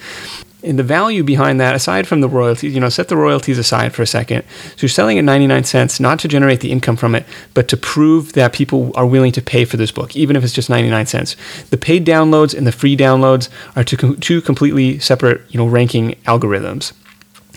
And 0.64 0.78
the 0.78 0.84
value 0.84 1.24
behind 1.24 1.60
that, 1.60 1.74
aside 1.74 2.06
from 2.06 2.20
the 2.20 2.28
royalties, 2.28 2.74
you 2.74 2.80
know, 2.80 2.88
set 2.88 3.08
the 3.08 3.16
royalties 3.16 3.58
aside 3.58 3.94
for 3.94 4.02
a 4.02 4.06
second. 4.06 4.44
So 4.76 4.82
you're 4.82 4.88
selling 4.88 5.18
at 5.18 5.24
99 5.24 5.64
cents, 5.64 5.98
not 5.98 6.20
to 6.20 6.28
generate 6.28 6.60
the 6.60 6.70
income 6.70 6.96
from 6.96 7.14
it, 7.14 7.26
but 7.52 7.66
to 7.68 7.76
prove 7.76 8.34
that 8.34 8.52
people 8.52 8.92
are 8.94 9.06
willing 9.06 9.32
to 9.32 9.42
pay 9.42 9.64
for 9.64 9.76
this 9.76 9.90
book, 9.90 10.14
even 10.14 10.36
if 10.36 10.44
it's 10.44 10.52
just 10.52 10.70
99 10.70 11.06
cents. 11.06 11.36
The 11.70 11.76
paid 11.76 12.06
downloads 12.06 12.56
and 12.56 12.66
the 12.66 12.72
free 12.72 12.96
downloads 12.96 13.48
are 13.74 13.82
two, 13.82 14.16
two 14.16 14.40
completely 14.40 15.00
separate, 15.00 15.42
you 15.48 15.58
know, 15.58 15.66
ranking 15.66 16.12
algorithms. 16.26 16.92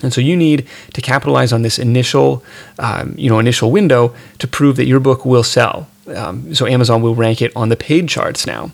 And 0.02 0.12
so 0.12 0.20
you 0.20 0.36
need 0.36 0.66
to 0.92 1.00
capitalize 1.00 1.52
on 1.52 1.62
this 1.62 1.78
initial, 1.78 2.44
um, 2.78 3.14
you 3.16 3.30
know, 3.30 3.38
initial 3.38 3.70
window 3.70 4.14
to 4.38 4.48
prove 4.48 4.76
that 4.76 4.86
your 4.86 5.00
book 5.00 5.24
will 5.24 5.44
sell. 5.44 5.88
Um, 6.14 6.54
so 6.54 6.66
Amazon 6.66 7.02
will 7.02 7.14
rank 7.14 7.42
it 7.42 7.52
on 7.56 7.68
the 7.68 7.76
paid 7.76 8.08
charts 8.08 8.46
now. 8.46 8.70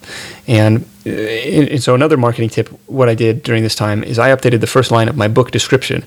And, 0.46 0.84
uh, 1.06 1.10
and, 1.10 1.82
so 1.82 1.94
another 1.94 2.16
marketing 2.16 2.50
tip, 2.50 2.68
what 2.86 3.08
I 3.08 3.14
did 3.14 3.42
during 3.42 3.62
this 3.62 3.74
time 3.74 4.04
is 4.04 4.18
I 4.18 4.34
updated 4.34 4.60
the 4.60 4.66
first 4.66 4.90
line 4.90 5.08
of 5.08 5.16
my 5.16 5.28
book 5.28 5.50
description 5.50 6.04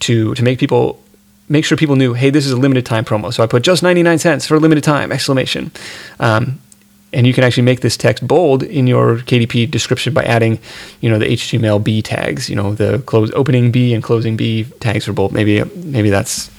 to 0.00 0.34
to 0.34 0.42
make 0.42 0.58
people 0.58 1.02
make 1.48 1.64
sure 1.64 1.76
people 1.76 1.96
knew, 1.96 2.12
hey, 2.14 2.30
this 2.30 2.44
is 2.44 2.52
a 2.52 2.56
limited 2.56 2.84
time 2.84 3.04
promo. 3.04 3.32
So 3.32 3.42
I 3.42 3.46
put 3.46 3.62
just 3.62 3.82
99 3.82 4.18
cents 4.18 4.46
for 4.46 4.56
a 4.56 4.58
limited 4.58 4.84
time 4.84 5.12
exclamation. 5.12 5.70
Um, 6.18 6.58
and 7.12 7.26
you 7.26 7.32
can 7.32 7.44
actually 7.44 7.62
make 7.62 7.80
this 7.80 7.96
text 7.96 8.26
bold 8.26 8.62
in 8.62 8.86
your 8.86 9.18
KDP 9.18 9.70
description 9.70 10.12
by 10.12 10.24
adding, 10.24 10.58
you 11.00 11.08
know, 11.08 11.18
the 11.18 11.26
HTML 11.26 11.82
B 11.82 12.02
tags, 12.02 12.50
you 12.50 12.56
know, 12.56 12.74
the 12.74 12.98
close 13.06 13.30
opening 13.32 13.70
B 13.70 13.94
and 13.94 14.02
closing 14.02 14.36
B 14.36 14.64
tags 14.80 15.04
for 15.04 15.12
bold. 15.12 15.32
Maybe 15.32 15.62
maybe 15.76 16.10
that's 16.10 16.50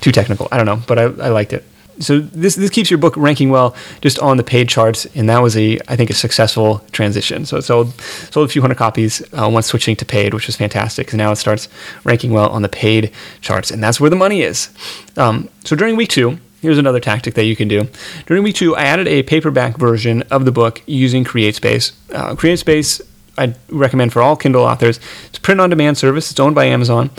too 0.00 0.12
technical. 0.12 0.48
I 0.52 0.56
don't 0.56 0.66
know, 0.66 0.80
but 0.86 0.98
I, 0.98 1.02
I 1.02 1.28
liked 1.28 1.52
it. 1.52 1.64
So 1.98 2.20
this 2.20 2.56
this 2.56 2.70
keeps 2.70 2.90
your 2.90 2.98
book 2.98 3.16
ranking 3.16 3.50
well 3.50 3.74
just 4.00 4.18
on 4.18 4.36
the 4.36 4.44
paid 4.44 4.68
charts, 4.68 5.06
and 5.14 5.28
that 5.28 5.42
was 5.42 5.56
a 5.56 5.78
I 5.88 5.96
think 5.96 6.10
a 6.10 6.14
successful 6.14 6.84
transition. 6.92 7.46
So 7.46 7.56
it 7.56 7.62
sold 7.62 7.92
sold 8.30 8.48
a 8.48 8.52
few 8.52 8.60
hundred 8.60 8.76
copies 8.76 9.22
uh, 9.32 9.48
once 9.50 9.66
switching 9.66 9.96
to 9.96 10.04
paid, 10.04 10.34
which 10.34 10.46
was 10.46 10.56
fantastic. 10.56 11.06
Because 11.06 11.16
now 11.16 11.32
it 11.32 11.36
starts 11.36 11.68
ranking 12.04 12.32
well 12.32 12.48
on 12.50 12.62
the 12.62 12.68
paid 12.68 13.12
charts, 13.40 13.70
and 13.70 13.82
that's 13.82 14.00
where 14.00 14.10
the 14.10 14.16
money 14.16 14.42
is. 14.42 14.68
Um, 15.16 15.48
so 15.64 15.76
during 15.76 15.96
week 15.96 16.10
two, 16.10 16.38
Here's 16.62 16.78
another 16.78 17.00
tactic 17.00 17.34
that 17.34 17.44
you 17.44 17.54
can 17.54 17.68
do. 17.68 17.86
During 18.26 18.42
week 18.42 18.56
two, 18.56 18.74
I 18.74 18.84
added 18.84 19.06
a 19.06 19.22
paperback 19.22 19.76
version 19.76 20.22
of 20.30 20.46
the 20.46 20.50
book 20.50 20.82
using 20.86 21.22
CreateSpace. 21.22 21.92
Uh, 22.12 22.34
CreateSpace, 22.34 23.02
I 23.36 23.54
recommend 23.68 24.12
for 24.12 24.22
all 24.22 24.36
Kindle 24.36 24.64
authors. 24.64 24.98
It's 25.26 25.38
print 25.38 25.60
on 25.60 25.70
demand 25.70 25.98
service, 25.98 26.30
it's 26.30 26.40
owned 26.40 26.54
by 26.54 26.64
Amazon. 26.64 27.10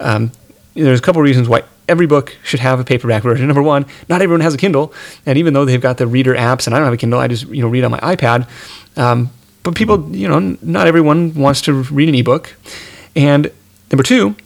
Um, 0.00 0.30
there's 0.74 1.00
a 1.00 1.02
couple 1.02 1.20
reasons 1.22 1.48
why 1.48 1.64
every 1.88 2.06
book 2.06 2.36
should 2.42 2.60
have 2.60 2.80
a 2.80 2.84
paperback 2.84 3.22
version. 3.22 3.46
Number 3.46 3.62
one, 3.62 3.86
not 4.08 4.22
everyone 4.22 4.40
has 4.40 4.54
a 4.54 4.58
Kindle, 4.58 4.92
and 5.26 5.38
even 5.38 5.54
though 5.54 5.64
they've 5.64 5.80
got 5.80 5.98
the 5.98 6.06
reader 6.06 6.34
apps, 6.34 6.66
and 6.66 6.74
I 6.74 6.78
don't 6.78 6.86
have 6.86 6.94
a 6.94 6.98
Kindle, 6.98 7.20
I 7.20 7.28
just 7.28 7.48
you 7.48 7.62
know 7.62 7.68
read 7.68 7.84
on 7.84 7.90
my 7.90 8.00
iPad. 8.00 8.48
Um, 8.96 9.30
but 9.62 9.74
people, 9.74 10.14
you 10.14 10.28
know, 10.28 10.56
not 10.62 10.86
everyone 10.86 11.34
wants 11.34 11.62
to 11.62 11.72
read 11.72 12.08
an 12.08 12.14
ebook. 12.14 12.54
And 13.16 13.50
number 13.90 14.02
two, 14.02 14.36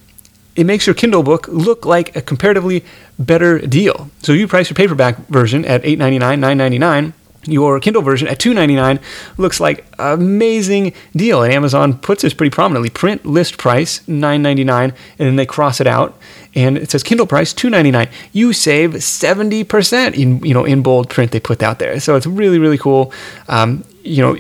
it 0.55 0.65
makes 0.65 0.87
your 0.87 0.95
Kindle 0.95 1.23
book 1.23 1.49
look 1.49 1.85
like 1.85 2.15
a 2.17 2.23
comparatively 2.23 2.85
better 3.19 3.59
deal. 3.59 4.11
So 4.23 4.33
you 4.33 4.47
price 4.49 4.71
your 4.71 4.75
paperback 4.75 5.17
version 5.29 5.65
at 5.65 5.83
$8.99, 5.83 6.21
$9.99. 6.21 7.13
Your 7.45 7.81
Kindle 7.81 8.03
version 8.03 8.29
at 8.29 8.39
$2.99 8.39 9.01
looks 9.39 9.61
like 9.61 9.87
amazing 9.99 10.93
deal, 11.15 11.43
and 11.43 11.53
Amazon 11.53 11.97
puts 11.97 12.23
this 12.23 12.35
pretty 12.35 12.51
prominently. 12.51 12.91
Print 12.91 13.25
list 13.25 13.59
price 13.59 14.01
$9.99, 14.01 14.83
and 14.85 14.95
then 15.19 15.37
they 15.37 15.47
cross 15.47 15.81
it 15.81 15.87
out, 15.87 16.19
and 16.55 16.77
it 16.77 16.91
says 16.91 17.03
Kindle 17.03 17.27
price 17.27 17.55
$2.99. 17.55 18.11
You 18.33 18.53
save 18.53 18.91
70% 18.93 20.15
in 20.15 20.45
you 20.45 20.53
know 20.53 20.65
in 20.65 20.83
bold 20.83 21.09
print 21.09 21.31
they 21.31 21.41
put 21.41 21.63
out 21.63 21.79
there. 21.79 22.01
So 22.01 22.17
it's 22.17 22.27
really 22.27 22.59
really 22.59 22.79
cool. 22.79 23.13
Um, 23.49 23.85
you 24.03 24.23
know, 24.23 24.37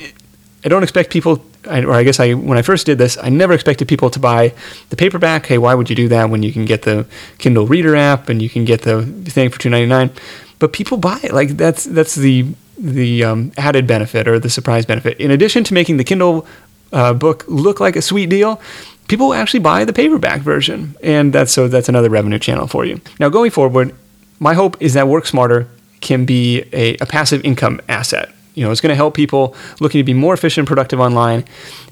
I 0.64 0.68
don't 0.68 0.82
expect 0.82 1.11
people 1.11 1.44
I, 1.66 1.84
or 1.84 1.92
I 1.92 2.03
guess 2.03 2.20
I 2.20 2.34
when 2.34 2.59
I 2.59 2.62
first 2.62 2.86
did 2.86 2.99
this, 2.99 3.16
I 3.20 3.28
never 3.28 3.53
expected 3.53 3.88
people 3.88 4.11
to 4.11 4.18
buy 4.18 4.55
the 4.90 4.96
paperback. 4.96 5.46
Hey, 5.46 5.59
why 5.59 5.74
would 5.74 5.90
you 5.90 5.96
do 5.96 6.09
that 6.09 6.30
when 6.30 6.42
you 6.42 6.53
can 6.53 6.64
get 6.64 6.82
the 6.82 7.07
Kindle 7.38 7.66
Reader 7.66 7.96
app 7.96 8.28
and 8.28 8.40
you 8.42 8.49
can 8.49 8.64
get 8.64 8.82
the 8.82 9.05
thing 9.05 9.51
for 9.51 9.59
two 9.59 9.70
ninety 9.70 9.86
nine? 9.86 10.11
But 10.59 10.72
people 10.72 10.99
buy 10.99 11.20
it. 11.22 11.32
Like 11.32 11.51
that's 11.51 11.84
that's 11.84 12.14
the 12.14 12.55
the 12.79 13.24
um, 13.24 13.53
added 13.57 13.87
benefit 13.87 14.29
or 14.29 14.39
the 14.39 14.51
surprise 14.51 14.87
benefit. 14.87 15.18
In 15.18 15.31
addition 15.31 15.64
to 15.64 15.74
making 15.74 15.97
the 15.97 16.05
Kindle 16.05 16.47
uh, 16.93 17.12
book 17.12 17.45
look 17.49 17.81
like 17.81 17.97
a 17.97 18.03
sweet 18.03 18.31
deal, 18.31 18.61
people 19.09 19.35
actually 19.35 19.61
buy 19.61 19.85
the 19.85 19.93
paperback 19.93 20.41
version, 20.41 20.97
and 21.03 21.33
that's 21.33 21.53
so 21.53 21.68
that's 21.68 21.89
another 21.89 22.11
revenue 22.11 22.39
channel 22.39 22.66
for 22.66 22.85
you. 22.85 23.01
Now 23.18 23.29
going 23.29 23.51
forward, 23.51 23.95
my 24.39 24.55
hope 24.55 24.76
is 24.81 24.95
that 24.95 25.09
Work 25.09 25.26
Smarter 25.26 25.68
can 26.01 26.24
be 26.24 26.62
a, 26.72 26.97
a 26.99 27.07
passive 27.07 27.45
income 27.45 27.81
asset 27.89 28.31
you 28.59 28.65
know, 28.65 28.73
it's 28.73 28.81
going 28.81 28.91
to 28.91 28.97
help 28.97 29.15
people 29.15 29.55
looking 29.79 30.01
to 30.01 30.05
be 30.05 30.15
more 30.15 30.35
efficient 30.35 30.63
and 30.63 30.69
productive 30.69 30.99
online. 30.99 31.45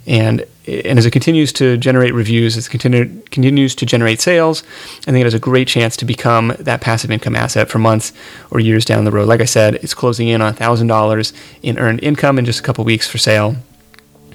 And, 0.04 0.44
and 0.66 0.98
as 0.98 1.06
it 1.06 1.12
continues 1.12 1.52
to 1.54 1.76
generate 1.76 2.12
reviews, 2.12 2.56
as 2.56 2.66
it 2.66 2.70
continue, 2.70 3.22
continues 3.30 3.76
to 3.76 3.86
generate 3.86 4.20
sales, 4.20 4.64
I 5.06 5.12
think 5.12 5.18
it 5.18 5.26
has 5.26 5.34
a 5.34 5.38
great 5.38 5.68
chance 5.68 5.96
to 5.98 6.04
become 6.04 6.56
that 6.58 6.80
passive 6.80 7.12
income 7.12 7.36
asset 7.36 7.68
for 7.68 7.78
months 7.78 8.12
or 8.50 8.58
years 8.58 8.84
down 8.84 9.04
the 9.04 9.12
road. 9.12 9.28
Like 9.28 9.40
I 9.40 9.44
said, 9.44 9.76
it's 9.76 9.94
closing 9.94 10.26
in 10.26 10.42
on 10.42 10.54
$1,000 10.54 11.32
in 11.62 11.78
earned 11.78 12.02
income 12.02 12.36
in 12.36 12.44
just 12.44 12.58
a 12.58 12.62
couple 12.64 12.84
weeks 12.84 13.08
for 13.08 13.18
sale. 13.18 13.54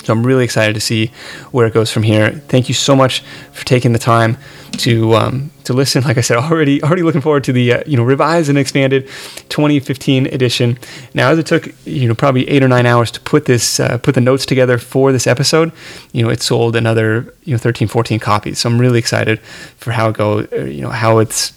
So 0.03 0.13
I'm 0.13 0.25
really 0.25 0.43
excited 0.43 0.73
to 0.73 0.81
see 0.81 1.11
where 1.51 1.67
it 1.67 1.73
goes 1.73 1.91
from 1.91 2.03
here. 2.03 2.31
Thank 2.31 2.67
you 2.67 2.73
so 2.73 2.95
much 2.95 3.21
for 3.51 3.65
taking 3.65 3.93
the 3.93 3.99
time 3.99 4.37
to 4.77 5.15
um, 5.15 5.51
to 5.65 5.73
listen. 5.73 6.03
Like 6.03 6.17
I 6.17 6.21
said, 6.21 6.37
already 6.51 6.81
already 6.83 7.03
looking 7.03 7.21
forward 7.21 7.43
to 7.45 7.53
the 7.53 7.73
uh, 7.73 7.83
you 7.85 7.97
know 7.97 8.03
revised 8.03 8.49
and 8.49 8.57
expanded 8.57 9.07
2015 9.49 10.27
edition. 10.27 10.77
Now, 11.13 11.29
as 11.29 11.39
it 11.39 11.45
took 11.45 11.73
you 11.85 12.07
know 12.07 12.15
probably 12.15 12.47
eight 12.49 12.63
or 12.63 12.67
nine 12.67 12.85
hours 12.85 13.11
to 13.11 13.19
put 13.21 13.45
this 13.45 13.79
uh, 13.79 13.97
put 13.97 14.15
the 14.15 14.21
notes 14.21 14.45
together 14.45 14.77
for 14.77 15.11
this 15.11 15.27
episode, 15.27 15.71
you 16.11 16.23
know 16.23 16.29
it 16.29 16.41
sold 16.41 16.75
another 16.75 17.33
you 17.43 17.53
know 17.53 17.57
13, 17.57 17.87
14 17.87 18.19
copies. 18.19 18.59
So 18.59 18.69
I'm 18.69 18.79
really 18.79 18.99
excited 18.99 19.39
for 19.39 19.91
how 19.91 20.09
it 20.09 20.15
goes. 20.15 20.47
Uh, 20.51 20.65
you 20.65 20.81
know 20.81 20.89
how 20.89 21.19
it's 21.19 21.53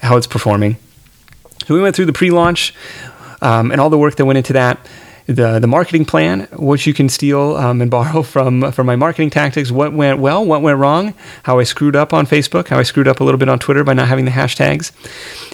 how 0.00 0.16
it's 0.16 0.26
performing. 0.26 0.76
So 1.66 1.74
we 1.74 1.80
went 1.80 1.96
through 1.96 2.06
the 2.06 2.12
pre-launch 2.12 2.74
um, 3.40 3.70
and 3.70 3.80
all 3.80 3.88
the 3.88 3.98
work 3.98 4.16
that 4.16 4.24
went 4.24 4.36
into 4.36 4.52
that 4.54 4.78
the 5.26 5.58
the 5.58 5.66
marketing 5.66 6.04
plan, 6.04 6.48
which 6.52 6.86
you 6.86 6.94
can 6.94 7.08
steal 7.08 7.56
um, 7.56 7.80
and 7.80 7.90
borrow 7.90 8.22
from 8.22 8.72
from 8.72 8.86
my 8.86 8.96
marketing 8.96 9.30
tactics. 9.30 9.70
What 9.70 9.92
went 9.92 10.18
well, 10.18 10.44
what 10.44 10.62
went 10.62 10.78
wrong, 10.78 11.14
how 11.44 11.58
I 11.58 11.64
screwed 11.64 11.96
up 11.96 12.12
on 12.12 12.26
Facebook, 12.26 12.68
how 12.68 12.78
I 12.78 12.82
screwed 12.82 13.08
up 13.08 13.20
a 13.20 13.24
little 13.24 13.38
bit 13.38 13.48
on 13.48 13.58
Twitter 13.58 13.84
by 13.84 13.94
not 13.94 14.08
having 14.08 14.24
the 14.24 14.30
hashtags, 14.30 14.92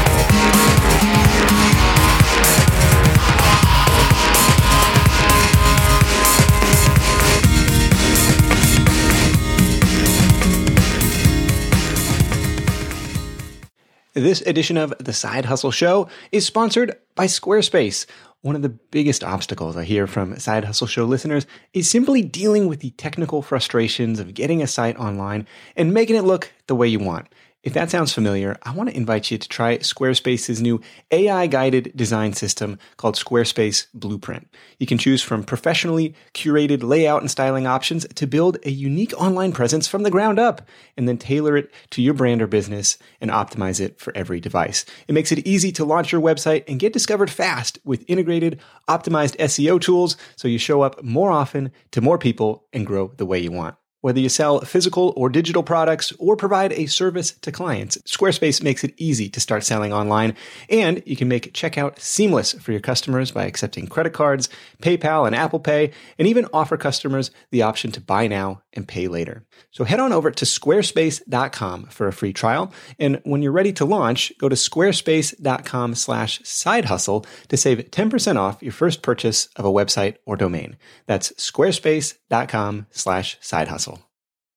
This 14.21 14.41
edition 14.41 14.77
of 14.77 14.93
The 14.99 15.13
Side 15.13 15.45
Hustle 15.45 15.71
Show 15.71 16.07
is 16.31 16.45
sponsored 16.45 16.95
by 17.15 17.25
Squarespace. 17.25 18.05
One 18.41 18.55
of 18.55 18.61
the 18.61 18.69
biggest 18.69 19.23
obstacles 19.23 19.75
I 19.75 19.83
hear 19.83 20.05
from 20.05 20.37
Side 20.37 20.63
Hustle 20.63 20.85
Show 20.85 21.05
listeners 21.05 21.47
is 21.73 21.89
simply 21.89 22.21
dealing 22.21 22.67
with 22.67 22.81
the 22.81 22.91
technical 22.91 23.41
frustrations 23.41 24.19
of 24.19 24.35
getting 24.35 24.61
a 24.61 24.67
site 24.67 24.95
online 24.97 25.47
and 25.75 25.91
making 25.91 26.17
it 26.17 26.23
look 26.23 26.53
the 26.67 26.75
way 26.75 26.87
you 26.87 26.99
want. 26.99 27.29
If 27.63 27.73
that 27.73 27.91
sounds 27.91 28.11
familiar, 28.11 28.57
I 28.63 28.71
want 28.71 28.89
to 28.89 28.97
invite 28.97 29.29
you 29.29 29.37
to 29.37 29.47
try 29.47 29.77
Squarespace's 29.77 30.63
new 30.63 30.81
AI 31.11 31.45
guided 31.45 31.91
design 31.95 32.33
system 32.33 32.79
called 32.97 33.15
Squarespace 33.15 33.85
Blueprint. 33.93 34.47
You 34.79 34.87
can 34.87 34.97
choose 34.97 35.21
from 35.21 35.43
professionally 35.43 36.15
curated 36.33 36.81
layout 36.81 37.21
and 37.21 37.29
styling 37.29 37.67
options 37.67 38.07
to 38.15 38.25
build 38.25 38.57
a 38.65 38.71
unique 38.71 39.13
online 39.21 39.51
presence 39.51 39.87
from 39.87 40.01
the 40.01 40.09
ground 40.09 40.39
up 40.39 40.67
and 40.97 41.07
then 41.07 41.19
tailor 41.19 41.55
it 41.55 41.71
to 41.91 42.01
your 42.01 42.15
brand 42.15 42.41
or 42.41 42.47
business 42.47 42.97
and 43.21 43.29
optimize 43.29 43.79
it 43.79 43.99
for 43.99 44.11
every 44.17 44.39
device. 44.39 44.83
It 45.07 45.13
makes 45.13 45.31
it 45.31 45.45
easy 45.45 45.71
to 45.73 45.85
launch 45.85 46.11
your 46.11 46.21
website 46.21 46.63
and 46.67 46.79
get 46.79 46.93
discovered 46.93 47.29
fast 47.29 47.77
with 47.85 48.03
integrated, 48.07 48.59
optimized 48.89 49.37
SEO 49.37 49.79
tools 49.79 50.17
so 50.35 50.47
you 50.47 50.57
show 50.57 50.81
up 50.81 51.03
more 51.03 51.29
often 51.29 51.71
to 51.91 52.01
more 52.01 52.17
people 52.17 52.65
and 52.73 52.87
grow 52.87 53.11
the 53.17 53.25
way 53.27 53.37
you 53.37 53.51
want. 53.51 53.75
Whether 54.01 54.19
you 54.19 54.29
sell 54.29 54.61
physical 54.61 55.13
or 55.15 55.29
digital 55.29 55.63
products 55.63 56.11
or 56.19 56.35
provide 56.35 56.73
a 56.73 56.87
service 56.87 57.31
to 57.41 57.51
clients, 57.51 57.97
Squarespace 57.99 58.61
makes 58.63 58.83
it 58.83 58.93
easy 58.97 59.29
to 59.29 59.39
start 59.39 59.63
selling 59.63 59.93
online. 59.93 60.35
And 60.69 61.03
you 61.05 61.15
can 61.15 61.27
make 61.27 61.53
checkout 61.53 61.99
seamless 61.99 62.53
for 62.53 62.71
your 62.71 62.81
customers 62.81 63.31
by 63.31 63.45
accepting 63.45 63.87
credit 63.87 64.13
cards, 64.13 64.49
PayPal, 64.81 65.27
and 65.27 65.35
Apple 65.35 65.59
Pay, 65.59 65.91
and 66.17 66.27
even 66.27 66.47
offer 66.51 66.77
customers 66.77 67.31
the 67.51 67.61
option 67.61 67.91
to 67.91 68.01
buy 68.01 68.27
now 68.27 68.63
and 68.73 68.87
pay 68.87 69.07
later. 69.07 69.45
So 69.71 69.83
head 69.83 69.99
on 69.99 70.13
over 70.13 70.31
to 70.31 70.45
squarespace.com 70.45 71.85
for 71.85 72.07
a 72.07 72.13
free 72.13 72.33
trial. 72.33 72.73
And 72.99 73.21
when 73.23 73.41
you're 73.41 73.51
ready 73.51 73.73
to 73.73 73.85
launch, 73.85 74.31
go 74.37 74.49
to 74.49 74.55
squarespace.com 74.55 75.95
slash 75.95 76.41
side 76.43 76.85
hustle 76.85 77.25
to 77.49 77.57
save 77.57 77.79
10% 77.91 78.37
off 78.37 78.63
your 78.63 78.71
first 78.71 79.01
purchase 79.01 79.47
of 79.55 79.65
a 79.65 79.71
website 79.71 80.15
or 80.25 80.35
domain. 80.35 80.77
That's 81.05 81.31
squarespace.com 81.33 82.87
slash 82.91 83.37
side 83.41 83.67
hustle. 83.67 83.90